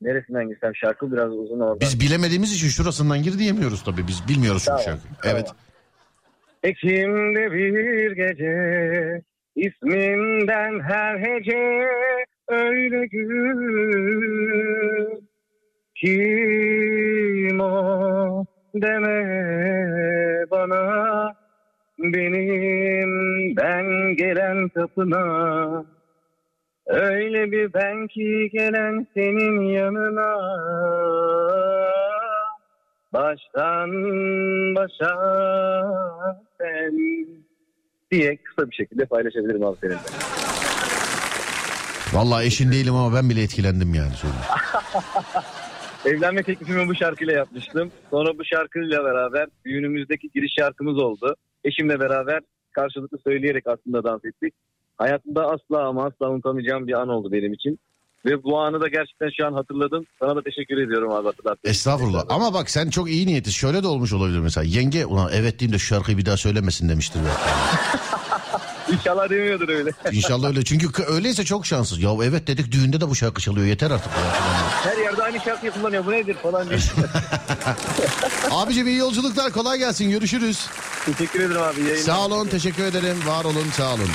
Neresinden 0.00 0.48
girsem 0.48 0.76
şarkı 0.76 1.12
biraz 1.12 1.32
uzun 1.32 1.60
orada. 1.60 1.80
Biz 1.80 2.00
bilemediğimiz 2.00 2.52
için 2.54 2.68
şurasından 2.68 3.22
gir 3.22 3.38
diyemiyoruz 3.38 3.84
tabii. 3.84 4.06
Biz 4.08 4.28
bilmiyoruz 4.28 4.64
çünkü 4.66 4.82
Tamam, 4.84 5.00
şarkıyı. 5.00 5.14
tamam. 5.22 5.36
Evet. 5.36 5.50
Ekim'de 6.62 7.52
bir 7.52 8.12
gece 8.12 9.22
isminden 9.56 10.80
her 10.80 11.18
hece 11.18 11.88
öyle 12.48 13.06
gül 13.06 13.56
kim 16.02 17.60
o 17.60 18.44
deme 18.74 19.18
bana 20.50 21.34
benimden 21.98 23.86
gelen 24.16 24.68
kapına 24.68 25.84
öyle 26.86 27.52
bir 27.52 27.74
ben 27.74 28.06
ki 28.08 28.50
gelen 28.52 29.06
senin 29.14 29.60
yanına 29.60 30.36
baştan 33.12 33.90
başa 34.74 35.16
sen 36.60 36.92
diye 38.10 38.36
kısa 38.36 38.70
bir 38.70 38.74
şekilde 38.74 39.04
paylaşabilirim 39.04 39.64
abi 39.64 39.76
seninle. 39.80 39.98
Vallahi 42.12 42.46
eşin 42.46 42.72
değilim 42.72 42.94
ama 42.94 43.16
ben 43.16 43.30
bile 43.30 43.42
etkilendim 43.42 43.94
yani. 43.94 44.12
Evlenme 46.04 46.42
teklifimi 46.42 46.88
bu 46.88 46.94
şarkıyla 46.94 47.32
yapmıştım. 47.32 47.92
Sonra 48.10 48.38
bu 48.38 48.44
şarkıyla 48.44 49.04
beraber 49.04 49.46
düğünümüzdeki 49.64 50.30
giriş 50.34 50.52
şarkımız 50.58 50.98
oldu. 50.98 51.36
Eşimle 51.64 52.00
beraber 52.00 52.40
karşılıklı 52.72 53.18
söyleyerek 53.18 53.66
aslında 53.66 54.04
dans 54.04 54.24
ettik. 54.24 54.54
Hayatımda 54.96 55.50
asla 55.50 55.88
ama 55.88 56.04
asla 56.04 56.30
unutamayacağım 56.30 56.86
bir 56.86 57.00
an 57.00 57.08
oldu 57.08 57.32
benim 57.32 57.52
için. 57.52 57.78
Ve 58.24 58.42
bu 58.44 58.60
anı 58.60 58.80
da 58.80 58.88
gerçekten 58.88 59.30
şu 59.36 59.46
an 59.46 59.52
hatırladım. 59.52 60.06
Sana 60.20 60.36
da 60.36 60.42
teşekkür 60.42 60.76
ediyorum 60.86 61.12
abi 61.12 61.26
hatırlattığın 61.26 61.60
için. 61.60 61.70
Estağfurullah. 61.70 62.24
Ama 62.28 62.54
bak 62.54 62.70
sen 62.70 62.90
çok 62.90 63.10
iyi 63.10 63.26
niyetiz. 63.26 63.54
Şöyle 63.54 63.82
de 63.82 63.86
olmuş 63.86 64.12
olabilir 64.12 64.38
mesela. 64.38 64.64
Yenge 64.64 65.06
ulan 65.06 65.30
evet 65.34 65.58
diyeyim 65.58 65.74
de 65.74 65.78
şu 65.78 65.86
şarkıyı 65.86 66.18
bir 66.18 66.26
daha 66.26 66.36
söylemesin 66.36 66.88
demiştir. 66.88 67.20
İnşallah 68.92 69.30
demiyordur 69.30 69.68
öyle. 69.68 69.90
İnşallah 70.12 70.48
öyle. 70.48 70.64
Çünkü 70.64 71.02
öyleyse 71.02 71.44
çok 71.44 71.66
şanssız. 71.66 72.02
Ya 72.02 72.10
evet 72.24 72.46
dedik 72.46 72.72
düğünde 72.72 73.00
de 73.00 73.08
bu 73.10 73.14
şarkı 73.14 73.42
çalıyor. 73.42 73.66
Yeter 73.66 73.90
artık. 73.90 74.12
ya. 74.12 74.22
Her 74.92 74.96
yerde 74.98 75.22
aynı 75.22 75.40
şarkıyı 75.40 75.72
kullanıyor. 75.72 76.06
Bu 76.06 76.12
nedir 76.12 76.34
falan 76.34 76.68
diye. 76.68 76.78
Abicim 78.50 78.86
iyi 78.86 78.96
yolculuklar. 78.96 79.52
Kolay 79.52 79.78
gelsin. 79.78 80.10
Görüşürüz. 80.10 80.66
teşekkür 81.06 81.40
ederim 81.40 81.62
abi. 81.62 81.80
Yayınlar. 81.80 82.02
Sağ 82.02 82.26
olun. 82.26 82.48
Teşekkür 82.48 82.84
ederim. 82.84 83.16
Var 83.26 83.44
olun. 83.44 83.66
Sağ 83.76 83.94
olun. 83.94 84.08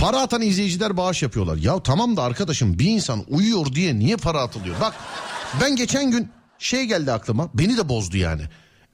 Para 0.00 0.20
atan 0.20 0.42
izleyiciler 0.42 0.96
bağış 0.96 1.22
yapıyorlar. 1.22 1.56
Ya 1.56 1.82
tamam 1.82 2.16
da 2.16 2.22
arkadaşım 2.22 2.78
bir 2.78 2.90
insan 2.90 3.24
uyuyor 3.28 3.66
diye 3.74 3.98
niye 3.98 4.16
para 4.16 4.40
atılıyor? 4.40 4.76
Bak 4.80 4.94
ben 5.60 5.76
geçen 5.76 6.10
gün 6.10 6.28
şey 6.58 6.84
geldi 6.84 7.12
aklıma. 7.12 7.48
Beni 7.54 7.76
de 7.76 7.88
bozdu 7.88 8.16
yani. 8.16 8.42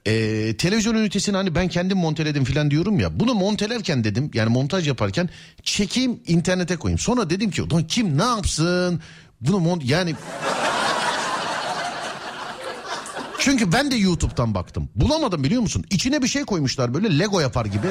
Ee, 0.07 0.57
televizyon 0.57 0.95
ünitesini 0.95 1.37
hani 1.37 1.55
ben 1.55 1.69
kendim 1.69 1.99
monteledim 1.99 2.45
falan 2.45 2.71
diyorum 2.71 3.01
ya. 3.01 3.21
Bunu 3.21 3.35
montelerken 3.35 4.05
dedim 4.05 4.31
yani 4.35 4.51
montaj 4.51 4.89
yaparken 4.89 5.29
çekeyim 5.63 6.21
internete 6.27 6.77
koyayım. 6.77 6.99
Sonra 6.99 7.31
dedim 7.31 7.51
ki 7.51 7.63
ulan 7.63 7.87
kim 7.87 8.19
ne 8.19 8.25
yapsın? 8.25 9.01
Bunu 9.41 9.59
mont 9.59 9.85
yani 9.85 10.15
çünkü 13.39 13.73
ben 13.73 13.91
de 13.91 13.97
YouTube'dan 13.97 14.55
baktım. 14.55 14.89
Bulamadım 14.95 15.45
biliyor 15.45 15.63
musun? 15.63 15.85
İçine 15.91 16.23
bir 16.23 16.29
şey 16.29 16.45
koymuşlar 16.45 16.95
böyle 16.95 17.19
Lego 17.19 17.41
yapar 17.41 17.67
gibi. 17.67 17.87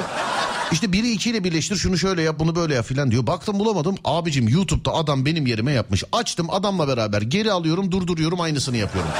İşte 0.72 0.92
biri 0.92 1.10
ikiyle 1.10 1.44
birleştir 1.44 1.76
şunu 1.76 1.98
şöyle 1.98 2.22
yap 2.22 2.36
bunu 2.38 2.56
böyle 2.56 2.74
yap 2.74 2.86
filan 2.86 3.10
diyor. 3.10 3.26
Baktım 3.26 3.58
bulamadım. 3.58 3.96
Abicim 4.04 4.48
YouTube'da 4.48 4.94
adam 4.94 5.26
benim 5.26 5.46
yerime 5.46 5.72
yapmış. 5.72 6.04
Açtım 6.12 6.50
adamla 6.50 6.88
beraber 6.88 7.22
geri 7.22 7.52
alıyorum 7.52 7.92
durduruyorum 7.92 8.40
aynısını 8.40 8.76
yapıyorum. 8.76 9.10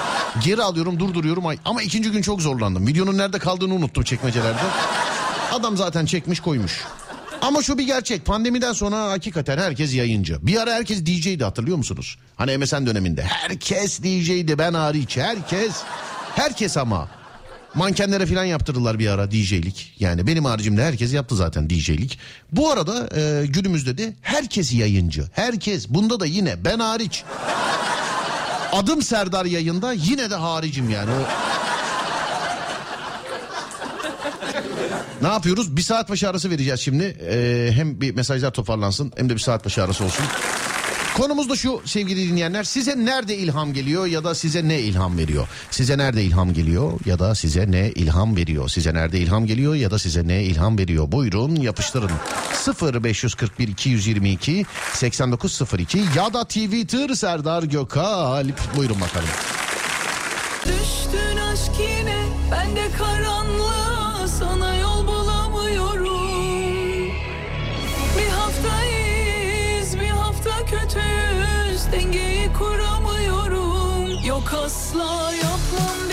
Geri 0.44 0.62
alıyorum 0.62 1.00
durduruyorum 1.00 1.44
ama 1.64 1.82
ikinci 1.82 2.10
gün 2.10 2.22
çok 2.22 2.42
zorlandım. 2.42 2.86
Videonun 2.86 3.18
nerede 3.18 3.38
kaldığını 3.38 3.74
unuttum 3.74 4.04
çekmecelerde. 4.04 4.58
Adam 5.52 5.76
zaten 5.76 6.06
çekmiş 6.06 6.40
koymuş. 6.40 6.84
Ama 7.42 7.62
şu 7.62 7.78
bir 7.78 7.86
gerçek 7.86 8.24
pandemiden 8.24 8.72
sonra 8.72 8.96
hakikaten 9.10 9.58
herkes 9.58 9.94
yayıncı. 9.94 10.46
Bir 10.46 10.56
ara 10.56 10.74
herkes 10.74 11.06
DJ'di 11.06 11.44
hatırlıyor 11.44 11.76
musunuz? 11.76 12.18
Hani 12.36 12.58
MSN 12.58 12.86
döneminde 12.86 13.22
herkes 13.22 14.02
DJ'di 14.02 14.58
ben 14.58 14.74
hariç 14.74 15.16
herkes. 15.16 15.72
Herkes 16.34 16.76
ama. 16.76 17.08
Mankenlere 17.76 18.26
falan 18.26 18.44
yaptırdılar 18.44 18.98
bir 18.98 19.08
ara 19.08 19.30
DJ'lik. 19.30 19.94
Yani 19.98 20.26
benim 20.26 20.44
haricimde 20.44 20.84
herkes 20.84 21.12
yaptı 21.14 21.36
zaten 21.36 21.70
DJ'lik. 21.70 22.18
Bu 22.52 22.70
arada 22.70 23.08
e, 23.20 23.46
günümüzde 23.46 23.98
de 23.98 24.14
herkes 24.22 24.72
yayıncı. 24.72 25.24
Herkes. 25.32 25.88
Bunda 25.88 26.20
da 26.20 26.26
yine 26.26 26.64
ben 26.64 26.78
hariç. 26.78 27.24
Adım 28.72 29.02
Serdar 29.02 29.44
yayında 29.44 29.92
yine 29.92 30.30
de 30.30 30.34
haricim 30.34 30.90
yani. 30.90 31.10
O... 31.10 31.46
Ne 35.22 35.28
yapıyoruz? 35.28 35.76
Bir 35.76 35.82
saat 35.82 36.10
başı 36.10 36.28
arası 36.28 36.50
vereceğiz 36.50 36.80
şimdi. 36.80 37.04
Ee, 37.04 37.70
hem 37.72 38.00
bir 38.00 38.14
mesajlar 38.14 38.50
toparlansın 38.50 39.12
hem 39.16 39.28
de 39.28 39.34
bir 39.34 39.40
saat 39.40 39.64
başı 39.64 39.84
arası 39.84 40.04
olsun. 40.04 40.24
Konumuz 41.16 41.50
da 41.50 41.56
şu 41.56 41.82
sevgili 41.84 42.28
dinleyenler 42.28 42.64
size 42.64 43.04
nerede 43.04 43.36
ilham 43.36 43.72
geliyor 43.72 44.06
ya 44.06 44.24
da 44.24 44.34
size 44.34 44.68
ne 44.68 44.80
ilham 44.80 45.18
veriyor? 45.18 45.48
Size 45.70 45.98
nerede 45.98 46.24
ilham 46.24 46.52
geliyor 46.52 47.00
ya 47.06 47.18
da 47.18 47.34
size 47.34 47.70
ne 47.70 47.90
ilham 47.90 48.36
veriyor? 48.36 48.68
Size 48.68 48.94
nerede 48.94 49.18
ilham 49.18 49.46
geliyor 49.46 49.74
ya 49.74 49.90
da 49.90 49.98
size 49.98 50.28
ne 50.28 50.44
ilham 50.44 50.78
veriyor? 50.78 51.12
Buyurun 51.12 51.56
yapıştırın. 51.56 52.10
0541 52.82 53.68
222 53.68 54.66
8902 54.92 55.98
ya 56.16 56.34
da 56.34 56.44
Twitter 56.44 57.14
Serdar 57.14 57.62
Gökalp. 57.62 58.76
Buyurun 58.76 59.00
bakalım. 59.00 59.28
Düştün 60.64 61.36
aşk 61.36 61.72
yine 61.80 62.24
ben 62.52 62.76
de 62.76 62.88
karanlık 62.98 63.75
Dengeyi 71.96 72.52
kuramıyorum. 72.52 74.24
Yok 74.24 74.52
asla 74.64 75.32
yapmam. 75.32 76.05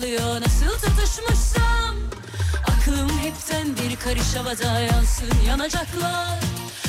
parçalıyor 0.00 0.40
nasıl 0.40 0.70
tutuşmuşsam 0.70 1.96
Aklım 2.66 3.18
hepten 3.18 3.66
bir 3.76 3.96
karış 3.96 4.36
havada 4.36 4.80
yansın. 4.80 5.28
Yanacaklar 5.46 6.40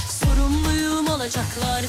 Sorumluyum 0.09 1.07
olacaklar. 1.07 1.83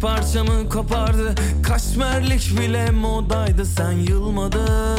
Parçamı 0.00 0.68
kopardı. 0.68 1.34
Kaşmerlik 1.62 2.58
bile 2.60 2.90
modaydı 2.90 3.64
sen 3.64 3.92
yılmadın 3.92 4.97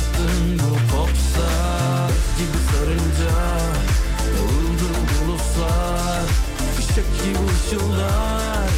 Yarattın 0.00 0.58
bu 0.58 0.96
popstar 0.96 2.10
gibi 2.38 2.58
sarınca 2.72 3.36
Dağıldı 4.24 4.88
bulutlar 5.10 6.26
Fişek 6.76 7.04
gibi 7.24 7.38
ışıldar 7.52 8.70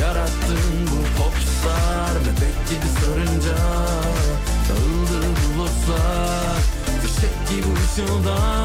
Yarattın 0.00 0.86
bu 0.86 1.22
popstar 1.22 2.10
Bebek 2.20 2.68
gibi 2.70 2.88
sarınca 3.00 3.58
Dağıldı 4.68 5.26
bulutlar 5.56 6.58
Fişek 7.02 7.48
gibi 7.50 7.68
ışıldar 7.84 8.57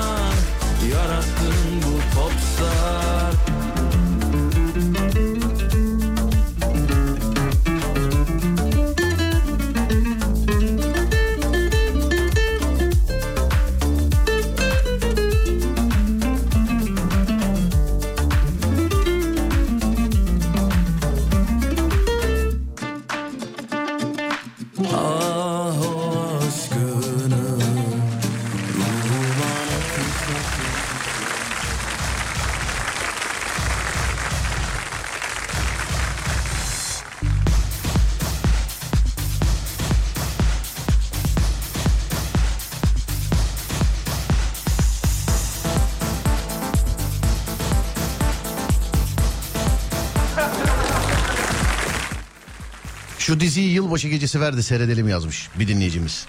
diziyi 53.43 53.71
yılbaşı 53.71 54.07
gecesi 54.07 54.41
ver 54.41 54.57
de 54.57 54.63
seyredelim 54.63 55.07
yazmış 55.07 55.49
bir 55.59 55.67
dinleyicimiz. 55.67 56.25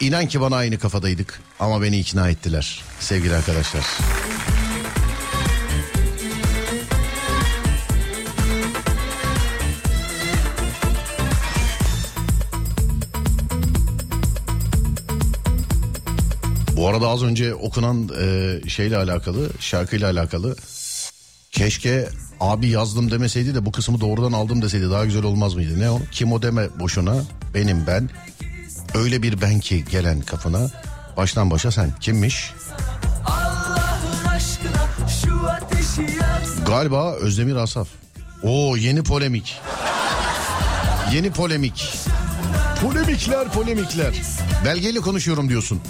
İnan 0.00 0.26
ki 0.26 0.40
bana 0.40 0.56
aynı 0.56 0.78
kafadaydık 0.78 1.40
ama 1.60 1.82
beni 1.82 1.98
ikna 1.98 2.28
ettiler 2.28 2.82
sevgili 3.00 3.34
arkadaşlar. 3.34 3.84
Bu 16.76 16.88
arada 16.88 17.08
az 17.08 17.22
önce 17.22 17.54
okunan 17.54 18.08
e, 18.20 18.60
şeyle 18.68 18.96
alakalı, 18.96 19.50
şarkıyla 19.60 20.10
alakalı 20.10 20.56
keşke 21.50 22.08
abi 22.42 22.68
yazdım 22.68 23.10
demeseydi 23.10 23.54
de 23.54 23.66
bu 23.66 23.72
kısmı 23.72 24.00
doğrudan 24.00 24.32
aldım 24.32 24.62
deseydi 24.62 24.90
daha 24.90 25.04
güzel 25.04 25.22
olmaz 25.22 25.54
mıydı? 25.54 25.80
Ne 25.80 25.90
o? 25.90 26.00
Kim 26.12 26.32
o 26.32 26.42
deme 26.42 26.78
boşuna 26.78 27.14
benim 27.54 27.86
ben. 27.86 28.10
Öyle 28.94 29.22
bir 29.22 29.40
ben 29.40 29.60
ki 29.60 29.84
gelen 29.90 30.20
kafana 30.20 30.70
baştan 31.16 31.50
başa 31.50 31.70
sen. 31.70 31.90
Kimmiş? 32.00 32.52
Galiba 36.66 37.12
Özdemir 37.12 37.56
Asaf. 37.56 37.88
Oo 38.42 38.76
yeni 38.76 39.02
polemik. 39.02 39.60
Yeni 41.12 41.30
polemik. 41.30 41.94
Polemikler 42.82 43.48
polemikler. 43.48 44.14
Belgeyle 44.64 45.00
konuşuyorum 45.00 45.48
diyorsun. 45.48 45.80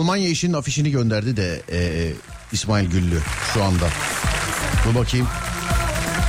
Almanya 0.00 0.28
işinin 0.28 0.52
afişini 0.52 0.90
gönderdi 0.90 1.36
de 1.36 1.62
e, 1.72 2.12
İsmail 2.52 2.90
Güllü 2.90 3.20
şu 3.54 3.64
anda. 3.64 3.88
Dur 4.84 4.94
bakayım. 4.94 5.28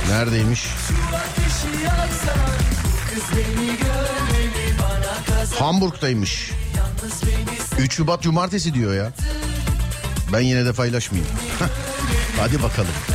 Neredeymiş? 0.08 0.66
Hamburg'daymış. 5.58 6.50
3 7.78 7.92
Şubat 7.92 8.22
Cumartesi 8.22 8.74
diyor 8.74 8.94
ya. 8.94 9.12
Ben 10.32 10.40
yine 10.40 10.64
de 10.64 10.72
paylaşmayayım. 10.72 11.32
Hadi 12.40 12.62
bakalım. 12.62 13.11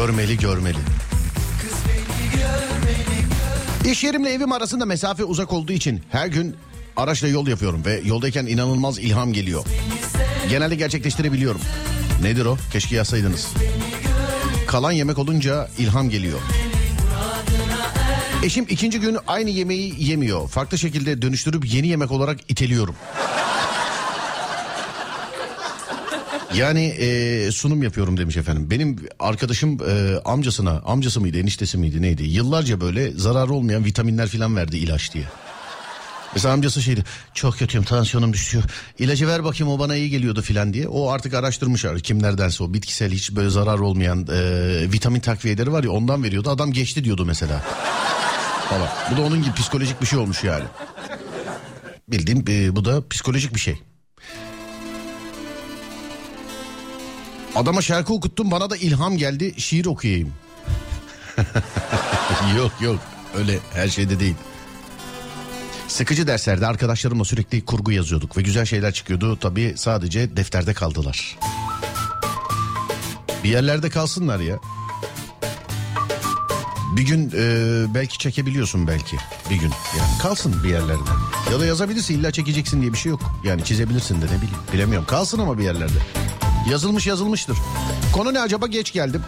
Görmeli 0.00 0.38
görmeli. 0.38 0.76
İş 3.84 4.04
yerimle 4.04 4.32
evim 4.32 4.52
arasında 4.52 4.86
mesafe 4.86 5.24
uzak 5.24 5.52
olduğu 5.52 5.72
için 5.72 6.02
her 6.10 6.26
gün 6.26 6.56
araçla 6.96 7.28
yol 7.28 7.46
yapıyorum 7.46 7.84
ve 7.84 8.00
yoldayken 8.04 8.46
inanılmaz 8.46 8.98
ilham 8.98 9.32
geliyor. 9.32 9.64
Genelde 10.50 10.74
gerçekleştirebiliyorum. 10.74 11.60
Nedir 12.22 12.44
o? 12.44 12.56
Keşke 12.72 12.96
yazsaydınız. 12.96 13.48
Kalan 14.66 14.92
yemek 14.92 15.18
olunca 15.18 15.68
ilham 15.78 16.10
geliyor. 16.10 16.38
Eşim 18.42 18.66
ikinci 18.68 19.00
gün 19.00 19.16
aynı 19.26 19.50
yemeği 19.50 19.94
yemiyor. 20.08 20.48
Farklı 20.48 20.78
şekilde 20.78 21.22
dönüştürüp 21.22 21.74
yeni 21.74 21.88
yemek 21.88 22.10
olarak 22.10 22.50
iteliyorum. 22.50 22.94
Yani 26.54 26.84
e, 26.86 27.52
sunum 27.52 27.82
yapıyorum 27.82 28.16
demiş 28.16 28.36
efendim. 28.36 28.70
Benim 28.70 28.96
arkadaşım 29.18 29.78
e, 29.88 30.18
amcasına, 30.24 30.82
amcası 30.84 31.20
mıydı, 31.20 31.38
eniştesi 31.38 31.78
miydi 31.78 32.02
neydi? 32.02 32.22
Yıllarca 32.22 32.80
böyle 32.80 33.10
zararı 33.10 33.52
olmayan 33.52 33.84
vitaminler 33.84 34.28
falan 34.28 34.56
verdi 34.56 34.76
ilaç 34.76 35.14
diye. 35.14 35.24
Mesela 36.34 36.54
amcası 36.54 36.82
şeydi 36.82 37.04
çok 37.34 37.58
kötüyüm 37.58 37.84
tansiyonum 37.84 38.32
düşüyor. 38.32 38.64
İlacı 38.98 39.28
ver 39.28 39.44
bakayım 39.44 39.72
o 39.72 39.78
bana 39.78 39.96
iyi 39.96 40.10
geliyordu 40.10 40.42
filan 40.42 40.72
diye. 40.72 40.88
O 40.88 41.10
artık 41.10 41.34
araştırmış 41.34 41.84
artık 41.84 42.04
kimlerdense 42.04 42.64
o 42.64 42.74
bitkisel 42.74 43.12
hiç 43.12 43.36
böyle 43.36 43.50
zarar 43.50 43.78
olmayan 43.78 44.26
e, 44.32 44.92
vitamin 44.92 45.20
takviyeleri 45.20 45.72
var 45.72 45.84
ya 45.84 45.90
ondan 45.90 46.24
veriyordu. 46.24 46.50
Adam 46.50 46.72
geçti 46.72 47.04
diyordu 47.04 47.24
mesela. 47.24 47.64
Falan. 48.68 48.88
Bu 49.12 49.16
da 49.16 49.22
onun 49.22 49.42
gibi 49.42 49.54
psikolojik 49.54 50.00
bir 50.00 50.06
şey 50.06 50.18
olmuş 50.18 50.44
yani. 50.44 50.64
Bildiğim 52.08 52.44
e, 52.48 52.76
bu 52.76 52.84
da 52.84 53.08
psikolojik 53.08 53.54
bir 53.54 53.60
şey. 53.60 53.89
Adama 57.54 57.82
şarkı 57.82 58.12
okuttum 58.12 58.50
bana 58.50 58.70
da 58.70 58.76
ilham 58.76 59.16
geldi 59.16 59.54
şiir 59.56 59.86
okuyayım. 59.86 60.32
yok 62.56 62.72
yok 62.80 63.00
öyle 63.34 63.58
her 63.74 63.88
şeyde 63.88 64.20
değil. 64.20 64.34
Sıkıcı 65.88 66.26
derslerde 66.26 66.66
arkadaşlarımla 66.66 67.24
sürekli 67.24 67.64
kurgu 67.64 67.92
yazıyorduk 67.92 68.36
ve 68.36 68.42
güzel 68.42 68.64
şeyler 68.64 68.92
çıkıyordu. 68.92 69.36
Tabii 69.36 69.74
sadece 69.76 70.36
defterde 70.36 70.74
kaldılar. 70.74 71.38
Bir 73.44 73.48
yerlerde 73.48 73.90
kalsınlar 73.90 74.40
ya. 74.40 74.58
Bir 76.96 77.02
gün 77.02 77.32
e, 77.36 77.84
belki 77.94 78.18
çekebiliyorsun 78.18 78.86
belki 78.86 79.16
bir 79.50 79.56
gün 79.56 79.70
yani 79.98 80.18
kalsın 80.22 80.64
bir 80.64 80.68
yerlerde. 80.68 81.10
Ya 81.52 81.60
da 81.60 81.66
yazabilirsin 81.66 82.18
illa 82.18 82.30
çekeceksin 82.30 82.80
diye 82.80 82.92
bir 82.92 82.98
şey 82.98 83.10
yok. 83.10 83.20
Yani 83.44 83.64
çizebilirsin 83.64 84.22
de 84.22 84.26
ne 84.26 84.36
bileyim 84.36 84.58
bilemiyorum 84.72 85.06
kalsın 85.08 85.38
ama 85.38 85.58
bir 85.58 85.64
yerlerde. 85.64 85.98
Yazılmış 86.68 87.06
yazılmıştır. 87.06 87.56
Konu 88.12 88.34
ne 88.34 88.40
acaba 88.40 88.66
geç 88.66 88.92
geldim. 88.92 89.22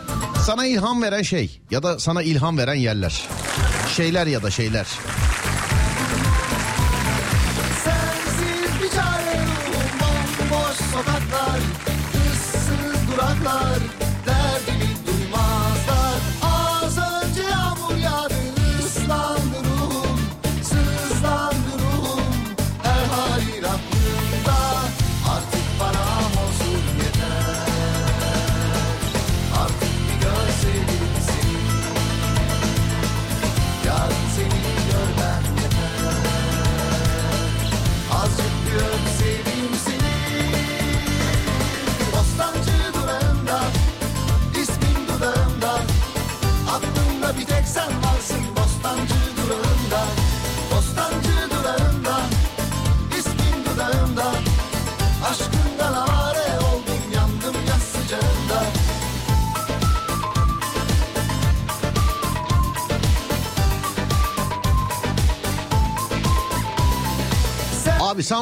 Sana 0.47 0.67
ilham 0.67 1.03
veren 1.03 1.23
şey 1.23 1.61
ya 1.71 1.83
da 1.83 1.99
sana 1.99 2.23
ilham 2.23 2.59
veren 2.59 2.75
yerler. 2.75 3.29
Şeyler 3.97 4.27
ya 4.27 4.43
da 4.43 4.51
şeyler. 4.51 4.87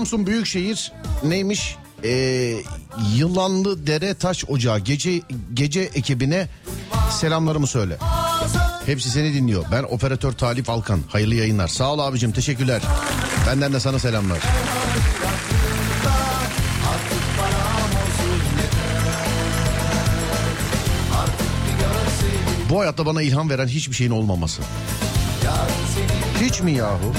Samsun 0.01 0.27
Büyükşehir 0.27 0.93
neymiş? 1.25 1.77
Ee, 2.05 2.57
Yılanlı 3.15 3.87
Dere 3.87 4.15
Taş 4.15 4.45
Ocağı 4.49 4.79
gece 4.79 5.23
gece 5.55 5.81
ekibine 5.81 6.49
selamlarımı 7.11 7.67
söyle. 7.67 7.99
Hepsi 8.87 9.11
seni 9.11 9.35
dinliyor. 9.35 9.65
Ben 9.73 9.83
operatör 9.83 10.33
Talip 10.33 10.71
Alkan. 10.71 11.01
Hayırlı 11.09 11.35
yayınlar. 11.35 11.69
Sağ 11.69 11.93
ol 11.93 11.99
abicim 11.99 12.33
teşekkürler. 12.33 12.83
Benden 13.47 13.73
de 13.73 13.81
sana 13.81 13.99
selamlar. 13.99 14.39
Bu 22.71 22.81
hayatta 22.81 23.07
bana 23.07 23.23
ilham 23.23 23.51
veren 23.51 23.69
hiçbir 23.69 23.95
şeyin 23.95 24.11
olmaması. 24.11 24.63
Hiç 26.41 26.61
mi 26.61 26.73
yahu? 26.73 27.13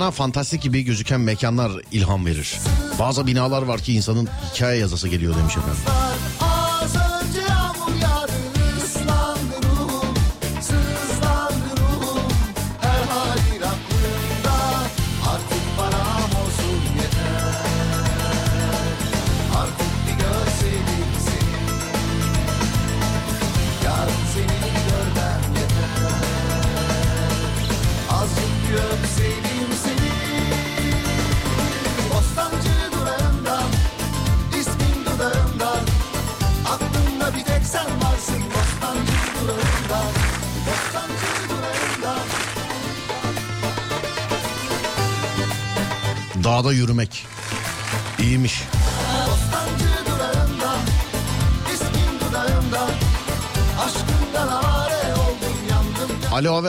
Bana 0.00 0.10
fantastik 0.10 0.62
gibi 0.62 0.82
gözüken 0.82 1.20
mekanlar 1.20 1.72
ilham 1.92 2.26
verir. 2.26 2.58
Bazı 2.98 3.26
binalar 3.26 3.62
var 3.62 3.80
ki 3.80 3.92
insanın 3.92 4.28
hikaye 4.54 4.78
yazası 4.78 5.08
geliyor 5.08 5.34
demiş 5.36 5.56
efendim. 5.56 5.82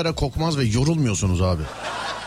Vera 0.02 0.16
kokmaz 0.16 0.58
ve 0.58 0.64
yorulmuyorsunuz 0.64 1.42
abi. 1.42 1.64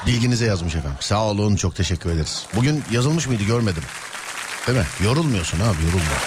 Bilginize 0.06 0.46
yazmış 0.46 0.74
efendim. 0.74 0.98
Sağ 1.01 1.24
olun 1.24 1.56
çok 1.56 1.76
teşekkür 1.76 2.10
ederiz. 2.10 2.46
Bugün 2.56 2.84
yazılmış 2.92 3.26
mıydı 3.26 3.44
görmedim. 3.44 3.82
Değil 4.66 4.78
mi? 4.78 4.84
Yorulmuyorsun 5.05 5.60
abi 5.60 5.84
yorulma. 5.84 6.18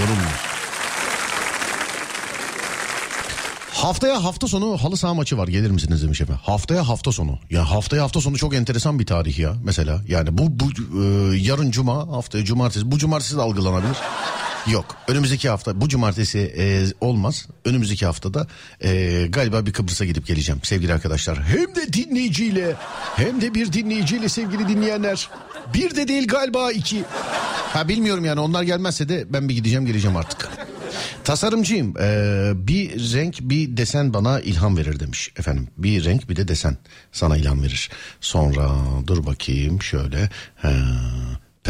Yorulmuyorsun. 0.00 0.50
Haftaya 3.70 4.24
hafta 4.24 4.46
sonu 4.48 4.76
halı 4.76 4.96
saha 4.96 5.14
maçı 5.14 5.38
var 5.38 5.48
gelir 5.48 5.70
misiniz 5.70 6.02
demiş 6.02 6.20
efendim. 6.20 6.42
Haftaya 6.44 6.88
hafta 6.88 7.12
sonu. 7.12 7.38
Ya 7.50 7.70
haftaya 7.70 8.02
hafta 8.02 8.20
sonu 8.20 8.36
çok 8.36 8.54
enteresan 8.54 8.98
bir 8.98 9.06
tarih 9.06 9.38
ya 9.38 9.54
mesela. 9.64 10.00
Yani 10.08 10.38
bu, 10.38 10.60
bu 10.60 10.64
e, 11.02 11.36
yarın 11.36 11.70
cuma 11.70 12.08
haftaya 12.08 12.44
cumartesi 12.44 12.90
bu 12.90 12.98
cumartesi 12.98 13.36
de 13.36 13.40
algılanabilir. 13.40 13.96
Yok 14.66 14.96
önümüzdeki 15.08 15.48
hafta 15.48 15.80
bu 15.80 15.88
cumartesi 15.88 16.54
e, 16.58 16.84
olmaz. 17.00 17.48
Önümüzdeki 17.64 18.06
haftada 18.06 18.46
e, 18.80 19.26
galiba 19.28 19.66
bir 19.66 19.72
Kıbrıs'a 19.72 20.04
gidip 20.04 20.26
geleceğim 20.26 20.60
sevgili 20.64 20.94
arkadaşlar. 20.94 21.42
Hem 21.42 21.74
de 21.74 21.92
dinleyiciyle 21.92 22.76
hem 23.16 23.40
de 23.40 23.54
bir 23.54 23.72
dinleyiciyle 23.72 24.28
sevgili 24.28 24.68
dinleyenler. 24.68 25.30
Bir 25.74 25.96
de 25.96 26.08
değil 26.08 26.28
galiba 26.28 26.72
iki. 26.72 27.04
Ha 27.72 27.88
bilmiyorum 27.88 28.24
yani 28.24 28.40
onlar 28.40 28.62
gelmezse 28.62 29.08
de 29.08 29.24
ben 29.28 29.48
bir 29.48 29.54
gideceğim 29.54 29.86
geleceğim 29.86 30.16
artık. 30.16 30.48
Tasarımcıyım. 31.24 31.94
Ee, 32.00 32.52
bir 32.54 33.14
renk 33.14 33.36
bir 33.40 33.76
desen 33.76 34.14
bana 34.14 34.40
ilham 34.40 34.76
verir 34.76 35.00
demiş 35.00 35.32
efendim. 35.36 35.68
Bir 35.78 36.04
renk 36.04 36.28
bir 36.28 36.36
de 36.36 36.48
desen 36.48 36.76
sana 37.12 37.36
ilham 37.36 37.62
verir. 37.62 37.90
Sonra 38.20 38.70
dur 39.06 39.26
bakayım 39.26 39.82
şöyle. 39.82 40.30
He, 40.56 40.72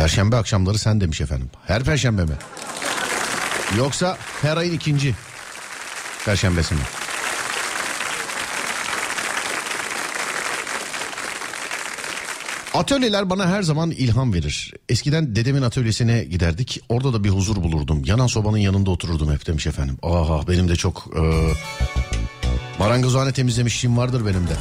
Perşembe 0.00 0.36
akşamları 0.36 0.78
sen 0.78 1.00
demiş 1.00 1.20
efendim. 1.20 1.50
Her 1.66 1.84
perşembe 1.84 2.24
mi? 2.24 2.34
Yoksa 3.78 4.18
her 4.42 4.56
ayın 4.56 4.72
ikinci 4.72 5.14
perşembesi 6.24 6.74
mi? 6.74 6.80
Atölyeler 12.74 13.30
bana 13.30 13.48
her 13.48 13.62
zaman 13.62 13.90
ilham 13.90 14.32
verir. 14.34 14.74
Eskiden 14.88 15.36
dedemin 15.36 15.62
atölyesine 15.62 16.24
giderdik. 16.24 16.80
Orada 16.88 17.12
da 17.12 17.24
bir 17.24 17.30
huzur 17.30 17.56
bulurdum. 17.56 18.02
Yanan 18.04 18.26
sobanın 18.26 18.58
yanında 18.58 18.90
otururdum 18.90 19.32
hep 19.32 19.46
demiş 19.46 19.66
efendim. 19.66 19.98
Aha 20.02 20.48
benim 20.48 20.68
de 20.68 20.76
çok 20.76 21.06
e, 21.16 21.22
marangozhane 22.78 23.32
temizlemişliğim 23.32 23.98
vardır 23.98 24.26
benim 24.26 24.46
de. 24.48 24.54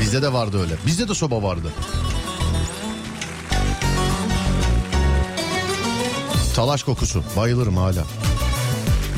Bizde 0.00 0.22
de 0.22 0.32
vardı 0.32 0.60
öyle. 0.62 0.74
Bizde 0.86 1.08
de 1.08 1.14
soba 1.14 1.42
vardı. 1.42 1.72
Talaş 6.54 6.82
kokusu. 6.82 7.24
Bayılırım 7.36 7.76
hala. 7.76 8.04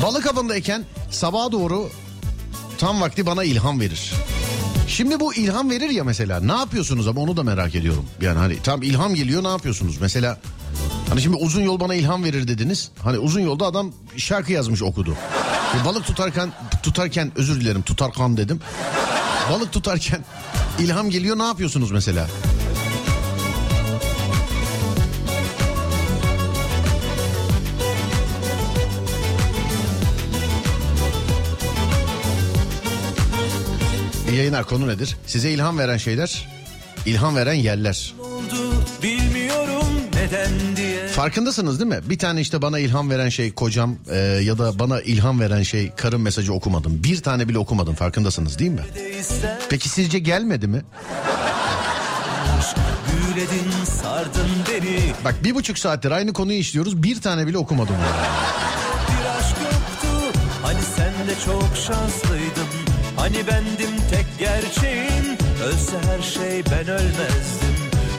Balık 0.01 0.27
avındayken 0.27 0.85
sabaha 1.11 1.51
doğru 1.51 1.89
tam 2.77 3.01
vakti 3.01 3.25
bana 3.25 3.43
ilham 3.43 3.79
verir. 3.79 4.13
Şimdi 4.87 5.19
bu 5.19 5.33
ilham 5.33 5.69
verir 5.69 5.89
ya 5.89 6.03
mesela 6.03 6.39
ne 6.39 6.51
yapıyorsunuz 6.51 7.07
ama 7.07 7.21
onu 7.21 7.37
da 7.37 7.43
merak 7.43 7.75
ediyorum. 7.75 8.05
Yani 8.21 8.37
hani 8.37 8.61
tam 8.61 8.81
ilham 8.81 9.15
geliyor 9.15 9.43
ne 9.43 9.47
yapıyorsunuz? 9.47 10.01
Mesela 10.01 10.37
hani 11.09 11.21
şimdi 11.21 11.37
uzun 11.37 11.61
yol 11.61 11.79
bana 11.79 11.95
ilham 11.95 12.23
verir 12.23 12.47
dediniz. 12.47 12.91
Hani 13.03 13.17
uzun 13.17 13.39
yolda 13.41 13.65
adam 13.65 13.91
şarkı 14.17 14.51
yazmış 14.51 14.81
okudu. 14.81 15.15
Bir 15.79 15.85
balık 15.85 16.05
tutarken 16.05 16.51
tutarken 16.83 17.31
özür 17.35 17.61
dilerim 17.61 17.81
tutarkan 17.81 18.37
dedim. 18.37 18.59
Balık 19.51 19.71
tutarken 19.71 20.25
ilham 20.79 21.09
geliyor 21.09 21.37
ne 21.37 21.43
yapıyorsunuz 21.43 21.91
mesela? 21.91 22.27
İyi 34.35 34.37
yayınlar 34.37 34.63
konu 34.63 34.87
nedir? 34.87 35.17
Size 35.27 35.51
ilham 35.51 35.77
veren 35.77 35.97
şeyler, 35.97 36.47
ilham 37.05 37.35
veren 37.35 37.53
yerler. 37.53 38.13
Farkındasınız 41.11 41.79
değil 41.79 41.89
mi? 41.89 41.99
Bir 42.09 42.19
tane 42.19 42.41
işte 42.41 42.61
bana 42.61 42.79
ilham 42.79 43.09
veren 43.09 43.29
şey 43.29 43.53
kocam 43.53 43.95
e, 44.11 44.17
ya 44.17 44.57
da 44.57 44.79
bana 44.79 45.01
ilham 45.01 45.39
veren 45.39 45.63
şey 45.63 45.91
karım 45.91 46.21
mesajı 46.21 46.53
okumadım. 46.53 47.03
Bir 47.03 47.21
tane 47.21 47.49
bile 47.49 47.57
okumadım 47.57 47.95
farkındasınız 47.95 48.59
değil 48.59 48.71
mi? 48.71 48.81
Peki 49.69 49.89
sizce 49.89 50.19
gelmedi 50.19 50.67
mi? 50.67 50.81
Bak 55.25 55.35
bir 55.43 55.55
buçuk 55.55 55.79
saattir 55.79 56.11
aynı 56.11 56.33
konuyu 56.33 56.57
işliyoruz 56.57 57.03
bir 57.03 57.21
tane 57.21 57.47
bile 57.47 57.57
okumadım. 57.57 57.95
bir 57.95 59.39
aşk 59.39 59.57
yoktu 59.63 60.39
hani 60.63 60.79
sen 60.95 61.27
de 61.27 61.33
çok 61.45 61.77
şanslıydın 61.87 62.67
hani 63.17 63.47
bendim 63.47 63.94
tek 64.15 64.39
gerçeğin 64.39 65.37
ölse 65.63 65.97
her 66.07 66.21
şey 66.21 66.63
ben 66.71 66.87
ölmezdim. 66.87 67.75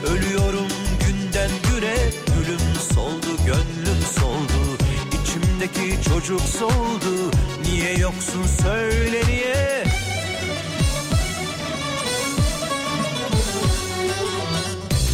Ölüyorum 0.07 0.67
günden 1.07 1.49
güne. 1.69 1.95
Gülüm 2.37 2.59
soldu 2.93 3.27
gönlüm 3.45 4.01
soldu. 4.19 4.77
İçimdeki 5.21 6.03
çocuk 6.03 6.41
soldu. 6.41 7.31
Niye 7.65 7.97
yoksun 7.97 8.45
söyle 8.63 9.21
niye? 9.27 9.83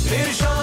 Perişanım 0.10 0.63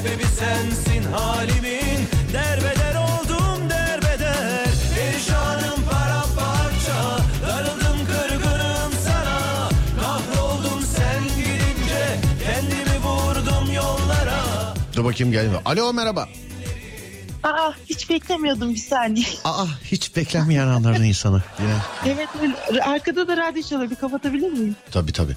Sebebi 0.00 0.24
sensin 0.24 1.12
halimin 1.12 1.98
Derbeder 2.32 2.94
oldum 2.94 3.70
derbeder 3.70 4.66
Perişanım 4.94 5.82
paramparça 5.90 7.18
Darıldım 7.46 8.06
kırgınım 8.06 8.92
sana 9.04 9.68
Kahroldum 10.00 10.82
sen 10.96 11.22
gidince 11.36 12.16
Kendimi 12.44 12.98
vurdum 13.04 13.74
yollara 13.74 14.74
Dur 14.96 15.04
bakayım 15.04 15.32
gelmiyor. 15.32 15.62
Alo 15.64 15.92
merhaba. 15.92 16.28
Aa 17.42 17.72
hiç 17.90 18.10
beklemiyordum 18.10 18.70
bir 18.74 18.78
saniye. 18.78 19.26
Aa 19.44 19.66
hiç 19.84 20.16
beklenmeyen 20.16 20.66
anların 20.66 21.02
insanı. 21.04 21.42
Yine. 21.62 21.74
Evet 22.14 22.28
öyle. 22.70 22.82
arkada 22.82 23.28
da 23.28 23.36
radyo 23.36 23.62
çalıyor 23.62 23.90
bir 23.90 23.96
kapatabilir 23.96 24.52
miyim? 24.52 24.76
Tabii 24.90 25.12
tabii. 25.12 25.36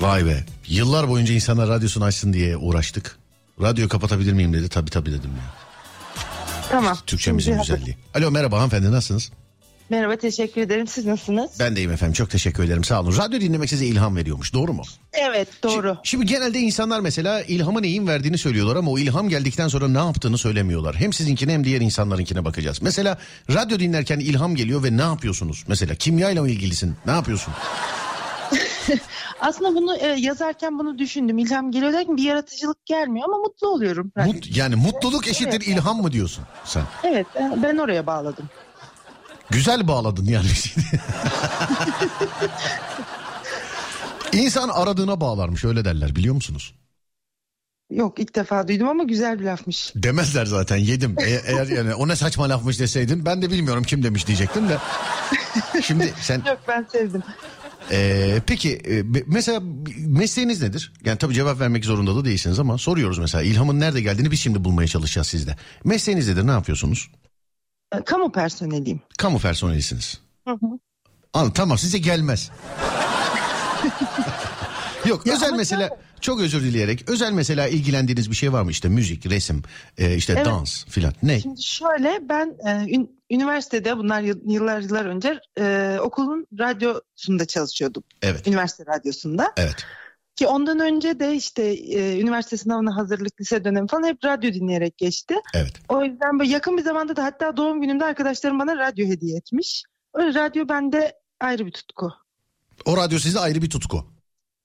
Vay 0.00 0.26
be. 0.26 0.44
Yıllar 0.68 1.08
boyunca 1.08 1.34
insanlar 1.34 1.68
radyosunu 1.68 2.04
açsın 2.04 2.32
diye 2.32 2.56
uğraştık. 2.56 3.16
Radyoyu 3.60 3.88
kapatabilir 3.88 4.32
miyim 4.32 4.52
dedi. 4.52 4.68
Tabii 4.68 4.90
tabii 4.90 5.10
dedim 5.10 5.30
ya. 5.30 5.54
Tamam. 6.70 6.98
Türkçemizin 7.06 7.52
Şimdi 7.52 7.66
güzelliği. 7.66 7.96
Alo 8.14 8.30
merhaba 8.30 8.56
hanımefendi 8.56 8.92
nasılsınız? 8.92 9.30
Merhaba 9.90 10.16
teşekkür 10.16 10.60
ederim 10.60 10.86
siz 10.86 11.06
nasılsınız? 11.06 11.50
Ben 11.60 11.76
deyim 11.76 11.92
efendim 11.92 12.12
çok 12.12 12.30
teşekkür 12.30 12.64
ederim 12.64 12.84
sağ 12.84 13.00
olun. 13.00 13.16
Radyo 13.16 13.40
dinlemek 13.40 13.70
size 13.70 13.86
ilham 13.86 14.16
veriyormuş 14.16 14.54
doğru 14.54 14.72
mu? 14.72 14.82
Evet 15.12 15.48
doğru. 15.62 15.88
Şimdi, 16.02 16.08
şimdi 16.08 16.26
genelde 16.26 16.58
insanlar 16.58 17.00
mesela 17.00 17.42
ilhamı 17.42 17.82
neyin 17.82 18.06
verdiğini 18.06 18.38
söylüyorlar 18.38 18.76
ama 18.76 18.90
o 18.90 18.98
ilham 18.98 19.28
geldikten 19.28 19.68
sonra 19.68 19.88
ne 19.88 19.98
yaptığını 19.98 20.38
söylemiyorlar. 20.38 20.96
Hem 20.96 21.12
sizinkine 21.12 21.52
hem 21.52 21.64
diğer 21.64 21.80
insanlarınkine 21.80 22.44
bakacağız. 22.44 22.82
Mesela 22.82 23.18
radyo 23.50 23.78
dinlerken 23.78 24.18
ilham 24.18 24.54
geliyor 24.54 24.82
ve 24.82 24.96
ne 24.96 25.02
yapıyorsunuz? 25.02 25.64
Mesela 25.68 25.94
kimyayla 25.94 26.42
mı 26.42 26.50
ilgilisin? 26.50 26.96
Ne 27.06 27.12
yapıyorsun? 27.12 27.54
Aslında 29.40 29.74
bunu 29.74 29.96
e, 29.96 30.06
yazarken 30.06 30.78
bunu 30.78 30.98
düşündüm. 30.98 31.38
İlham 31.38 31.70
geliyor 31.70 31.92
derken 31.92 32.16
bir 32.16 32.22
yaratıcılık 32.22 32.86
gelmiyor 32.86 33.28
ama 33.28 33.38
mutlu 33.38 33.68
oluyorum. 33.68 34.12
Mut, 34.16 34.56
yani 34.56 34.76
mutluluk 34.76 35.28
eşittir 35.28 35.62
Evet. 35.64 35.68
ilham 35.68 36.02
mı 36.02 36.12
diyorsun 36.12 36.44
sen? 36.64 36.82
Evet 37.04 37.26
ben- 37.34 37.62
ben 37.62 37.76
oraya 37.76 38.06
bağladım. 38.06 38.50
Güzel 39.50 39.88
bağladın 39.88 40.24
yani. 40.24 40.46
İnsan 44.32 44.68
aradığına 44.68 45.20
bağlarmış 45.20 45.64
öyle 45.64 45.84
derler 45.84 46.16
biliyor 46.16 46.34
musunuz? 46.34 46.74
Yok 47.90 48.18
ilk 48.18 48.34
defa 48.34 48.68
duydum 48.68 48.88
ama 48.88 49.02
güzel 49.02 49.40
bir 49.40 49.44
lafmış. 49.44 49.92
Demezler 49.96 50.46
zaten 50.46 50.76
yedim. 50.76 51.16
E- 51.18 51.40
eğer 51.46 51.66
yani 51.66 51.94
o 51.94 52.08
ne 52.08 52.16
saçma 52.16 52.48
lafmış 52.48 52.80
deseydin 52.80 53.26
ben 53.26 53.42
de 53.42 53.50
bilmiyorum 53.50 53.84
kim 53.84 54.02
demiş 54.02 54.26
diyecektim 54.26 54.68
de. 54.68 54.78
Şimdi 55.82 56.14
sen 56.20 56.42
Yok 56.46 56.58
ben 56.68 56.86
sevdim. 56.92 57.22
E, 57.90 58.40
peki 58.46 58.72
e, 58.88 59.04
mesela 59.26 59.60
mesleğiniz 60.06 60.62
nedir? 60.62 60.92
Yani 61.04 61.18
tabii 61.18 61.34
cevap 61.34 61.60
vermek 61.60 61.84
zorunda 61.84 62.16
da 62.16 62.24
değilsiniz 62.24 62.58
ama 62.58 62.78
soruyoruz 62.78 63.18
mesela 63.18 63.42
ilhamın 63.42 63.80
nerede 63.80 64.00
geldiğini 64.00 64.30
biz 64.30 64.40
şimdi 64.40 64.64
bulmaya 64.64 64.88
çalışacağız 64.88 65.26
sizde. 65.26 65.56
Mesleğiniz 65.84 66.28
nedir 66.28 66.46
ne 66.46 66.50
yapıyorsunuz? 66.50 67.10
E, 67.92 68.04
Kamu 68.04 68.32
personeliyim. 68.32 69.00
Kamu 69.18 69.38
personelisiniz. 69.38 70.20
Hı 70.48 70.54
hı. 70.54 70.66
Anladım 71.32 71.52
tamam 71.54 71.78
size 71.78 71.98
gelmez. 71.98 72.50
Yok 75.06 75.26
Ya 75.26 75.34
özel 75.34 75.48
ama 75.48 75.56
mesela 75.56 75.90
çok 76.20 76.40
özür 76.40 76.62
dileyerek 76.62 77.08
özel 77.10 77.32
mesela 77.32 77.68
ilgilendiğiniz 77.68 78.30
bir 78.30 78.36
şey 78.36 78.52
var 78.52 78.62
mı? 78.62 78.70
İşte 78.70 78.88
müzik, 78.88 79.26
resim, 79.26 79.62
e, 79.98 80.14
işte 80.16 80.32
Evet. 80.36 80.46
dans 80.46 80.84
filan. 80.84 81.12
Ne? 81.22 81.40
Şimdi 81.40 81.62
şöyle 81.62 82.28
ben 82.28 82.56
e, 82.66 82.94
ün- 82.94 83.20
üniversitede 83.30 83.96
bunlar 83.96 84.22
yıl- 84.22 84.50
yıllar 84.50 84.80
yıllar 84.80 85.04
önce 85.04 85.40
e, 85.60 85.96
okulun 86.02 86.46
radyosunda 86.58 87.44
çalışıyordum. 87.46 88.02
Evet. 88.22 88.46
Üniversite 88.48 88.84
radyosunda. 88.86 89.52
Evet. 89.56 89.76
Ki 90.36 90.46
ondan 90.46 90.80
önce 90.80 91.20
de 91.20 91.34
işte 91.34 91.62
e, 91.64 92.20
üniversite 92.20 92.56
sınavına 92.56 92.96
hazırlık 92.96 93.40
lise 93.40 93.64
dönemi 93.64 93.88
falan 93.88 94.06
hep 94.08 94.24
radyo 94.24 94.52
dinleyerek 94.52 94.98
geçti. 94.98 95.34
Evet. 95.54 95.72
O 95.88 96.04
yüzden 96.04 96.38
böyle 96.38 96.50
yakın 96.50 96.76
bir 96.78 96.82
zamanda 96.82 97.16
da 97.16 97.24
hatta 97.24 97.56
doğum 97.56 97.80
günümde 97.80 98.04
arkadaşlarım 98.04 98.58
bana 98.58 98.76
radyo 98.76 99.06
hediye 99.06 99.36
etmiş. 99.38 99.84
Öyle 100.14 100.40
radyo 100.40 100.68
bende 100.68 101.12
ayrı 101.40 101.66
bir 101.66 101.72
tutku. 101.72 102.12
O 102.84 102.96
radyo 102.96 103.18
size 103.18 103.38
ayrı 103.38 103.62
bir 103.62 103.70
tutku. 103.70 104.04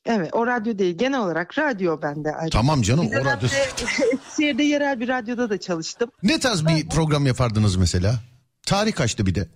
Evet 0.05 0.30
o 0.34 0.47
radyo 0.47 0.77
değil 0.77 0.97
genel 0.97 1.19
olarak 1.19 1.57
radyo 1.57 2.01
bende 2.01 2.35
ayrı. 2.35 2.49
Tamam 2.49 2.81
canım, 2.81 3.11
Bir 3.11 3.17
o 3.17 3.21
radyo- 3.23 3.45
Eskişehir'de 4.13 4.63
yerel 4.63 4.99
bir 4.99 5.07
radyoda 5.07 5.49
da 5.49 5.59
çalıştım. 5.59 6.09
Ne 6.23 6.39
tarz 6.39 6.65
bir 6.67 6.89
program 6.89 7.25
yapardınız 7.25 7.75
mesela? 7.75 8.15
Tarih 8.65 8.93
kaçtı 8.93 9.25
bir 9.25 9.35
de? 9.35 9.47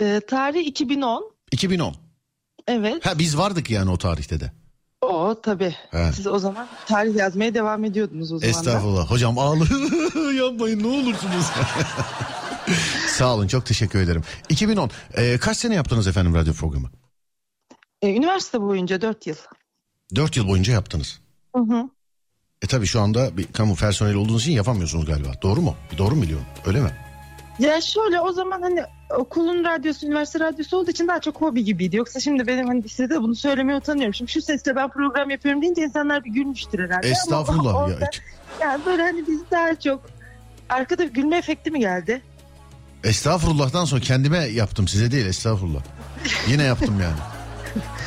E, 0.00 0.20
tarih 0.28 0.66
2010. 0.66 1.32
2010. 1.52 1.94
Evet. 2.66 3.06
Ha 3.06 3.18
biz 3.18 3.38
vardık 3.38 3.70
yani 3.70 3.90
o 3.90 3.96
tarihte 3.98 4.40
de. 4.40 4.52
O 5.00 5.40
tabii. 5.42 5.74
He. 5.90 6.12
Siz 6.12 6.26
o 6.26 6.38
zaman 6.38 6.68
tarih 6.86 7.14
yazmaya 7.16 7.54
devam 7.54 7.84
ediyordunuz 7.84 8.32
o 8.32 8.38
zaman. 8.38 8.54
da. 8.54 8.58
Estağfurullah. 8.58 9.10
Hocam 9.10 9.38
ağlı 9.38 9.64
yapmayın 10.34 10.82
ne 10.82 10.86
olursunuz. 10.86 11.44
Sağ 13.08 13.34
olun 13.34 13.46
çok 13.46 13.66
teşekkür 13.66 13.98
ederim. 14.00 14.22
2010. 14.48 14.90
Ee, 15.14 15.38
kaç 15.38 15.56
sene 15.56 15.74
yaptınız 15.74 16.06
efendim 16.06 16.34
radyo 16.34 16.52
programı? 16.54 16.90
E, 18.02 18.14
üniversite 18.16 18.60
boyunca 18.60 19.00
4 19.00 19.26
yıl. 19.26 19.36
4 20.14 20.36
yıl 20.36 20.48
boyunca 20.48 20.72
yaptınız. 20.72 21.18
Hı 21.56 21.62
hı. 21.62 21.88
E 22.62 22.66
tabi 22.66 22.86
şu 22.86 23.00
anda 23.00 23.36
bir 23.36 23.44
kamu 23.52 23.74
personeli 23.76 24.16
olduğunuz 24.16 24.42
için 24.42 24.52
yapamıyorsunuz 24.52 25.06
galiba. 25.06 25.28
Doğru 25.42 25.60
mu? 25.62 25.74
Doğru 25.98 26.14
mu 26.14 26.22
biliyorum? 26.22 26.46
Öyle 26.66 26.80
mi? 26.80 26.90
Ya 27.58 27.80
şöyle 27.80 28.20
o 28.20 28.32
zaman 28.32 28.62
hani 28.62 28.82
okulun 29.18 29.64
radyosu, 29.64 30.06
üniversite 30.06 30.40
radyosu 30.40 30.76
olduğu 30.76 30.90
için 30.90 31.08
daha 31.08 31.20
çok 31.20 31.40
hobi 31.40 31.64
gibiydi. 31.64 31.96
Yoksa 31.96 32.20
şimdi 32.20 32.46
benim 32.46 32.66
hani 32.66 32.88
size 32.88 33.22
bunu 33.22 33.34
söylemeye 33.34 33.78
utanıyorum. 33.78 34.14
Şimdi 34.14 34.30
şu 34.32 34.42
sesle 34.42 34.76
ben 34.76 34.88
program 34.90 35.30
yapıyorum 35.30 35.62
deyince 35.62 35.82
insanlar 35.82 36.24
bir 36.24 36.30
gülmüştür 36.30 36.78
herhalde. 36.78 37.06
Ama 37.06 37.12
Estağfurullah 37.12 37.72
ya. 37.72 37.78
orada- 37.78 38.10
Yani 38.60 38.86
böyle 38.86 39.02
hani 39.02 39.26
biz 39.26 39.40
daha 39.50 39.74
çok 39.80 40.10
arkada 40.68 41.04
bir 41.04 41.14
gülme 41.14 41.36
efekti 41.36 41.70
mi 41.70 41.80
geldi? 41.80 42.22
Estağfurullah'tan 43.04 43.84
sonra 43.84 44.00
kendime 44.00 44.38
yaptım 44.38 44.88
size 44.88 45.10
değil 45.10 45.26
estağfurullah. 45.26 45.80
Yine 46.48 46.62
yaptım 46.62 47.00
yani. 47.02 47.16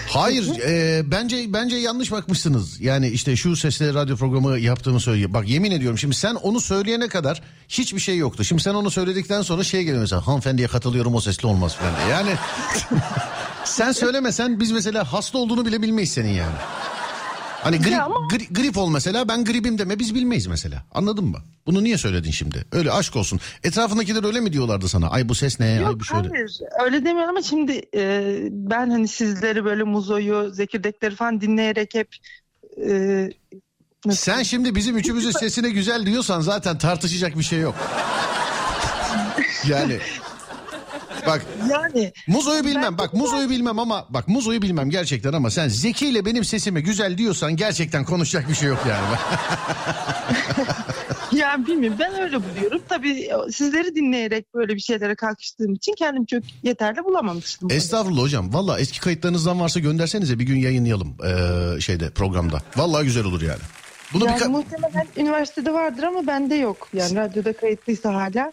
Hayır 0.10 0.60
e, 0.66 1.02
bence 1.12 1.54
bence 1.54 1.76
yanlış 1.76 2.12
bakmışsınız. 2.12 2.82
Yani 2.82 3.08
işte 3.10 3.36
şu 3.36 3.56
sesle 3.56 3.94
radyo 3.94 4.16
programı 4.18 4.60
yaptığımı 4.60 5.00
söylüyor. 5.00 5.34
Bak 5.34 5.50
yemin 5.50 5.72
ediyorum 5.72 5.98
şimdi 5.98 6.16
sen 6.16 6.36
onu 6.36 6.62
söyleyene 6.62 7.08
kadar 7.08 7.42
hiçbir 7.70 8.00
şey 8.00 8.18
yoktu. 8.18 8.44
Şimdi 8.44 8.62
sen 8.62 8.74
onu 8.74 8.92
söyledikten 8.92 9.42
sonra 9.42 9.64
şey 9.64 9.84
geliyor 9.84 10.02
mesela 10.02 10.28
hanımefendiye 10.28 10.68
katılıyorum 10.68 11.16
o 11.16 11.22
sesli 11.22 11.48
olmaz 11.48 11.76
falan 11.76 11.94
diye. 11.96 12.08
Yani 12.08 12.32
sen 13.66 13.92
söylemesen 13.92 14.60
biz 14.60 14.72
mesela 14.72 15.14
hasta 15.14 15.38
olduğunu 15.38 15.66
bile 15.66 15.82
bilmeyiz 15.82 16.12
senin 16.12 16.34
yani. 16.34 16.56
Hani 17.64 17.78
grip, 17.78 17.94
gri- 18.32 18.54
grip 18.54 18.78
ol 18.78 18.90
mesela 18.90 19.28
ben 19.28 19.46
gripim 19.46 19.78
deme 19.78 20.00
biz 20.00 20.16
bilmeyiz 20.16 20.48
mesela. 20.48 20.84
Anladın 20.92 21.26
mı? 21.26 21.38
Bunu 21.66 21.84
niye 21.84 21.98
söyledin 21.98 22.32
şimdi? 22.32 22.66
Öyle 22.72 22.92
aşk 22.92 23.16
olsun. 23.16 23.40
Etrafındakiler 23.64 24.24
öyle 24.26 24.40
mi 24.40 24.54
diyorlardı 24.54 24.88
sana? 24.90 25.10
Ay 25.10 25.30
bu 25.30 25.36
ses 25.36 25.60
ne? 25.60 25.66
Ay 25.66 25.80
bu 25.80 25.82
Yok 25.82 26.06
şöyle. 26.06 26.30
hayır 26.30 26.60
öyle 26.86 27.06
demiyorum 27.06 27.30
ama 27.30 27.42
şimdi 27.42 27.82
e, 27.96 28.38
ben 28.52 28.90
hani 28.90 29.08
sizleri 29.08 29.66
böyle 29.66 29.84
muzoyu, 29.84 30.50
zekirdekleri 30.54 31.16
falan 31.16 31.42
dinleyerek 31.42 31.96
hep 31.96 32.16
e, 32.88 33.30
Sen 34.12 34.44
şimdi 34.44 34.76
bizim 34.76 34.98
üçümüzün 34.98 35.32
sesine 35.32 35.70
güzel 35.70 36.06
diyorsan 36.06 36.42
zaten 36.42 36.78
tartışacak 36.78 37.38
bir 37.38 37.44
şey 37.44 37.60
yok. 37.60 37.76
yani 39.68 40.00
bak 41.32 41.46
yani 41.70 42.14
Muzo'yu 42.28 42.66
bilmem 42.66 42.98
bak 42.98 43.14
Muzo'yu 43.14 43.50
bilmem 43.50 43.80
ama 43.80 44.06
bak 44.10 44.28
Muzo'yu 44.28 44.62
bilmem 44.62 44.90
gerçekten 44.90 45.34
ama 45.34 45.50
sen 45.52 45.68
Zeki 45.68 46.08
ile 46.08 46.26
benim 46.26 46.44
sesime 46.44 46.82
güzel 46.82 47.18
diyorsan 47.18 47.56
gerçekten 47.56 48.06
konuşacak 48.06 48.50
bir 48.50 48.56
şey 48.56 48.68
yok 48.70 48.84
yani. 48.90 49.06
Ya 51.32 51.66
bilmiyorum 51.68 51.98
ben 52.00 52.22
öyle 52.22 52.38
buluyorum. 52.44 52.82
Tabii 52.90 53.30
sizleri 53.52 53.96
dinleyerek 53.96 54.54
böyle 54.54 54.76
bir 54.76 54.80
şeylere 54.80 55.16
kalkıştığım 55.16 55.74
için 55.74 55.94
kendim 55.98 56.26
çok 56.26 56.44
yeterli 56.64 57.04
bulamamıştım. 57.04 57.72
Estağfurullah 57.72 58.22
hocam. 58.22 58.54
Valla 58.54 58.80
eski 58.80 59.00
kayıtlarınızdan 59.00 59.60
varsa 59.60 59.80
göndersenize 59.80 60.40
bir 60.40 60.44
gün 60.44 60.58
yayınlayalım 60.58 61.18
ee, 61.26 61.82
şeyde 61.82 62.10
programda. 62.10 62.62
Vallahi 62.78 63.04
güzel 63.04 63.26
olur 63.26 63.42
yani. 63.42 63.60
Bunu 64.14 64.26
yani 64.26 64.40
bir 64.40 64.42
ka- 64.46 64.50
muhtemelen 64.50 65.08
üniversitede 65.18 65.74
vardır 65.74 66.04
ama 66.04 66.28
bende 66.28 66.56
yok. 66.56 66.88
Yani 66.94 67.16
radyoda 67.16 67.54
kayıtlıysa 67.54 68.14
hala. 68.14 68.52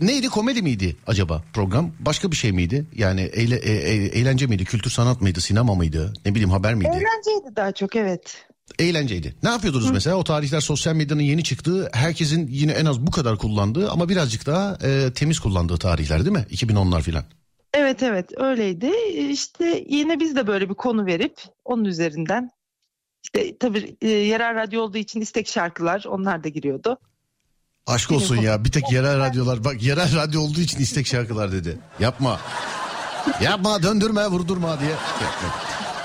Neydi 0.00 0.28
komedi 0.28 0.62
miydi 0.62 0.96
acaba 1.06 1.42
program? 1.52 1.90
Başka 2.00 2.30
bir 2.30 2.36
şey 2.36 2.52
miydi? 2.52 2.86
Yani 2.94 3.20
eyle- 3.20 3.56
e- 3.58 3.72
e- 3.94 4.18
eğlence 4.20 4.46
miydi? 4.46 4.64
Kültür 4.64 4.90
sanat 4.90 5.20
mıydı? 5.20 5.40
Sinema 5.40 5.74
mıydı? 5.74 6.12
Ne 6.26 6.30
bileyim 6.34 6.50
haber 6.50 6.74
miydi? 6.74 6.88
Eğlenceydi 6.88 7.56
daha 7.56 7.72
çok 7.72 7.96
evet. 7.96 8.46
Eğlenceydi. 8.78 9.34
Ne 9.42 9.48
yapıyordunuz 9.48 9.90
mesela? 9.90 10.16
O 10.16 10.24
tarihler 10.24 10.60
sosyal 10.60 10.94
medyanın 10.94 11.22
yeni 11.22 11.44
çıktığı, 11.44 11.88
herkesin 11.92 12.46
yine 12.50 12.72
en 12.72 12.84
az 12.84 13.06
bu 13.06 13.10
kadar 13.10 13.38
kullandığı 13.38 13.90
ama 13.90 14.08
birazcık 14.08 14.46
daha 14.46 14.78
e, 14.84 15.12
temiz 15.12 15.40
kullandığı 15.40 15.76
tarihler 15.76 16.18
değil 16.24 16.36
mi? 16.36 16.46
2010'lar 16.50 17.02
filan. 17.02 17.24
Evet 17.74 18.02
evet 18.02 18.30
öyleydi. 18.38 18.90
İşte 19.30 19.84
yine 19.88 20.20
biz 20.20 20.36
de 20.36 20.46
böyle 20.46 20.68
bir 20.68 20.74
konu 20.74 21.06
verip 21.06 21.36
onun 21.64 21.84
üzerinden 21.84 22.50
işte 23.24 23.58
tabii 23.58 23.96
e, 24.02 24.08
yerel 24.08 24.54
radyo 24.54 24.82
olduğu 24.82 24.98
için 24.98 25.20
istek 25.20 25.48
şarkılar 25.48 26.04
onlar 26.08 26.44
da 26.44 26.48
giriyordu. 26.48 26.98
Aşk 27.86 28.12
olsun 28.12 28.36
ya 28.36 28.64
bir 28.64 28.70
tek 28.70 28.92
yerel 28.92 29.18
radyolar 29.18 29.64
bak 29.64 29.82
yerel 29.82 30.16
radyo 30.16 30.40
olduğu 30.40 30.60
için 30.60 30.78
istek 30.78 31.06
şarkılar 31.06 31.52
dedi. 31.52 31.78
Yapma. 32.00 32.40
Yapma 33.40 33.82
döndürme 33.82 34.26
vurdurma 34.26 34.80
diye. 34.80 34.90
Yapma. 34.90 35.54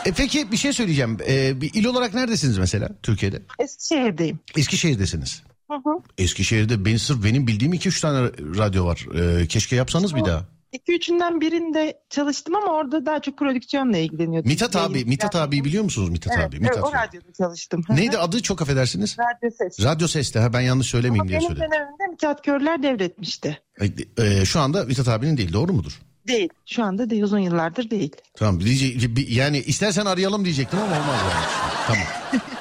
E 0.05 0.11
peki 0.11 0.51
bir 0.51 0.57
şey 0.57 0.73
söyleyeceğim. 0.73 1.17
E, 1.27 1.61
bir 1.61 1.73
il 1.73 1.85
olarak 1.85 2.13
neredesiniz 2.13 2.57
mesela 2.57 2.89
Türkiye'de? 3.03 3.41
Eskişehir'deyim. 3.59 4.39
Eskişehir'desiniz. 4.57 5.43
Hı 5.71 5.75
hı. 5.77 5.99
Eskişehir'de 6.17 6.85
ben 6.85 6.97
sırf 6.97 7.23
benim 7.23 7.47
bildiğim 7.47 7.73
2-3 7.73 8.01
tane 8.01 8.29
radyo 8.57 8.85
var. 8.85 9.05
E, 9.15 9.47
keşke 9.47 9.75
yapsanız 9.75 10.15
bir 10.15 10.25
daha. 10.25 10.45
İki 10.71 10.95
üçünden 10.95 11.41
birinde 11.41 11.99
çalıştım 12.09 12.55
ama 12.55 12.73
orada 12.73 13.05
daha 13.05 13.21
çok 13.21 13.37
prodüksiyonla 13.37 13.97
ilgileniyordum. 13.97 14.49
Mithat 14.51 14.75
abi, 14.75 14.93
Yayın- 14.93 15.09
Mithat 15.09 15.35
abi 15.35 15.63
biliyor 15.63 15.83
musunuz 15.83 16.09
Mithat 16.09 16.33
Evet, 16.37 16.47
abi? 16.47 16.55
evet, 16.55 16.69
Mithat. 16.75 16.83
o 16.83 16.93
radyoda 16.93 17.33
çalıştım. 17.37 17.81
Neydi 17.89 18.17
adı 18.17 18.41
çok 18.41 18.61
affedersiniz? 18.61 19.17
Radyo 19.19 19.49
ses. 19.57 19.85
Radyo 19.85 20.07
Ses'te 20.07 20.39
ha 20.39 20.53
ben 20.53 20.61
yanlış 20.61 20.87
söylemeyeyim 20.87 21.27
diye 21.29 21.39
Benim 21.39 21.49
söyledim. 21.49 21.71
dönemimde 21.71 22.07
Mithat 22.11 22.45
Körler 22.45 22.83
devretmişti. 22.83 23.61
E, 23.81 23.85
e, 24.25 24.45
şu 24.45 24.59
anda 24.59 24.83
Mithat 24.83 25.07
abinin 25.07 25.37
değil 25.37 25.53
doğru 25.53 25.73
mudur? 25.73 25.99
Değil. 26.27 26.49
Şu 26.65 26.83
anda 26.83 27.09
değil. 27.09 27.23
Uzun 27.23 27.39
yıllardır 27.39 27.89
değil. 27.89 28.11
Tamam 28.35 28.59
diyece- 28.61 29.15
bir- 29.15 29.27
yani 29.27 29.57
istersen 29.59 30.05
arayalım 30.05 30.45
diyecektim 30.45 30.79
ama 30.79 30.95
olmaz 30.95 31.19
yani. 31.33 31.45
Tamam. 31.87 32.03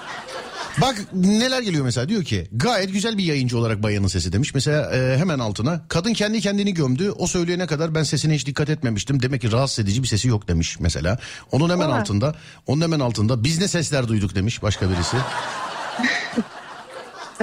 Bak 0.79 1.05
neler 1.13 1.63
geliyor 1.63 1.85
mesela 1.85 2.09
diyor 2.09 2.25
ki 2.25 2.49
gayet 2.53 2.93
güzel 2.93 3.19
bir 3.19 3.25
yayıncı 3.25 3.59
olarak 3.59 3.83
bayanın 3.83 4.07
sesi 4.07 4.33
demiş. 4.33 4.55
Mesela 4.55 4.97
e, 4.97 5.19
hemen 5.19 5.39
altına 5.39 5.85
kadın 5.89 6.13
kendi 6.13 6.41
kendini 6.41 6.75
gömdü 6.75 7.11
o 7.11 7.27
söyleyene 7.27 7.67
kadar 7.67 7.95
ben 7.95 8.03
sesine 8.03 8.35
hiç 8.35 8.47
dikkat 8.47 8.71
etmemiştim. 8.71 9.23
Demek 9.23 9.41
ki 9.41 9.53
rahatsız 9.53 9.79
edici 9.79 10.03
bir 10.03 10.09
sesi 10.09 10.29
yok 10.29 10.49
demiş 10.49 10.77
mesela. 10.81 11.19
Onun 11.53 11.71
hemen 11.71 11.89
Evet. 11.89 12.01
altında 12.01 12.35
onun 12.67 12.81
hemen 12.81 13.01
altında 13.01 13.45
biz 13.45 13.59
ne 13.59 13.69
sesler 13.69 14.09
duyduk 14.09 14.35
demiş 14.35 14.63
başka 14.63 14.91
birisi. 14.91 15.17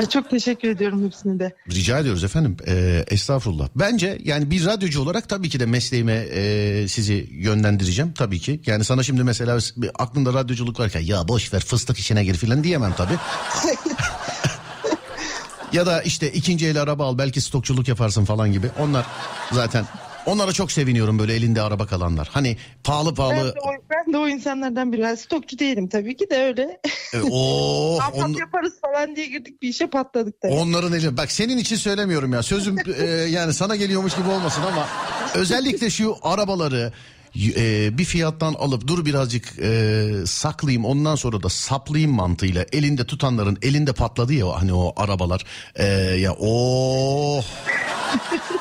Çok 0.05 0.29
teşekkür 0.29 0.69
ediyorum 0.69 1.05
hepsine 1.05 1.39
de. 1.39 1.55
Rica 1.71 1.99
ediyoruz 1.99 2.23
efendim. 2.23 2.57
Ee, 2.67 3.05
estağfurullah. 3.07 3.67
Bence 3.75 4.17
yani 4.23 4.51
bir 4.51 4.65
radyocu 4.65 5.01
olarak 5.01 5.29
tabii 5.29 5.49
ki 5.49 5.59
de 5.59 5.65
mesleğime 5.65 6.13
e, 6.13 6.87
sizi 6.87 7.29
yönlendireceğim 7.31 8.13
tabii 8.13 8.39
ki. 8.39 8.61
Yani 8.65 8.83
sana 8.83 9.03
şimdi 9.03 9.23
mesela 9.23 9.57
bir 9.77 9.91
aklında 9.99 10.33
radyoculuk 10.33 10.79
varken 10.79 11.01
ya 11.01 11.27
boş 11.27 11.53
ver 11.53 11.59
fıstık 11.59 11.99
işine 11.99 12.23
gir 12.23 12.35
filan 12.35 12.63
diyemem 12.63 12.93
tabii. 12.97 13.17
ya 15.73 15.85
da 15.85 16.01
işte 16.01 16.31
ikinci 16.31 16.67
el 16.67 16.81
araba 16.81 17.05
al 17.05 17.17
belki 17.17 17.41
stokçuluk 17.41 17.87
yaparsın 17.87 18.25
falan 18.25 18.51
gibi. 18.51 18.69
Onlar 18.79 19.05
zaten 19.51 19.85
onlara 20.27 20.53
çok 20.53 20.71
seviniyorum 20.71 21.19
böyle 21.19 21.33
elinde 21.33 21.61
araba 21.61 21.85
kalanlar. 21.85 22.29
Hani 22.31 22.57
pahalı 22.83 23.09
Ben 23.09 23.15
pahalı 23.15 23.55
de, 23.55 23.59
o, 23.59 23.69
ben 23.89 24.13
de 24.13 24.17
o 24.17 24.27
insanlardan 24.27 24.93
biri. 24.93 25.01
Yani 25.01 25.17
stokçu 25.17 25.59
değilim 25.59 25.87
tabii 25.87 26.17
ki 26.17 26.29
de 26.29 26.37
öyle. 26.43 26.79
e, 27.13 27.17
oh, 27.31 28.01
Ahbap 28.03 28.17
on- 28.17 28.33
yaparız 28.33 28.73
falan 28.81 29.15
diye 29.15 29.27
girdik 29.27 29.61
bir 29.61 29.69
işe 29.69 29.87
patladık 29.87 30.41
tabii. 30.41 30.53
Onların 30.53 30.93
eli 30.93 31.17
bak 31.17 31.31
senin 31.31 31.57
için 31.57 31.75
söylemiyorum 31.75 32.33
ya 32.33 32.43
sözüm 32.43 32.75
e, 32.99 33.05
yani 33.05 33.53
sana 33.53 33.75
geliyormuş 33.75 34.15
gibi 34.15 34.29
olmasın 34.29 34.61
ama 34.61 34.87
özellikle 35.35 35.89
şu 35.89 36.15
arabaları 36.21 36.93
e, 37.55 37.97
bir 37.97 38.05
fiyattan 38.05 38.53
alıp 38.53 38.87
dur 38.87 39.05
birazcık 39.05 39.59
e, 39.59 40.09
saklayayım 40.25 40.85
ondan 40.85 41.15
sonra 41.15 41.43
da 41.43 41.49
saplayayım 41.49 42.11
mantığıyla 42.11 42.65
elinde 42.71 43.05
tutanların 43.05 43.57
elinde 43.61 43.93
patladı 43.93 44.33
ya 44.33 44.61
hani 44.61 44.73
o 44.73 44.93
arabalar 44.97 45.43
E, 45.75 45.85
ya 46.19 46.35
oh 46.39 47.43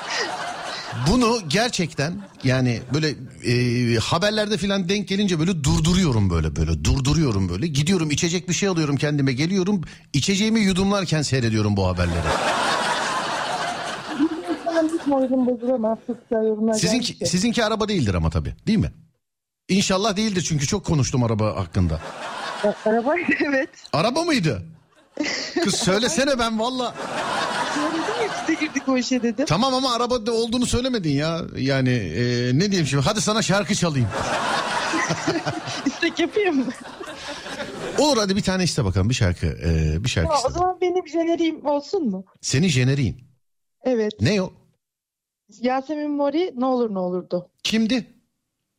Bunu 1.11 1.41
gerçekten 1.49 2.15
yani 2.45 2.81
böyle 2.95 3.15
e, 3.45 3.97
haberlerde 3.99 4.57
filan 4.57 4.89
denk 4.89 5.09
gelince 5.09 5.39
böyle 5.39 5.65
durduruyorum 5.65 6.31
böyle 6.31 6.57
böyle 6.57 6.85
durduruyorum 6.85 7.49
böyle. 7.49 7.67
Gidiyorum 7.67 8.11
içecek 8.11 8.49
bir 8.49 8.55
şey 8.55 8.69
alıyorum 8.69 8.97
kendime 8.97 9.33
geliyorum. 9.33 9.81
içeceğimi 10.13 10.61
yudumlarken 10.61 11.23
seyrediyorum 11.23 11.77
bu 11.77 11.87
haberleri. 11.87 12.27
Sizinki, 16.75 17.27
sizinki 17.27 17.65
araba 17.65 17.89
değildir 17.89 18.15
ama 18.15 18.31
tabii 18.31 18.55
değil 18.67 18.79
mi? 18.79 18.93
İnşallah 19.69 20.17
değildir 20.17 20.45
çünkü 20.49 20.67
çok 20.67 20.85
konuştum 20.85 21.25
araba 21.25 21.57
hakkında. 21.57 22.01
Araba 22.85 23.15
evet. 23.47 23.69
Araba 23.93 24.23
mıydı? 24.25 24.63
Kız 25.65 25.75
söylesene 25.75 26.39
ben 26.39 26.59
valla. 26.59 26.95
Söyledim 27.77 28.23
ya 28.23 28.29
biz 28.41 28.49
de 28.49 28.67
girdik 28.67 28.89
o 28.89 28.97
işe 28.97 29.23
dedim. 29.23 29.47
Tamam 29.47 29.75
ama 29.75 29.93
arabada 29.95 30.33
olduğunu 30.33 30.67
söylemedin 30.67 31.11
ya. 31.13 31.41
Yani 31.57 31.91
e, 31.91 32.51
ne 32.59 32.71
diyeyim 32.71 32.87
şimdi 32.87 33.03
hadi 33.05 33.21
sana 33.21 33.43
şarkı 33.43 33.75
çalayım. 33.75 34.09
İstek 35.87 36.19
yapayım 36.19 36.57
mı? 36.57 36.67
Olur 37.99 38.17
hadi 38.17 38.37
bir 38.37 38.43
tane 38.43 38.65
iste 38.65 38.85
bakalım 38.85 39.09
bir 39.09 39.15
şarkı. 39.15 39.47
e, 39.47 40.05
bir 40.05 40.09
şarkı 40.09 40.29
Tamam, 40.29 40.43
o 40.47 40.51
zaman 40.51 40.79
benim 40.81 41.09
jeneriğim 41.09 41.67
olsun 41.67 42.11
mu? 42.11 42.25
Senin 42.41 42.69
jeneriğin. 42.69 43.21
Evet. 43.85 44.13
Ne 44.21 44.43
o? 44.43 44.53
Yasemin 45.61 46.11
Mori 46.11 46.53
ne 46.57 46.65
olur 46.67 46.95
ne 46.95 46.99
olurdu. 46.99 47.51
Kimdi? 47.63 48.07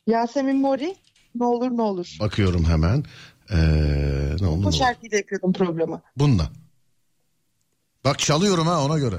Yasemin 0.06 0.56
Mori 0.56 0.96
ne 1.34 1.44
olur 1.44 1.70
ne 1.70 1.82
olur. 1.82 2.16
Bakıyorum 2.20 2.64
hemen. 2.64 3.04
Ee, 3.50 3.56
ne 4.40 4.46
oldu? 4.46 4.62
ne 4.62 4.66
Bu 4.66 4.72
şarkıyı 4.72 5.12
da 5.12 5.16
yapıyordum 5.16 5.52
programa. 5.52 6.02
Bununla. 6.16 6.50
Bak 8.04 8.18
çalıyorum 8.18 8.66
ha 8.66 8.80
ona 8.84 8.98
göre. 8.98 9.16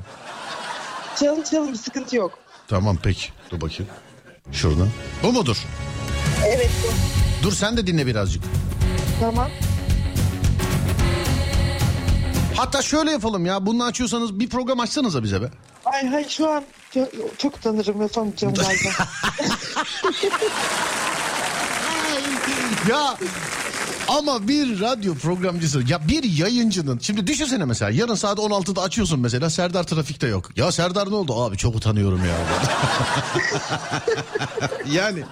Çalın 1.19 1.43
çalın 1.43 1.73
bir 1.73 1.77
sıkıntı 1.77 2.15
yok. 2.15 2.39
Tamam 2.67 2.97
peki. 3.03 3.29
Dur 3.51 3.61
bakayım. 3.61 3.91
Şuradan. 4.51 4.87
Bu 5.23 5.33
mudur? 5.33 5.57
Evet 6.47 6.69
bu. 6.83 6.87
Dur 7.43 7.51
sen 7.51 7.77
de 7.77 7.87
dinle 7.87 8.05
birazcık. 8.07 8.43
Tamam. 9.19 9.49
Hatta 12.55 12.81
şöyle 12.81 13.11
yapalım 13.11 13.45
ya. 13.45 13.65
Bunu 13.65 13.83
açıyorsanız 13.83 14.39
bir 14.39 14.49
program 14.49 14.79
açsanıza 14.79 15.23
bize 15.23 15.41
be. 15.41 15.49
Ay 15.85 16.07
hay 16.07 16.29
şu 16.29 16.49
an 16.49 16.63
çok, 16.93 17.09
çok 17.39 17.55
utanırım 17.57 18.01
yapamayacağım 18.01 18.53
galiba. 18.53 18.89
Ya 22.89 23.17
ama 24.09 24.47
bir 24.47 24.81
radyo 24.81 25.15
programcısı 25.15 25.83
ya 25.87 26.07
bir 26.07 26.23
yayıncının 26.23 26.99
şimdi 26.99 27.27
düşünsene 27.27 27.65
mesela 27.65 27.91
yarın 27.91 28.15
saat 28.15 28.37
16'da 28.37 28.81
açıyorsun 28.81 29.19
mesela 29.19 29.49
Serdar 29.49 29.83
trafikte 29.83 30.27
yok. 30.27 30.57
Ya 30.57 30.71
Serdar 30.71 31.11
ne 31.11 31.15
oldu? 31.15 31.43
Abi 31.43 31.57
çok 31.57 31.75
utanıyorum 31.75 32.21
ya. 32.25 32.35
yani 34.91 35.23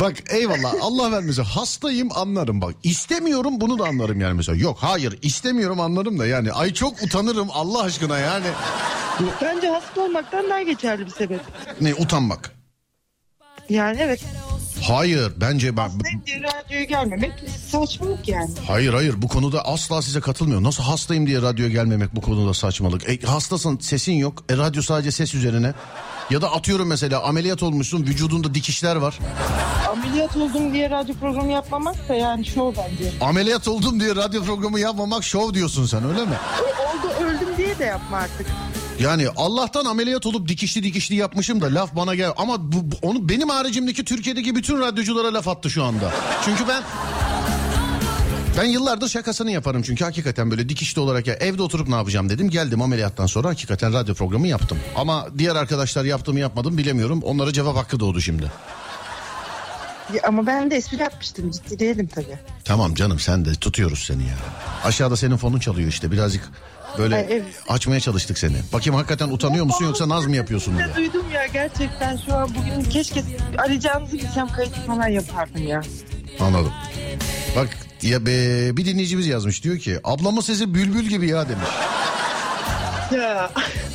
bak 0.00 0.14
eyvallah 0.30 0.74
Allah 0.80 1.12
vermesin 1.12 1.42
hastayım 1.42 2.08
anlarım 2.14 2.60
bak 2.60 2.74
istemiyorum 2.82 3.60
bunu 3.60 3.78
da 3.78 3.84
anlarım 3.84 4.20
yani 4.20 4.34
mesela 4.34 4.58
yok 4.58 4.78
hayır 4.80 5.18
istemiyorum 5.22 5.80
anlarım 5.80 6.18
da 6.18 6.26
yani 6.26 6.52
ay 6.52 6.74
çok 6.74 7.02
utanırım 7.02 7.48
Allah 7.52 7.82
aşkına 7.82 8.18
yani 8.18 8.46
Bence 9.42 9.68
hasta 9.68 10.00
olmaktan 10.00 10.50
daha 10.50 10.62
geçerli 10.62 11.06
bir 11.06 11.10
sebep. 11.10 11.40
ne 11.80 11.94
utanmak. 11.94 12.50
Yani 13.68 13.98
evet. 14.00 14.24
Hayır 14.82 15.32
bence 15.36 15.76
ben 15.76 15.90
Diye 16.26 16.40
radyoya 16.42 16.84
gelmemek 16.84 17.32
saçmalık 17.70 18.28
yani. 18.28 18.50
Hayır 18.66 18.94
hayır 18.94 19.22
bu 19.22 19.28
konuda 19.28 19.64
asla 19.64 20.02
size 20.02 20.20
katılmıyorum. 20.20 20.64
Nasıl 20.64 20.82
hastayım 20.82 21.26
diye 21.26 21.42
radyoya 21.42 21.70
gelmemek 21.70 22.16
bu 22.16 22.20
konuda 22.20 22.54
saçmalık. 22.54 23.08
E, 23.08 23.20
hastasın 23.26 23.78
sesin 23.78 24.12
yok. 24.12 24.44
E, 24.48 24.56
radyo 24.56 24.82
sadece 24.82 25.10
ses 25.10 25.34
üzerine. 25.34 25.74
Ya 26.30 26.42
da 26.42 26.52
atıyorum 26.52 26.88
mesela 26.88 27.22
ameliyat 27.22 27.62
olmuşsun 27.62 28.02
vücudunda 28.02 28.54
dikişler 28.54 28.96
var. 28.96 29.18
Ameliyat 29.90 30.36
oldum 30.36 30.72
diye 30.72 30.90
radyo 30.90 31.14
programı 31.14 31.52
yapmamak 31.52 32.08
da 32.08 32.14
yani 32.14 32.44
şov 32.46 32.72
bence. 32.76 33.12
Ameliyat 33.20 33.68
oldum 33.68 34.00
diye 34.00 34.14
radyo 34.14 34.42
programı 34.44 34.80
yapmamak 34.80 35.24
şov 35.24 35.54
diyorsun 35.54 35.86
sen 35.86 36.04
öyle 36.04 36.24
mi? 36.24 36.36
Oldu 36.60 37.24
öldüm 37.24 37.56
diye 37.56 37.78
de 37.78 37.84
yapma 37.84 38.16
artık. 38.16 38.46
Yani 39.00 39.28
Allah'tan 39.36 39.84
ameliyat 39.84 40.26
olup 40.26 40.48
dikişli 40.48 40.82
dikişli 40.82 41.14
yapmışım 41.14 41.60
da 41.60 41.74
laf 41.74 41.96
bana 41.96 42.14
gel. 42.14 42.32
Ama 42.36 42.72
bu, 42.72 42.90
bu- 42.90 42.96
onu 43.02 43.28
benim 43.28 43.48
haricimdeki 43.48 44.04
Türkiye'deki 44.04 44.54
bütün 44.56 44.80
radyoculara 44.80 45.34
laf 45.34 45.48
attı 45.48 45.70
şu 45.70 45.84
anda. 45.84 46.12
Çünkü 46.44 46.68
ben 46.68 46.82
ben 48.58 48.64
yıllardır 48.64 49.08
şakasını 49.08 49.50
yaparım 49.50 49.82
çünkü 49.82 50.04
hakikaten 50.04 50.50
böyle 50.50 50.68
dikişli 50.68 51.00
olarak 51.00 51.26
ya 51.26 51.34
evde 51.34 51.62
oturup 51.62 51.88
ne 51.88 51.94
yapacağım 51.94 52.28
dedim. 52.28 52.50
Geldim 52.50 52.82
ameliyattan 52.82 53.26
sonra 53.26 53.48
hakikaten 53.48 53.92
radyo 53.92 54.14
programı 54.14 54.48
yaptım. 54.48 54.78
Ama 54.96 55.26
diğer 55.38 55.56
arkadaşlar 55.56 56.04
yaptı 56.04 56.32
mı 56.32 56.38
yapmadım 56.40 56.78
bilemiyorum. 56.78 57.22
Onlara 57.22 57.52
cevap 57.52 57.76
hakkı 57.76 58.00
doğdu 58.00 58.20
şimdi. 58.20 58.52
Ya 60.14 60.20
ama 60.28 60.46
ben 60.46 60.70
de 60.70 60.76
espri 60.76 61.02
yapmıştım 61.02 61.50
ciddi 61.50 61.78
değilim 61.78 62.08
tabii. 62.14 62.38
Tamam 62.64 62.94
canım 62.94 63.18
sen 63.18 63.44
de 63.44 63.54
tutuyoruz 63.54 63.98
seni 63.98 64.22
ya. 64.22 64.34
Aşağıda 64.84 65.16
senin 65.16 65.36
fonun 65.36 65.58
çalıyor 65.58 65.88
işte 65.88 66.12
birazcık 66.12 66.50
böyle 66.98 67.14
Ay, 67.16 67.26
evet. 67.30 67.44
açmaya 67.68 68.00
çalıştık 68.00 68.38
seni. 68.38 68.56
Bakayım 68.72 68.94
hakikaten 68.94 69.28
utanıyor 69.28 69.64
musun 69.64 69.84
yoksa 69.84 70.08
naz 70.08 70.26
mı 70.26 70.36
yapıyorsun. 70.36 70.78
Ben 70.78 70.94
duydum 70.96 71.26
ya 71.34 71.46
gerçekten 71.46 72.16
şu 72.26 72.34
an 72.34 72.48
bugün 72.54 72.90
keşke 72.90 73.22
arayacağınızı 73.58 74.12
bilsem 74.12 74.48
kayıt 74.48 74.74
falan 74.86 75.08
yapardım 75.08 75.66
ya. 75.66 75.82
Anladım. 76.40 76.72
Bak 77.56 77.68
ya 78.02 78.26
be, 78.26 78.30
bir 78.76 78.84
dinleyicimiz 78.84 79.26
yazmış 79.26 79.64
diyor 79.64 79.78
ki 79.78 79.98
ablamın 80.04 80.40
sesi 80.40 80.74
bülbül 80.74 81.02
gibi 81.08 81.28
ya 81.28 81.48
demiş. 81.48 81.68
Ya 83.12 83.50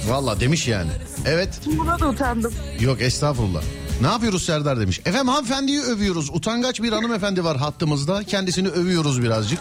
Valla 0.08 0.40
demiş 0.40 0.68
yani. 0.68 0.90
Evet 1.26 1.50
buna 1.78 2.00
da 2.00 2.10
utandım. 2.10 2.54
yok 2.80 3.02
estağfurullah. 3.02 3.62
Ne 4.02 4.08
yapıyoruz 4.08 4.46
Serdar 4.46 4.80
demiş. 4.80 5.00
Efendim 5.06 5.28
hanımefendiyi 5.28 5.82
övüyoruz. 5.82 6.30
Utangaç 6.30 6.82
bir 6.82 6.92
hanımefendi 6.92 7.44
var 7.44 7.58
hattımızda. 7.58 8.24
Kendisini 8.24 8.68
övüyoruz 8.68 9.24
birazcık. 9.24 9.60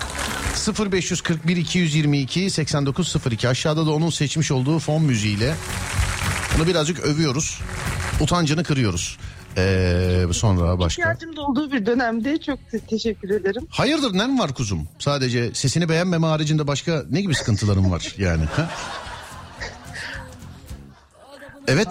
0541 0.92 1.56
222 1.56 2.50
8902 2.50 3.48
aşağıda 3.48 3.86
da 3.86 3.90
onun 3.90 4.10
seçmiş 4.10 4.50
olduğu 4.52 4.78
fon 4.78 5.02
müziğiyle 5.02 5.54
onu 6.56 6.66
birazcık 6.66 7.00
övüyoruz. 7.00 7.60
Utancını 8.20 8.64
kırıyoruz. 8.64 9.18
Ee, 9.56 10.24
sonra 10.32 10.78
başka. 10.78 11.02
İhtiyacım 11.02 11.36
da 11.36 11.40
olduğu 11.42 11.72
bir 11.72 11.86
dönemde 11.86 12.38
çok 12.40 12.70
te- 12.70 12.78
teşekkür 12.78 13.30
ederim. 13.30 13.66
Hayırdır 13.70 14.18
ne 14.18 14.26
mi 14.26 14.38
var 14.38 14.54
kuzum? 14.54 14.88
Sadece 14.98 15.54
sesini 15.54 15.88
beğenmeme 15.88 16.26
haricinde 16.26 16.66
başka 16.66 17.04
ne 17.10 17.20
gibi 17.20 17.34
sıkıntıların 17.34 17.90
var 17.90 18.14
yani? 18.18 18.42
Evet. 21.68 21.88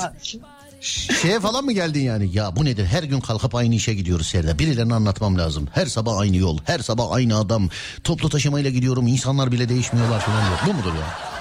Şeye 0.81 1.39
falan 1.39 1.65
mı 1.65 1.71
geldin 1.71 2.01
yani? 2.01 2.29
Ya 2.33 2.55
bu 2.55 2.65
nedir? 2.65 2.85
Her 2.85 3.03
gün 3.03 3.19
kalkıp 3.19 3.55
aynı 3.55 3.75
işe 3.75 3.93
gidiyoruz 3.93 4.27
Serdar. 4.27 4.59
Birilerine 4.59 4.93
anlatmam 4.93 5.37
lazım. 5.37 5.67
Her 5.73 5.85
sabah 5.85 6.17
aynı 6.17 6.37
yol. 6.37 6.57
Her 6.65 6.79
sabah 6.79 7.11
aynı 7.11 7.37
adam. 7.37 7.69
Toplu 8.03 8.29
taşımayla 8.29 8.69
gidiyorum. 8.69 9.07
İnsanlar 9.07 9.51
bile 9.51 9.69
değişmiyorlar 9.69 10.19
falan 10.19 10.39
diyor. 10.47 10.59
Bu 10.67 10.73
mudur 10.73 10.97
ya? 10.99 11.31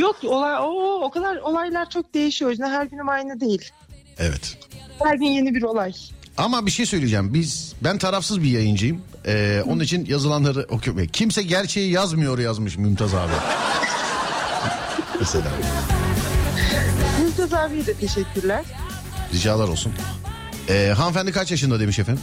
Yok 0.00 0.16
olay 0.24 0.56
o 0.60 1.00
o 1.02 1.10
kadar 1.10 1.36
olaylar 1.36 1.90
çok 1.90 2.14
değişiyor. 2.14 2.50
Yüzden 2.50 2.70
her 2.70 2.86
günüm 2.86 3.08
aynı 3.08 3.40
değil. 3.40 3.70
Evet. 4.18 4.58
Her 5.04 5.14
gün 5.14 5.26
yeni 5.26 5.54
bir 5.54 5.62
olay. 5.62 5.92
Ama 6.36 6.66
bir 6.66 6.70
şey 6.70 6.86
söyleyeceğim. 6.86 7.34
Biz 7.34 7.72
ben 7.84 7.98
tarafsız 7.98 8.42
bir 8.42 8.50
yayıncıyım. 8.50 9.02
Ee, 9.26 9.62
onun 9.66 9.80
için 9.80 10.06
yazılanları 10.06 10.66
okuyorum. 10.70 11.06
Kimse 11.06 11.42
gerçeği 11.42 11.92
yazmıyor 11.92 12.38
yazmış 12.38 12.76
Mümtaz 12.78 13.14
abi. 13.14 13.32
Mesela. 15.20 15.48
Mümtaz 17.50 17.70
abiye 17.70 17.86
de 17.86 17.94
teşekkürler. 17.94 18.64
Ricalar 19.34 19.68
olsun. 19.68 19.92
Ee, 20.68 20.94
hanımefendi 20.96 21.32
kaç 21.32 21.50
yaşında 21.50 21.80
demiş 21.80 21.98
efendim? 21.98 22.22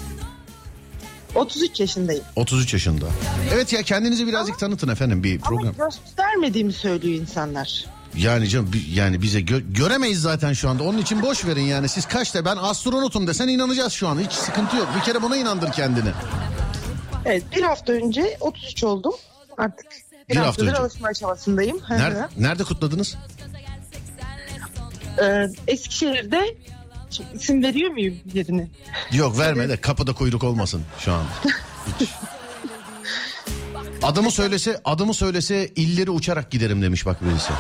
33 1.36 1.80
yaşındayım. 1.80 2.24
33 2.36 2.74
yaşında. 2.74 3.06
Evet 3.54 3.74
ya 3.74 3.82
kendinizi 3.84 4.28
birazcık 4.28 4.60
tanıtın 4.60 4.88
efendim 4.88 5.24
bir 5.24 5.40
program. 5.40 5.76
Ama 5.80 5.90
göstermediğimi 5.90 6.74
söylüyor 6.74 7.22
insanlar. 7.22 7.86
Yani 8.18 8.50
canım 8.50 8.72
yani 8.94 9.22
bize 9.22 9.40
gö- 9.42 9.74
göremeyiz 9.74 10.22
zaten 10.22 10.54
şu 10.54 10.70
anda. 10.70 10.84
Onun 10.84 10.98
için 10.98 11.22
boş 11.22 11.46
verin 11.46 11.62
yani. 11.64 11.90
Siz 11.90 12.06
kaçta 12.06 12.46
ben 12.46 12.58
astronotum 12.58 13.28
desen 13.28 13.48
inanacağız 13.48 13.94
şu 13.94 14.08
an. 14.08 14.20
Hiç 14.20 14.32
sıkıntı 14.32 14.76
yok. 14.78 14.88
Bir 15.00 15.02
kere 15.04 15.22
buna 15.22 15.38
inandır 15.38 15.72
kendini. 15.72 16.10
Evet 17.26 17.44
bir 17.56 17.62
hafta 17.64 17.94
önce 17.94 18.38
33 18.40 18.84
oldum. 18.84 19.14
Artık 19.58 19.86
bir, 20.30 20.36
Bir 20.36 20.40
hafta 20.40 20.66
önce. 20.66 20.78
alışma 20.78 21.08
aşamasındayım. 21.08 21.80
Nerede, 21.90 22.28
nerede 22.38 22.64
kutladınız? 22.64 23.16
Ee, 25.22 25.48
Eskişehir'de 25.68 26.56
Şimdi 27.10 27.30
isim 27.36 27.64
veriyor 27.64 27.92
muyum 27.92 28.16
yerini? 28.34 28.70
Yok 29.12 29.38
verme 29.38 29.70
de 29.70 29.78
kapıda 29.78 30.14
kuyruk 30.14 30.44
olmasın 30.44 30.82
şu 31.00 31.14
an. 31.14 31.24
Hiç. 32.00 32.10
Adımı 34.04 34.32
söylese, 34.32 34.82
adımı 34.86 35.14
söylese 35.14 35.68
illeri 35.68 36.12
uçarak 36.12 36.52
giderim 36.52 36.82
demiş 36.82 37.06
bak 37.06 37.18
birisi. 37.22 37.54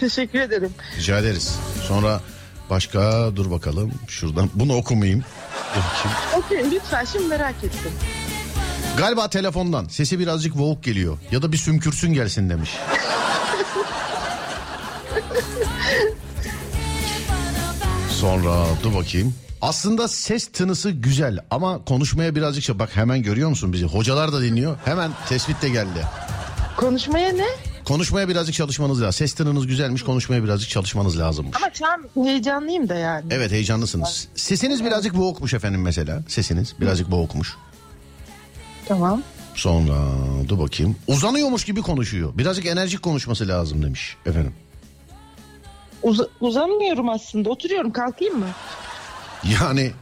Teşekkür 0.00 0.40
ederim. 0.40 0.74
Rica 0.98 1.18
ederiz. 1.18 1.58
Sonra 1.88 2.20
başka 2.70 3.30
dur 3.36 3.50
bakalım 3.50 3.92
şuradan 4.08 4.50
bunu 4.54 4.76
okumayayım. 4.76 5.24
Okey 6.36 6.70
lütfen 6.70 7.04
şimdi 7.04 7.28
merak 7.28 7.54
ettim. 7.64 7.92
Galiba 8.96 9.30
telefondan 9.30 9.88
sesi 9.88 10.18
birazcık 10.18 10.58
boğuk 10.58 10.84
geliyor 10.84 11.18
ya 11.30 11.42
da 11.42 11.52
bir 11.52 11.56
sümkürsün 11.56 12.12
gelsin 12.12 12.50
demiş. 12.50 12.70
Sonra 18.10 18.64
dur 18.82 18.94
bakayım. 18.94 19.34
Aslında 19.62 20.08
ses 20.08 20.46
tınısı 20.46 20.90
güzel 20.90 21.38
ama 21.50 21.84
konuşmaya 21.84 22.34
birazcık 22.34 22.64
şey- 22.64 22.78
bak 22.78 22.96
hemen 22.96 23.22
görüyor 23.22 23.48
musun 23.48 23.72
bizi? 23.72 23.84
Hocalar 23.84 24.32
da 24.32 24.42
dinliyor. 24.42 24.76
Hemen 24.84 25.10
tespit 25.28 25.62
de 25.62 25.68
geldi. 25.68 26.06
Konuşmaya 26.76 27.32
ne? 27.32 27.46
Konuşmaya 27.84 28.28
birazcık 28.28 28.54
çalışmanız 28.54 29.02
lazım. 29.02 29.12
Ses 29.12 29.34
tınınız 29.34 29.66
güzelmiş 29.66 30.02
konuşmaya 30.02 30.44
birazcık 30.44 30.70
çalışmanız 30.70 31.18
lazımmış. 31.18 31.56
Ama 31.56 31.70
şu 31.74 31.86
an 31.86 32.24
heyecanlıyım 32.26 32.88
da 32.88 32.94
yani. 32.94 33.24
Evet 33.30 33.52
heyecanlısınız. 33.52 34.28
Sesiniz 34.34 34.84
birazcık 34.84 35.16
boğukmuş 35.16 35.54
efendim 35.54 35.82
mesela. 35.82 36.22
Sesiniz 36.28 36.74
birazcık 36.80 37.10
boğukmuş. 37.10 37.56
Tamam. 38.88 39.22
Sonra 39.54 39.94
dur 40.48 40.58
bakayım. 40.58 40.96
Uzanıyormuş 41.06 41.64
gibi 41.64 41.82
konuşuyor. 41.82 42.38
Birazcık 42.38 42.66
enerjik 42.66 43.02
konuşması 43.02 43.48
lazım 43.48 43.82
demiş 43.82 44.16
efendim. 44.26 44.52
Uz- 46.04 46.28
uzanmıyorum 46.40 47.08
aslında. 47.08 47.50
Oturuyorum. 47.50 47.92
Kalkayım 47.92 48.38
mı? 48.38 48.46
Yani 49.60 49.92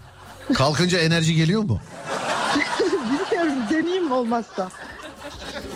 kalkınca 0.55 0.99
enerji 0.99 1.35
geliyor 1.35 1.63
mu? 1.63 1.81
Bilmiyorum. 2.81 3.63
Deneyeyim 3.71 4.05
mi 4.07 4.13
olmazsa? 4.15 4.69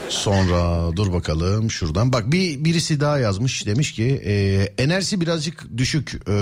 Sonra 0.08 0.90
dur 0.96 1.12
bakalım 1.12 1.70
şuradan. 1.70 2.12
Bak 2.12 2.32
bir 2.32 2.64
birisi 2.64 3.00
daha 3.00 3.18
yazmış 3.18 3.66
demiş 3.66 3.92
ki 3.92 4.22
e, 4.24 4.32
enerjisi 4.82 5.20
birazcık 5.20 5.66
düşük. 5.76 6.14
e, 6.28 6.32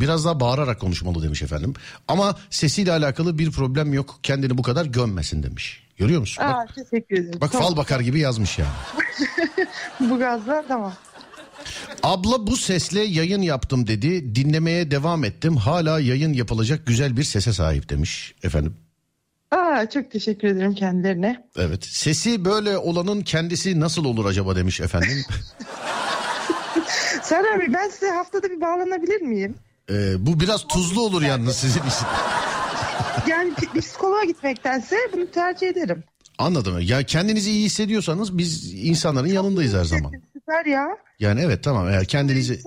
biraz 0.00 0.24
daha 0.24 0.40
bağırarak 0.40 0.80
konuşmalı 0.80 1.22
demiş 1.22 1.42
efendim. 1.42 1.74
Ama 2.08 2.36
sesiyle 2.50 2.92
alakalı 2.92 3.38
bir 3.38 3.50
problem 3.50 3.92
yok. 3.94 4.18
Kendini 4.22 4.58
bu 4.58 4.62
kadar 4.62 4.86
gömmesin 4.86 5.42
demiş. 5.42 5.82
Görüyor 5.96 6.20
musun? 6.20 6.44
Bak, 6.48 6.54
Aa, 6.54 6.66
teşekkür 6.74 7.16
ederim. 7.16 7.40
bak 7.40 7.52
Tamam. 7.52 7.68
fal 7.68 7.76
bakar 7.76 8.00
gibi 8.00 8.20
yazmış 8.20 8.58
yani. 8.58 8.70
Bu 10.10 10.18
gazla 10.18 10.64
tamam. 10.68 10.92
Abla 12.02 12.46
bu 12.46 12.56
sesle 12.56 13.00
yayın 13.00 13.42
yaptım 13.42 13.86
dedi. 13.86 14.34
Dinlemeye 14.34 14.90
devam 14.90 15.24
ettim. 15.24 15.56
Hala 15.56 16.00
yayın 16.00 16.32
yapılacak 16.32 16.86
güzel 16.86 17.16
bir 17.16 17.24
sese 17.24 17.52
sahip 17.52 17.88
demiş 17.88 18.34
efendim. 18.42 18.76
Aa, 19.50 19.90
çok 19.90 20.10
teşekkür 20.10 20.48
ederim 20.48 20.74
kendilerine. 20.74 21.46
Evet. 21.56 21.84
Sesi 21.84 22.44
böyle 22.44 22.78
olanın 22.78 23.20
kendisi 23.20 23.80
nasıl 23.80 24.04
olur 24.04 24.24
acaba 24.24 24.56
demiş 24.56 24.80
efendim. 24.80 25.24
Serhan 27.22 27.60
Bey 27.60 27.66
ben 27.74 27.88
size 27.88 28.10
haftada 28.10 28.50
bir 28.50 28.60
bağlanabilir 28.60 29.20
miyim? 29.20 29.54
Ee, 29.90 30.26
bu 30.26 30.40
biraz 30.40 30.68
tuzlu 30.68 31.00
olur 31.02 31.22
yalnız 31.22 31.56
sizin 31.56 31.80
için. 31.80 32.06
Yani 33.28 33.52
bir 33.74 33.80
psikoloğa 33.80 34.24
gitmektense 34.24 34.96
bunu 35.12 35.30
tercih 35.30 35.68
ederim. 35.68 36.04
Anladım. 36.38 36.80
Ya 36.80 37.02
kendinizi 37.02 37.50
iyi 37.50 37.64
hissediyorsanız 37.64 38.38
biz 38.38 38.74
insanların 38.74 39.28
yanındayız 39.28 39.74
her 39.74 39.84
zaman. 39.84 40.12
Ya. 40.66 40.98
Yani 41.18 41.40
evet 41.40 41.64
tamam 41.64 41.88
eğer 41.88 42.04
kendinizi 42.04 42.60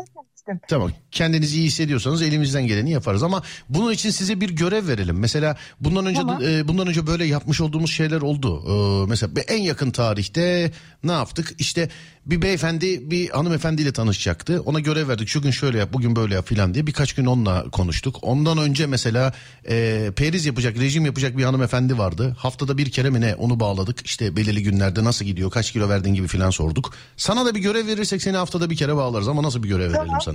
tamam 0.68 0.92
kendinizi 1.12 1.58
iyi 1.58 1.66
hissediyorsanız 1.66 2.22
elimizden 2.22 2.68
geleni 2.68 2.92
yaparız 2.92 3.24
ama 3.24 3.44
bunun 3.70 3.92
için 3.92 4.10
size 4.10 4.42
bir 4.42 4.50
görev 4.50 4.88
verelim. 4.88 5.20
Mesela 5.20 5.58
bundan 5.80 6.06
önce 6.06 6.20
Tamam. 6.20 6.42
e, 6.44 6.68
bundan 6.68 6.88
önce 6.88 7.08
böyle 7.08 7.26
yapmış 7.26 7.62
olduğumuz 7.62 7.92
şeyler 7.92 8.22
oldu. 8.22 8.64
Ee, 8.68 9.10
mesela 9.10 9.42
en 9.48 9.62
yakın 9.62 9.92
tarihte 9.92 10.72
ne 11.04 11.12
yaptık? 11.12 11.56
İşte 11.60 11.90
bir 12.26 12.42
beyefendi 12.42 13.12
bir 13.12 13.30
hanımefendiyle 13.30 13.94
tanışacaktı. 13.94 14.62
Ona 14.66 14.80
görev 14.80 15.08
verdik. 15.08 15.28
Şu 15.28 15.42
gün 15.42 15.52
şöyle 15.52 15.78
yap, 15.78 15.90
bugün 15.94 16.16
böyle 16.16 16.36
yap 16.36 16.48
filan 16.48 16.74
diye 16.74 16.88
birkaç 16.88 17.14
gün 17.14 17.26
onunla 17.26 17.70
konuştuk. 17.70 18.20
Ondan 18.22 18.58
önce 18.58 18.88
mesela 18.88 19.34
e, 19.70 20.12
periz 20.16 20.46
yapacak, 20.46 20.78
rejim 20.80 21.06
yapacak 21.06 21.38
bir 21.38 21.44
hanımefendi 21.44 21.98
vardı. 21.98 22.36
Haftada 22.38 22.78
bir 22.78 22.90
kere 22.90 23.10
mi 23.10 23.22
ne 23.22 23.36
onu 23.36 23.60
bağladık. 23.60 24.06
İşte 24.06 24.36
belirli 24.36 24.64
günlerde 24.64 25.04
nasıl 25.04 25.26
gidiyor, 25.26 25.52
kaç 25.52 25.72
kilo 25.72 25.90
verdin 25.90 26.14
gibi 26.14 26.28
filan 26.28 26.50
sorduk. 26.50 26.94
Sana 27.18 27.46
da 27.46 27.56
bir 27.56 27.60
görev 27.60 27.88
verirsek 27.88 28.22
seni 28.22 28.38
haftada 28.38 28.70
bir 28.70 28.76
kere 28.76 28.96
bağlarız 28.96 29.28
ama 29.28 29.44
nasıl 29.44 29.64
bir 29.64 29.70
görev 29.70 29.94
verelim 29.94 30.22
sana? 30.26 30.35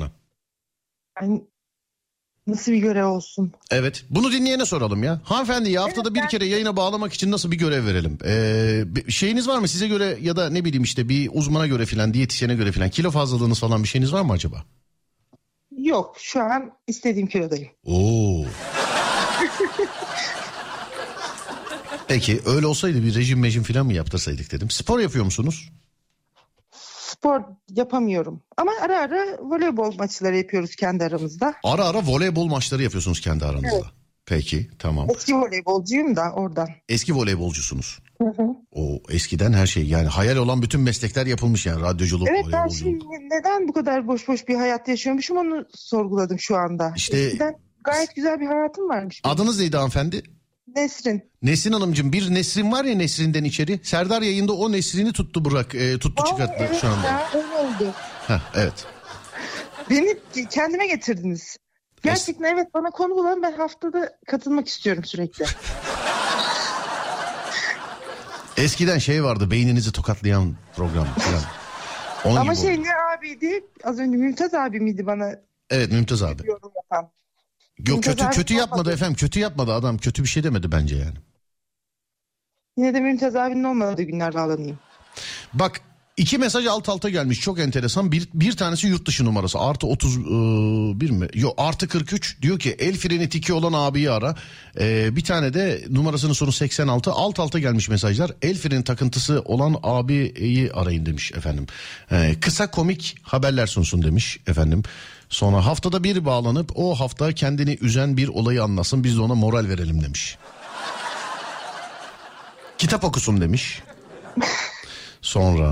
Yani 1.21 1.45
nasıl 2.47 2.73
bir 2.73 2.79
görev 2.79 3.07
olsun? 3.07 3.53
Evet. 3.71 4.05
Bunu 4.11 4.33
dinleyene 4.33 4.65
soralım 4.65 5.03
ya. 5.03 5.21
Hanımefendi 5.25 5.71
ya 5.71 5.83
haftada 5.83 6.15
bir 6.15 6.29
kere 6.29 6.47
yayına 6.47 6.77
bağlamak 6.77 7.13
için 7.13 7.31
nasıl 7.31 7.51
bir 7.51 7.59
görev 7.59 7.87
verelim? 7.87 8.19
Ee, 8.25 8.85
şeyiniz 9.11 9.49
var 9.49 9.59
mı 9.59 9.69
size 9.69 9.89
göre 9.89 10.19
ya 10.21 10.37
da 10.37 10.51
ne 10.51 10.65
bileyim 10.65 10.83
işte 10.83 11.09
bir 11.09 11.31
uzmana 11.33 11.67
göre 11.67 11.87
filan, 11.87 12.15
diyetisyene 12.15 12.55
göre 12.55 12.73
filan 12.73 12.91
kilo 12.91 13.11
fazlalığınız 13.11 13.61
falan 13.61 13.83
bir 13.83 13.89
şeyiniz 13.89 14.13
var 14.13 14.23
mı 14.23 14.33
acaba? 14.33 14.65
Yok 15.79 16.17
şu 16.19 16.41
an 16.41 16.73
istediğim 16.87 17.29
kilodayım. 17.29 17.69
Oo. 17.85 18.45
Peki 22.09 22.41
öyle 22.47 22.67
olsaydı 22.67 23.05
bir 23.05 23.15
rejim 23.15 23.41
mejim 23.41 23.63
filan 23.63 23.87
mı 23.87 23.93
yaptırsaydık 23.93 24.53
dedim. 24.53 24.71
Spor 24.71 24.99
yapıyor 24.99 25.25
musunuz? 25.25 25.71
Spor 27.21 27.41
yapamıyorum. 27.71 28.43
Ama 28.57 28.71
ara 28.83 28.99
ara 28.99 29.27
voleybol 29.41 29.95
maçları 29.99 30.37
yapıyoruz 30.37 30.77
kendi 30.77 31.05
aramızda. 31.05 31.55
Ara 31.65 31.85
ara 31.85 31.99
voleybol 32.07 32.47
maçları 32.47 32.83
yapıyorsunuz 32.83 33.21
kendi 33.21 33.45
aranızda. 33.45 33.69
Evet. 33.73 33.85
Peki 34.27 34.69
tamam. 34.79 35.09
Eski 35.11 35.35
voleybolcuyum 35.37 36.17
da 36.17 36.33
oradan. 36.33 36.69
Eski 36.89 37.15
voleybolcusunuz. 37.15 37.99
O 38.73 38.99
eskiden 39.11 39.53
her 39.53 39.67
şey 39.67 39.87
yani 39.87 40.09
hayal 40.09 40.37
olan 40.37 40.63
bütün 40.63 40.81
meslekler 40.81 41.27
yapılmış 41.27 41.67
yani 41.67 41.83
radyoculuk, 41.83 42.29
Evet 42.29 42.45
voleybolculuk. 42.45 42.77
şimdi 42.79 43.05
neden 43.31 43.69
bu 43.69 43.73
kadar 43.73 44.07
boş 44.07 44.29
boş 44.29 44.49
bir 44.49 44.55
hayat 44.55 44.89
yaşıyormuşum 44.89 45.37
onu 45.37 45.65
sorguladım 45.75 46.39
şu 46.39 46.57
anda. 46.57 46.93
İşte- 46.97 47.19
Eskiden 47.21 47.55
gayet 47.85 48.17
güzel 48.17 48.41
bir 48.41 48.47
hayatım 48.47 48.89
varmış. 48.89 49.21
Adınız 49.25 49.61
neydi 49.61 49.77
hanımefendi? 49.77 50.23
Nesrin. 50.77 51.31
Nesrin 51.43 51.73
Hanımcığım 51.73 52.13
bir 52.13 52.35
Nesrin 52.35 52.73
var 52.73 52.85
ya 52.85 52.97
Nesrin'den 52.97 53.45
içeri. 53.45 53.81
Serdar 53.83 54.23
yayında 54.23 54.53
o 54.53 54.73
Nesrin'i 54.73 55.13
tuttu 55.13 55.45
bırak 55.45 55.75
e, 55.75 55.99
tuttu 55.99 56.23
Aa, 56.23 56.27
çıkarttı 56.27 56.55
evet 56.59 56.81
şu 56.81 56.89
anda. 56.89 57.07
ya, 57.07 57.29
oldu. 57.61 57.95
Heh, 58.27 58.41
evet. 58.55 58.87
Beni 59.91 60.17
kendime 60.51 60.87
getirdiniz. 60.87 61.57
Gerçekten 62.03 62.45
evet 62.55 62.75
bana 62.75 62.91
konu 62.91 63.15
bulan 63.15 63.43
ben 63.43 63.53
haftada 63.53 64.19
katılmak 64.27 64.69
istiyorum 64.69 65.05
sürekli. 65.05 65.45
Eskiden 68.57 68.99
şey 68.99 69.25
vardı 69.25 69.51
beyninizi 69.51 69.93
tokatlayan 69.93 70.55
program 70.77 71.07
falan. 71.07 71.43
Onun 72.25 72.37
Ama 72.37 72.55
şey 72.55 72.73
oldu. 72.75 72.83
ne 72.85 73.17
abiydi? 73.19 73.65
Az 73.85 73.99
önce 73.99 74.17
Mümtaz 74.17 74.55
abi 74.55 74.81
miydi 74.81 75.07
bana 75.07 75.31
Evet 75.71 75.93
Mümtaz 75.93 76.23
abi. 76.23 76.47
yorum 76.47 76.73
yapan? 76.77 77.11
Yok 77.89 78.03
kötü 78.03 78.31
kötü 78.31 78.55
yapmadı 78.55 78.81
olmadı. 78.81 78.93
efendim. 78.93 79.17
Kötü 79.17 79.41
yapmadı 79.41 79.73
adam. 79.73 79.99
Kötü 79.99 80.23
bir 80.23 80.29
şey 80.29 80.43
demedi 80.43 80.73
bence 80.73 80.97
yani. 80.97 81.17
Yine 82.77 82.95
de 82.95 83.01
Mümtaz 83.01 83.37
abinin 83.37 83.65
olmadığı 83.65 84.03
günler 84.03 84.35
bağlanayım. 84.35 84.79
Bak 85.55 85.81
iki 86.17 86.39
mesaj 86.39 86.67
alt 86.67 86.89
alta 86.89 87.09
gelmiş 87.09 87.41
çok 87.41 87.59
enteresan. 87.59 88.13
Bir, 88.13 88.29
bir 88.35 88.57
tanesi 88.57 88.87
yurt 88.87 89.07
dışı 89.07 89.25
numarası 89.25 89.59
artı 89.59 89.87
31 89.87 91.11
mi? 91.11 91.29
Yok 91.35 91.55
artı 91.57 91.89
43 91.89 92.43
diyor 92.43 92.59
ki 92.59 92.77
el 92.79 92.97
freni 92.97 93.29
tiki 93.29 93.53
olan 93.53 93.73
abiyi 93.73 94.11
ara. 94.11 94.35
Ee, 94.81 95.17
bir 95.17 95.25
tane 95.25 95.55
de 95.55 95.85
numarasının 95.91 96.33
sonu 96.33 96.53
86 96.53 97.13
alt 97.13 97.41
alta 97.41 97.59
gelmiş 97.59 97.89
mesajlar. 97.89 98.31
El 98.43 98.59
freni 98.59 98.85
takıntısı 98.85 99.43
olan 99.45 99.77
abiyi 99.83 100.73
arayın 100.73 101.07
demiş 101.07 101.33
efendim. 101.33 101.67
Ee, 102.13 102.35
kısa 102.41 102.71
komik 102.71 103.17
haberler 103.23 103.67
sunsun 103.67 104.03
demiş 104.03 104.39
efendim. 104.47 104.83
Sonra 105.31 105.67
haftada 105.67 106.05
bir 106.05 106.25
bağlanıp 106.25 106.73
o 106.75 107.01
hafta 107.01 107.33
kendini 107.33 107.79
üzen 107.81 108.17
bir 108.17 108.29
olayı 108.29 108.63
anlasın 108.63 109.05
biz 109.05 109.17
de 109.17 109.21
ona 109.21 109.35
moral 109.35 109.69
verelim 109.69 110.03
demiş. 110.03 110.39
Kitap 112.79 113.05
okusun 113.05 113.41
demiş. 113.41 113.83
Sonra 115.23 115.67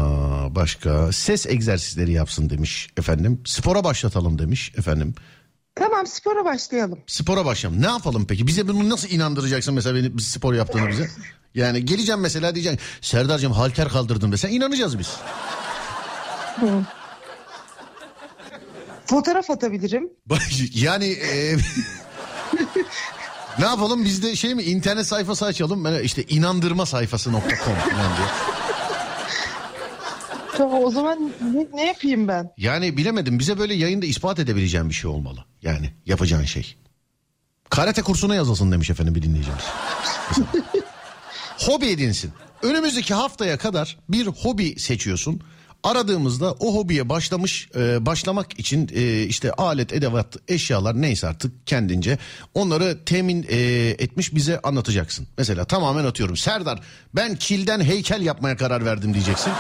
başka 0.55 1.13
ses 1.13 1.47
egzersizleri 1.47 2.13
yapsın 2.13 2.51
demiş 2.51 2.89
efendim. 2.97 3.41
Spora 3.45 3.85
başlatalım 3.85 4.39
demiş 4.39 4.73
efendim. 4.77 5.15
Tamam 5.75 6.07
spora 6.07 6.45
başlayalım. 6.45 6.99
Spora 7.07 7.45
başlayalım. 7.45 7.83
Ne 7.83 7.87
yapalım 7.87 8.27
peki? 8.27 8.47
Bize 8.47 8.69
bunu 8.69 8.89
nasıl 8.89 9.09
inandıracaksın 9.09 9.75
mesela 9.75 9.95
beni 9.95 10.19
biz 10.19 10.27
spor 10.27 10.55
yaptığını 10.55 10.89
bize? 10.89 11.11
Yani 11.55 11.85
geleceğim 11.85 12.21
mesela 12.21 12.55
diyeceksin. 12.55 12.81
Serdar'cığım 13.01 13.53
halter 13.53 13.89
kaldırdım 13.89 14.33
desen 14.33 14.51
inanacağız 14.51 14.99
biz. 14.99 15.17
Fotoğraf 19.09 19.51
atabilirim. 19.51 20.11
Yani 20.75 21.07
e, 21.07 21.57
ne 23.59 23.65
yapalım 23.65 24.05
biz 24.05 24.23
de 24.23 24.37
şey 24.37 24.55
mi 24.55 24.63
internet 24.63 25.07
sayfası 25.07 25.45
açalım. 25.45 25.85
Böyle 25.85 26.05
işte 26.05 26.23
inandırma 26.23 26.87
sayfası.com 26.87 27.41
falan 27.41 28.17
diye. 28.17 28.29
Tamam 30.57 30.85
o 30.85 30.91
zaman 30.91 31.33
ne, 31.55 31.67
ne 31.75 31.87
yapayım 31.87 32.29
ben? 32.29 32.51
Yani 32.57 32.97
bilemedim 32.97 33.39
bize 33.39 33.59
böyle 33.59 33.75
yayında 33.75 34.07
ispat 34.07 34.39
edebileceğim 34.39 34.89
bir 34.89 34.95
şey 34.95 35.11
olmalı. 35.11 35.45
Yani 35.63 35.93
yapacağın 36.07 36.45
şey. 36.45 36.77
Karate 37.71 38.03
kursuna 38.03 38.35
yazılsın 38.35 38.73
demiş 38.73 38.91
efendim 38.91 39.15
bir 39.15 39.23
dinleyicimiz. 39.23 39.65
Hobi 41.59 41.87
edinsin. 41.87 42.33
Önümüzdeki 42.63 43.15
haftaya 43.15 43.59
kadar 43.59 43.99
bir 44.09 44.27
hobi 44.27 44.81
seçiyorsun. 44.81 45.41
Aradığımızda 45.83 46.53
o 46.53 46.75
hobiye 46.75 47.09
başlamış 47.09 47.69
e, 47.77 48.07
başlamak 48.07 48.59
için 48.59 48.91
e, 48.95 49.23
işte 49.23 49.53
alet, 49.53 49.93
edevat, 49.93 50.37
eşyalar 50.49 51.03
neyse 51.03 51.27
artık 51.27 51.67
kendince 51.67 52.19
onları 52.55 53.05
temin 53.05 53.47
e, 53.49 53.57
etmiş 53.99 54.35
bize 54.35 54.61
anlatacaksın. 54.61 55.27
Mesela 55.39 55.65
tamamen 55.65 56.05
atıyorum 56.05 56.37
Serdar 56.37 56.81
ben 57.15 57.37
kilden 57.37 57.81
heykel 57.81 58.23
yapmaya 58.23 58.57
karar 58.57 58.85
verdim 58.85 59.15
diyeceksin. 59.15 59.53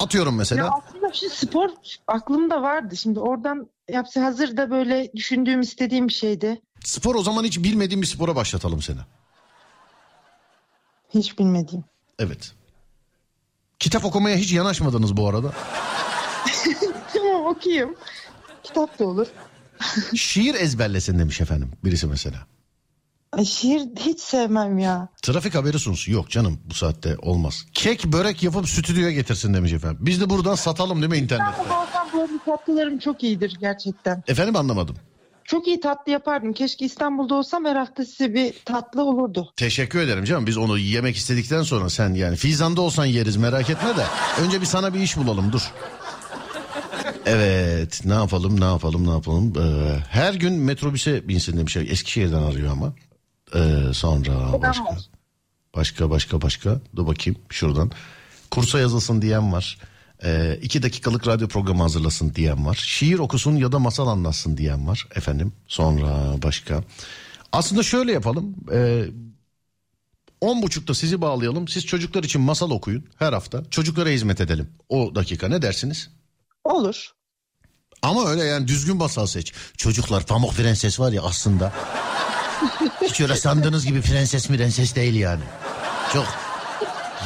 Atıyorum 0.00 0.36
mesela. 0.36 0.64
Ya 0.64 0.70
aslında 0.70 1.12
şu 1.12 1.30
spor 1.30 1.70
aklımda 2.06 2.62
vardı. 2.62 2.96
Şimdi 2.96 3.20
oradan 3.20 3.70
yapsa 3.92 4.22
hazır 4.22 4.56
da 4.56 4.70
böyle 4.70 5.12
düşündüğüm 5.16 5.60
istediğim 5.60 6.08
bir 6.08 6.12
şeydi. 6.12 6.60
Spor 6.84 7.14
o 7.14 7.22
zaman 7.22 7.44
hiç 7.44 7.58
bilmediğim 7.58 8.02
bir 8.02 8.06
spora 8.06 8.36
başlatalım 8.36 8.82
seni. 8.82 8.98
Hiç 11.14 11.38
bilmediğim. 11.38 11.84
Evet. 12.18 12.54
Kitap 13.78 14.04
okumaya 14.04 14.36
hiç 14.36 14.52
yanaşmadınız 14.52 15.16
bu 15.16 15.28
arada. 15.28 15.52
tamam 17.12 17.46
okuyayım. 17.46 17.94
Kitap 18.62 18.98
da 18.98 19.04
olur. 19.04 19.26
Şiir 20.14 20.54
ezberlesin 20.54 21.18
demiş 21.18 21.40
efendim 21.40 21.70
birisi 21.84 22.06
mesela. 22.06 22.46
Ay, 23.32 23.44
şiir 23.44 23.82
hiç 24.00 24.20
sevmem 24.20 24.78
ya. 24.78 25.08
Trafik 25.22 25.54
haberi 25.54 25.78
sunsun. 25.78 26.12
Yok 26.12 26.30
canım 26.30 26.60
bu 26.64 26.74
saatte 26.74 27.16
olmaz. 27.22 27.66
Kek 27.72 28.04
börek 28.04 28.42
yapıp 28.42 28.68
stüdyoya 28.68 29.10
getirsin 29.10 29.54
demiş 29.54 29.72
efendim. 29.72 29.98
Biz 30.00 30.20
de 30.20 30.30
buradan 30.30 30.54
satalım 30.54 31.02
değil 31.02 31.10
mi 31.10 31.18
internette? 31.18 31.50
İstanbul'da 31.62 31.82
olsam 31.82 32.08
arada 32.20 32.38
tatlılarım 32.44 32.98
çok 32.98 33.22
iyidir 33.22 33.56
gerçekten. 33.60 34.22
Efendim 34.28 34.56
anlamadım. 34.56 34.96
Çok 35.46 35.66
iyi 35.66 35.80
tatlı 35.80 36.12
yapardım. 36.12 36.52
Keşke 36.52 36.84
İstanbul'da 36.84 37.34
olsam 37.34 37.64
her 37.64 37.76
hafta 37.76 38.04
size 38.04 38.34
bir 38.34 38.54
tatlı 38.64 39.02
olurdu. 39.04 39.52
Teşekkür 39.56 39.98
ederim 40.00 40.24
canım. 40.24 40.46
Biz 40.46 40.56
onu 40.56 40.78
yemek 40.78 41.16
istedikten 41.16 41.62
sonra 41.62 41.90
sen 41.90 42.14
yani 42.14 42.36
Fizan'da 42.36 42.80
olsan 42.80 43.04
yeriz 43.04 43.36
merak 43.36 43.70
etme 43.70 43.96
de. 43.96 44.04
Önce 44.40 44.60
bir 44.60 44.66
sana 44.66 44.94
bir 44.94 45.00
iş 45.00 45.16
bulalım 45.16 45.52
dur. 45.52 45.72
Evet 47.26 48.02
ne 48.04 48.14
yapalım 48.14 48.60
ne 48.60 48.64
yapalım 48.64 49.06
ne 49.06 49.10
yapalım. 49.10 49.52
Ee, 49.58 49.98
her 50.10 50.34
gün 50.34 50.52
metrobüse 50.52 51.28
binsin 51.28 51.56
demiş. 51.56 51.76
Eskişehir'den 51.76 52.42
arıyor 52.42 52.72
ama. 52.72 52.92
Ee, 53.54 53.92
sonra 53.92 54.62
başka. 54.62 54.96
Başka 55.76 56.10
başka 56.10 56.42
başka. 56.42 56.80
Dur 56.96 57.06
bakayım 57.06 57.38
şuradan. 57.48 57.90
Kursa 58.50 58.78
yazılsın 58.78 59.22
diyen 59.22 59.52
var. 59.52 59.78
İki 60.62 60.82
dakikalık 60.82 61.26
radyo 61.26 61.48
programı 61.48 61.82
hazırlasın 61.82 62.34
diyen 62.34 62.66
var. 62.66 62.78
Şiir 62.82 63.18
okusun 63.18 63.56
ya 63.56 63.72
da 63.72 63.78
masal 63.78 64.06
anlatsın 64.06 64.56
diyen 64.56 64.86
var. 64.88 65.06
Efendim 65.14 65.52
sonra 65.66 66.42
başka. 66.42 66.84
Aslında 67.52 67.82
şöyle 67.82 68.12
yapalım. 68.12 68.54
Ee, 68.72 69.04
On 70.40 70.62
buçukta 70.62 70.94
sizi 70.94 71.20
bağlayalım. 71.20 71.68
Siz 71.68 71.86
çocuklar 71.86 72.24
için 72.24 72.40
masal 72.40 72.70
okuyun 72.70 73.04
her 73.18 73.32
hafta. 73.32 73.62
Çocuklara 73.70 74.08
hizmet 74.08 74.40
edelim. 74.40 74.68
O 74.88 75.14
dakika 75.14 75.48
ne 75.48 75.62
dersiniz? 75.62 76.10
Olur. 76.64 77.12
Ama 78.02 78.26
öyle 78.28 78.44
yani 78.44 78.68
düzgün 78.68 78.96
masal 78.96 79.26
seç. 79.26 79.52
Çocuklar 79.76 80.26
Pamuk 80.26 80.54
Prenses 80.54 81.00
var 81.00 81.12
ya 81.12 81.22
aslında. 81.22 81.72
Hiç 83.02 83.20
öyle 83.20 83.36
sandığınız 83.36 83.86
gibi 83.86 84.00
prenses 84.00 84.48
prenses 84.48 84.94
değil 84.94 85.14
yani. 85.14 85.42
Çok 86.12 86.26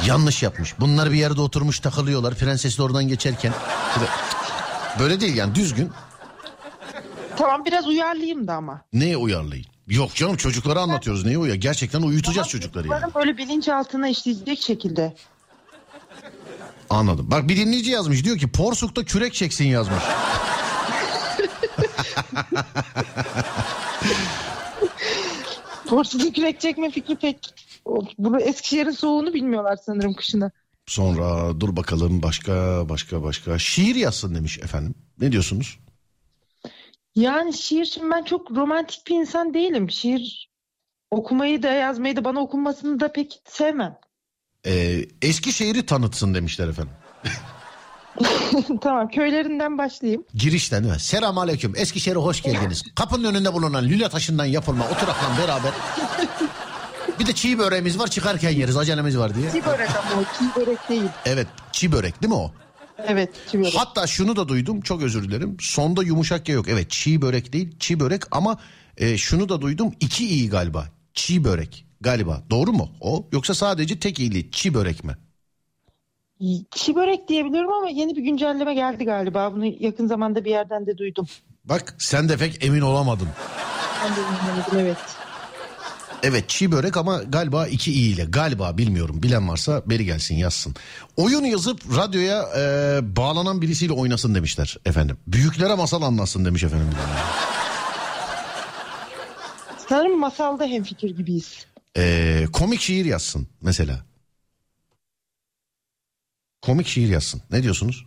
yanlış 0.07 0.43
yapmış. 0.43 0.79
Bunlar 0.79 1.11
bir 1.11 1.17
yerde 1.17 1.41
oturmuş 1.41 1.79
takılıyorlar. 1.79 2.35
Prenses 2.35 2.77
de 2.77 2.83
oradan 2.83 3.07
geçerken. 3.07 3.53
Böyle 4.99 5.21
değil 5.21 5.35
yani 5.35 5.55
düzgün. 5.55 5.91
Tamam 7.37 7.65
biraz 7.65 7.87
uyarlayayım 7.87 8.47
da 8.47 8.53
ama. 8.53 8.81
Neye 8.93 9.17
uyarlayın? 9.17 9.65
Yok 9.87 10.15
canım 10.15 10.37
çocuklara 10.37 10.81
anlatıyoruz. 10.81 11.25
Neye 11.25 11.37
uyar? 11.37 11.55
Gerçekten 11.55 12.01
uyutacağız 12.01 12.47
çocukları 12.47 12.87
yani. 12.87 13.13
Böyle 13.15 13.37
bilinçaltına 13.37 14.07
işleyecek 14.07 14.61
şekilde. 14.61 15.15
Anladım. 16.89 17.31
Bak 17.31 17.47
bir 17.47 17.57
dinleyici 17.57 17.91
yazmış. 17.91 18.25
Diyor 18.25 18.37
ki 18.37 18.51
porsukta 18.51 19.05
kürek 19.05 19.33
çeksin 19.33 19.65
yazmış. 19.65 20.03
Porsada 25.87 26.33
kürek 26.33 26.59
çekme 26.59 26.91
fikri 26.91 27.15
pek... 27.15 27.60
Bunu 28.17 28.41
Eskişehir'in 28.41 28.91
soğuğunu 28.91 29.33
bilmiyorlar 29.33 29.77
sanırım 29.85 30.13
kışına. 30.13 30.51
Sonra 30.85 31.59
dur 31.59 31.75
bakalım 31.75 32.23
başka 32.23 32.85
başka 32.89 33.23
başka. 33.23 33.59
Şiir 33.59 33.95
yazsın 33.95 34.35
demiş 34.35 34.59
efendim. 34.59 34.95
Ne 35.19 35.31
diyorsunuz? 35.31 35.79
Yani 37.15 37.53
şiir 37.53 37.85
şimdi 37.85 38.11
ben 38.11 38.23
çok 38.23 38.51
romantik 38.51 39.07
bir 39.07 39.15
insan 39.15 39.53
değilim. 39.53 39.91
Şiir 39.91 40.51
okumayı 41.11 41.63
da 41.63 41.67
yazmayı 41.71 42.15
da 42.15 42.23
bana 42.23 42.39
okunmasını 42.39 42.99
da 42.99 43.11
pek 43.11 43.41
sevmem. 43.45 43.97
Ee, 44.65 45.05
Eskişehir'i 45.21 45.85
tanıtsın 45.85 46.33
demişler 46.33 46.67
efendim. 46.67 46.93
tamam 48.81 49.07
köylerinden 49.07 49.77
başlayayım. 49.77 50.23
Girişten 50.33 50.83
değil 50.83 50.93
mi? 50.93 50.99
Selam 50.99 51.37
aleyküm. 51.37 51.73
Eskişehir'e 51.75 52.19
hoş 52.19 52.41
geldiniz. 52.41 52.83
Kapının 52.95 53.33
önünde 53.33 53.53
bulunan 53.53 53.85
lüle 53.85 54.09
taşından 54.09 54.45
yapılma 54.45 54.85
oturakla 54.85 55.37
beraber. 55.37 55.71
Bir 57.21 57.25
de 57.25 57.33
çiğ 57.33 57.59
böreğimiz 57.59 57.99
var 57.99 58.07
çıkarken 58.07 58.49
yeriz 58.49 58.77
acelemiz 58.77 59.17
var 59.17 59.35
diye. 59.35 59.51
Çiğ 59.51 59.65
börek 59.65 59.89
ama 59.95 60.23
çiğ 60.39 60.61
börek 60.61 60.89
değil. 60.89 61.09
Evet 61.25 61.47
çiğ 61.71 61.91
börek 61.91 62.21
değil 62.21 62.29
mi 62.29 62.35
o? 62.35 62.51
Evet 63.07 63.29
çiğ 63.51 63.59
börek. 63.59 63.73
Hatta 63.75 64.07
şunu 64.07 64.35
da 64.35 64.47
duydum 64.47 64.81
çok 64.81 65.01
özür 65.01 65.23
dilerim. 65.23 65.57
Sonda 65.59 66.03
yumuşak 66.03 66.49
ya 66.49 66.55
yok. 66.55 66.67
Evet 66.69 66.91
çiğ 66.91 67.21
börek 67.21 67.53
değil 67.53 67.79
çiğ 67.79 67.99
börek 67.99 68.21
ama 68.31 68.57
e, 68.97 69.17
şunu 69.17 69.49
da 69.49 69.61
duydum 69.61 69.93
iki 69.99 70.27
iyi 70.27 70.49
galiba. 70.49 70.85
Çiğ 71.13 71.43
börek 71.43 71.85
galiba 72.01 72.43
doğru 72.49 72.71
mu 72.71 72.89
o 73.01 73.27
yoksa 73.31 73.53
sadece 73.53 73.99
tek 73.99 74.19
iyili 74.19 74.51
çiğ 74.51 74.73
börek 74.73 75.03
mi? 75.03 75.17
Çiğ 76.75 76.95
börek 76.95 77.27
diyebiliyorum 77.27 77.73
ama 77.73 77.89
yeni 77.89 78.15
bir 78.15 78.21
güncelleme 78.21 78.73
geldi 78.73 79.05
galiba. 79.05 79.53
Bunu 79.53 79.65
yakın 79.65 80.07
zamanda 80.07 80.45
bir 80.45 80.51
yerden 80.51 80.85
de 80.85 80.97
duydum. 80.97 81.27
Bak 81.65 81.95
sen 81.99 82.29
de 82.29 82.37
pek 82.37 82.65
emin 82.65 82.81
olamadın. 82.81 83.27
Ben 84.03 84.11
de 84.11 84.15
dinlemedim 84.15 84.79
evet. 84.79 85.20
Evet 86.23 86.49
çiğ 86.49 86.71
börek 86.71 86.97
ama 86.97 87.23
galiba 87.23 87.67
iki 87.67 87.91
iyi 87.93 88.15
ile 88.15 88.25
galiba 88.25 88.77
bilmiyorum 88.77 89.23
bilen 89.23 89.49
varsa 89.49 89.83
beri 89.85 90.05
gelsin 90.05 90.35
yazsın. 90.35 90.75
Oyun 91.17 91.43
yazıp 91.43 91.97
radyoya 91.97 92.49
e, 92.57 92.99
bağlanan 93.15 93.61
birisiyle 93.61 93.93
oynasın 93.93 94.35
demişler 94.35 94.77
efendim. 94.85 95.17
Büyüklere 95.27 95.75
masal 95.75 96.01
anlatsın 96.01 96.45
demiş 96.45 96.63
efendim. 96.63 96.87
Sanırım 99.89 100.19
masalda 100.19 100.65
hemfikir 100.65 101.17
gibiyiz. 101.17 101.65
E, 101.97 102.45
komik 102.53 102.81
şiir 102.81 103.05
yazsın 103.05 103.47
mesela. 103.61 104.05
Komik 106.61 106.87
şiir 106.87 107.09
yazsın 107.09 107.41
ne 107.51 107.63
diyorsunuz? 107.63 108.05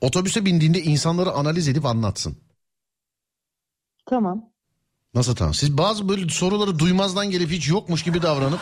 Otobüse 0.00 0.44
bindiğinde 0.44 0.82
insanları 0.82 1.30
analiz 1.30 1.68
edip 1.68 1.86
anlatsın. 1.86 2.36
Tamam. 4.06 4.49
Nasıl 5.14 5.34
tamam? 5.34 5.54
Siz 5.54 5.78
bazı 5.78 6.08
böyle 6.08 6.28
soruları 6.28 6.78
duymazdan 6.78 7.30
gelip 7.30 7.50
hiç 7.50 7.68
yokmuş 7.68 8.02
gibi 8.02 8.22
davranıp 8.22 8.60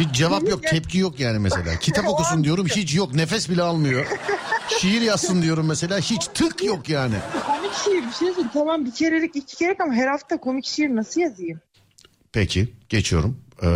hiç 0.00 0.10
cevap 0.12 0.48
yok, 0.48 0.62
tepki 0.62 0.98
yok 0.98 1.20
yani 1.20 1.38
mesela. 1.38 1.78
Kitap 1.80 2.08
okusun 2.08 2.44
diyorum 2.44 2.66
hiç 2.66 2.94
yok, 2.94 3.14
nefes 3.14 3.50
bile 3.50 3.62
almıyor. 3.62 4.06
Şiir 4.80 5.00
yazsın 5.00 5.42
diyorum 5.42 5.66
mesela 5.66 5.98
hiç 5.98 6.26
tık 6.26 6.64
yok 6.64 6.88
yani. 6.88 7.14
Komik 7.46 7.74
şiir 7.74 7.94
bir 8.06 8.12
şey 8.12 8.28
söyleyeyim. 8.28 8.50
Tamam 8.52 8.84
bir 8.84 8.92
kerelik 8.92 9.36
iki 9.36 9.56
kerelik 9.56 9.80
ama 9.80 9.92
her 9.92 10.06
hafta 10.06 10.40
komik 10.40 10.66
şiir 10.66 10.96
nasıl 10.96 11.20
yazayım? 11.20 11.60
Peki 12.32 12.74
geçiyorum. 12.88 13.40
Ee, 13.62 13.66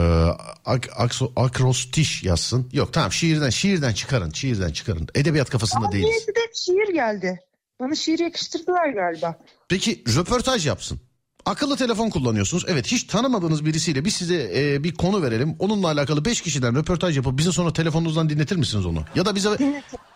ak, 0.65 0.89
akso, 0.97 1.33
akrostiş 1.37 2.23
yazsın. 2.23 2.69
Yok 2.73 2.93
tamam 2.93 3.13
şiirden 3.13 3.51
şiirden 3.51 3.93
çıkarın, 3.93 4.31
şiirden 4.31 4.73
çıkarın. 4.73 5.09
Edebiyat 5.15 5.51
kafasında 5.51 5.85
Ama 5.85 5.93
değiliz. 5.93 6.27
de 6.29 6.41
şiir 6.55 6.95
geldi. 6.95 7.41
Bana 7.81 7.95
şiir 7.95 8.19
yakıştırdılar 8.19 8.89
galiba. 8.89 9.39
Peki 9.69 10.03
röportaj 10.17 10.67
yapsın. 10.67 11.01
Akıllı 11.47 11.77
telefon 11.77 12.11
kullanıyorsunuz. 12.11 12.65
Evet 12.69 12.87
hiç 12.87 13.05
tanımadığınız 13.05 13.65
birisiyle 13.65 14.05
biz 14.05 14.15
size 14.15 14.53
e, 14.55 14.85
bir 14.85 14.95
konu 14.95 15.23
verelim. 15.23 15.57
Onunla 15.59 15.87
alakalı 15.87 16.25
5 16.25 16.41
kişiden 16.41 16.77
röportaj 16.77 17.17
yapıp 17.17 17.39
bize 17.39 17.53
sonra 17.53 17.73
telefonunuzdan 17.73 18.31
dinletir 18.31 18.57
misiniz 18.57 18.87
onu? 18.87 19.05
Ya 19.15 19.27
da 19.27 19.35
bize 19.35 19.59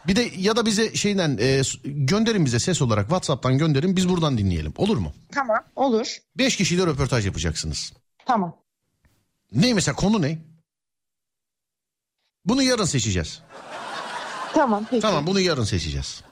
bir 0.06 0.16
de 0.16 0.30
ya 0.36 0.56
da 0.56 0.66
bize 0.66 0.94
şeyden 0.94 1.38
e, 1.40 1.62
gönderin 1.84 2.44
bize 2.44 2.58
ses 2.58 2.82
olarak 2.82 3.04
WhatsApp'tan 3.04 3.58
gönderin 3.58 3.96
biz 3.96 4.08
buradan 4.08 4.38
dinleyelim. 4.38 4.72
Olur 4.76 4.96
mu? 4.96 5.12
Tamam 5.32 5.58
olur. 5.76 6.16
5 6.38 6.56
kişiyle 6.56 6.86
röportaj 6.86 7.26
yapacaksınız. 7.26 7.92
Tamam. 8.26 8.56
Ne 9.52 9.74
mesela 9.74 9.94
konu 9.94 10.22
ne? 10.22 10.38
Bunu 12.44 12.62
yarın 12.62 12.84
seçeceğiz. 12.84 13.42
Tamam 14.54 14.86
peki. 14.90 15.02
Tamam 15.02 15.26
bunu 15.26 15.40
yarın 15.40 15.64
seçeceğiz. 15.64 16.22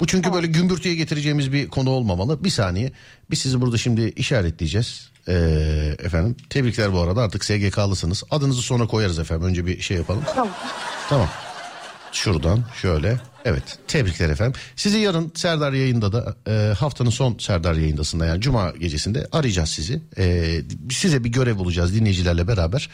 Bu 0.00 0.06
çünkü 0.06 0.32
böyle 0.32 0.46
gümbürtüye 0.46 0.94
getireceğimiz 0.94 1.52
bir 1.52 1.68
konu 1.68 1.90
olmamalı. 1.90 2.44
Bir 2.44 2.50
saniye. 2.50 2.92
Biz 3.30 3.38
sizi 3.38 3.60
burada 3.60 3.78
şimdi 3.78 4.12
işaretleyeceğiz. 4.16 5.10
Ee, 5.28 5.96
efendim 5.98 6.36
tebrikler 6.50 6.92
bu 6.92 7.00
arada 7.00 7.22
artık 7.22 7.44
SGK'lısınız. 7.44 8.24
Adınızı 8.30 8.62
sonra 8.62 8.86
koyarız 8.86 9.18
efendim. 9.18 9.46
Önce 9.46 9.66
bir 9.66 9.80
şey 9.80 9.96
yapalım. 9.96 10.22
Tamam. 10.34 10.48
Tamam. 11.08 11.28
Şuradan 12.12 12.64
şöyle. 12.82 13.20
Evet 13.44 13.78
tebrikler 13.88 14.30
efendim. 14.30 14.60
Sizi 14.76 14.98
yarın 14.98 15.32
Serdar 15.34 15.72
yayında 15.72 16.12
da 16.12 16.36
e, 16.48 16.74
haftanın 16.74 17.10
son 17.10 17.38
Serdar 17.38 17.74
yayındasında 17.74 18.26
yani 18.26 18.40
Cuma 18.40 18.70
gecesinde 18.70 19.26
arayacağız 19.32 19.68
sizi. 19.68 20.02
E, 20.18 20.60
size 20.90 21.24
bir 21.24 21.28
görev 21.28 21.58
bulacağız 21.58 21.94
dinleyicilerle 21.94 22.48
beraber. 22.48 22.90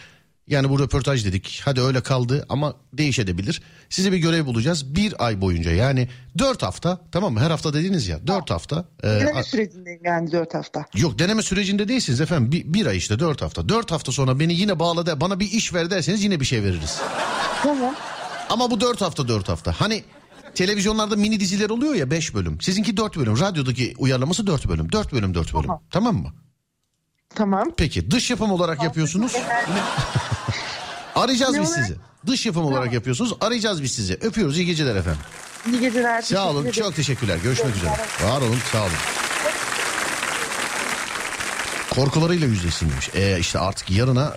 Yani 0.51 0.69
bu 0.69 0.79
röportaj 0.79 1.25
dedik 1.25 1.63
hadi 1.65 1.81
öyle 1.81 2.01
kaldı 2.03 2.47
ama 2.49 2.75
değişebilir. 2.93 3.63
Size 3.91 4.13
bir 4.13 4.19
görev 4.19 4.47
bulacağız 4.47 4.95
bir 4.95 5.25
ay 5.27 5.41
boyunca 5.41 5.71
yani 5.71 6.09
dört 6.39 6.63
hafta 6.63 6.99
tamam 7.13 7.33
mı 7.33 7.41
her 7.41 7.51
hafta 7.51 7.75
dediniz 7.75 8.09
ya 8.09 8.27
dört 8.27 8.51
hafta. 8.51 8.85
e, 9.03 9.09
Deneme 9.09 9.41
a- 9.41 9.43
sürecindeyim 9.43 10.01
yani 10.05 10.33
dört 10.33 10.55
hafta. 10.55 10.85
Yok 10.97 11.19
deneme 11.19 11.43
sürecinde 11.43 11.89
değilsiniz 11.89 12.21
efendim 12.21 12.53
bir, 12.53 12.75
bir 12.75 12.87
ay 12.87 12.97
işte 12.97 13.19
dört 13.19 13.43
hafta. 13.43 13.69
Dört 13.69 13.91
hafta 13.93 14.13
sonra 14.13 14.41
beni 14.41 14.55
yine 14.55 14.79
bağla 14.79 15.07
de 15.07 15.21
bana 15.21 15.41
bir 15.41 15.51
iş 15.53 15.75
ver 15.75 15.91
derseniz 15.91 16.25
yine 16.25 16.41
bir 16.41 16.45
şey 16.45 16.63
veririz. 16.63 17.01
Tamam. 17.63 17.95
Ama 18.49 18.71
bu 18.71 18.81
dört 18.81 19.01
hafta 19.01 19.29
dört 19.29 19.49
hafta. 19.49 19.73
Hani 19.81 20.05
televizyonlarda 20.55 21.17
mini 21.17 21.41
diziler 21.41 21.71
oluyor 21.71 21.95
ya 21.95 22.11
5 22.11 22.35
bölüm. 22.35 22.61
Sizinki 22.61 22.97
4 22.97 23.17
bölüm. 23.17 23.41
Radyodaki 23.41 23.95
uyarlaması 23.99 24.47
4 24.47 24.69
bölüm. 24.69 24.93
4 24.93 25.13
bölüm 25.13 25.35
4 25.35 25.55
bölüm. 25.55 25.71
Tamam, 25.91 26.17
mı? 26.17 26.33
Tamam. 27.35 27.71
Peki 27.77 28.11
dış 28.11 28.31
yapım 28.31 28.51
olarak 28.53 28.83
yapıyorsunuz. 28.83 29.33
Arayacağız 31.15 31.55
Ne 31.55 31.63
biz 31.63 31.71
olarak? 31.71 31.87
sizi. 31.87 31.99
Dış 32.27 32.47
yapım 32.47 32.65
olarak 32.65 32.93
yapıyorsunuz. 32.93 33.33
Arayacağız 33.41 33.83
biz 33.83 33.93
sizi. 33.93 34.15
Öpüyoruz. 34.15 34.57
iyi 34.59 34.67
geceler 34.67 34.97
efendim. 34.97 35.21
İyi 35.73 35.81
geceler. 35.81 36.23
Sağ 36.23 36.51
olun. 36.51 36.63
teşekkür. 36.63 36.83
Çok 36.83 36.97
teşekkürler. 36.97 37.37
Görüşmek 37.43 37.77
üzere. 37.77 37.91
Var 38.25 38.41
olun. 38.41 38.59
Sağ 38.73 38.83
olun. 38.83 38.93
Korkularıyla 41.91 42.47
yüzleşsin 42.47 42.91
demiş. 42.91 43.11
E 43.15 43.39
işte 43.41 43.59
artık 43.59 43.91
yarına 43.91 44.35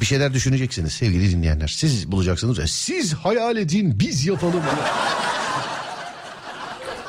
bir 0.00 0.06
şeyler 0.06 0.34
düşüneceksiniz 0.34 0.92
sevgili 0.92 1.30
dinleyenler. 1.30 1.68
Siz 1.68 2.12
bulacaksınız. 2.12 2.58
E, 2.58 2.66
siz 2.66 3.14
hayal 3.14 3.56
edin 3.56 4.00
biz 4.00 4.26
yapalım. 4.26 4.62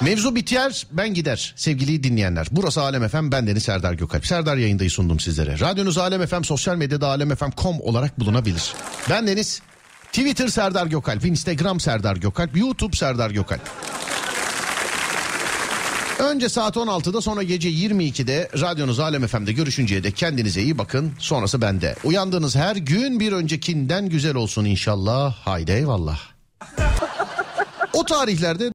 Mevzu 0.02 0.36
biter 0.36 0.88
ben 0.92 1.14
gider 1.14 1.54
sevgili 1.56 2.04
dinleyenler. 2.04 2.48
Burası 2.52 2.82
Alem 2.82 3.08
FM 3.08 3.32
ben 3.32 3.48
Deniz 3.48 3.64
Serdar 3.64 3.94
Gökalp. 3.94 4.28
Serdar 4.28 4.58
yayındayı 4.58 4.92
sundum 4.92 5.20
sizlere. 5.20 5.60
Radyonuz 5.60 5.98
Alem 5.98 6.26
FM 6.26 6.44
sosyal 6.44 6.76
medyada 6.76 7.08
alemfm.com 7.08 7.82
olarak 7.82 8.20
bulunabilir. 8.20 8.74
Ben 9.10 9.28
Deniz 9.28 9.62
Twitter 10.08 10.48
Serdar 10.48 10.88
Gökalp, 10.88 11.26
Instagram 11.26 11.80
Serdar 11.80 12.16
Gökalp, 12.16 12.58
YouTube 12.58 12.98
Serdar 12.98 13.32
Gökalp. 13.32 13.62
Önce 16.20 16.50
saat 16.50 16.76
16'da 16.76 17.22
sonra 17.22 17.44
gece 17.44 17.70
22'de 17.70 18.50
radyonuz 18.60 19.00
Alem 19.00 19.28
FM'de 19.28 19.52
görüşünceye 19.52 20.04
dek 20.04 20.18
kendinize 20.18 20.62
iyi 20.62 20.78
bakın. 20.78 21.14
Sonrası 21.20 21.62
bende. 21.62 21.96
Uyandığınız 22.04 22.56
her 22.56 22.76
gün 22.76 23.20
bir 23.20 23.32
öncekinden 23.32 24.10
güzel 24.10 24.36
olsun 24.36 24.66
inşallah. 24.66 25.36
Haydi 25.36 25.72
eyvallah. 25.72 26.20
O 27.94 28.06
tarihlerde 28.06 28.72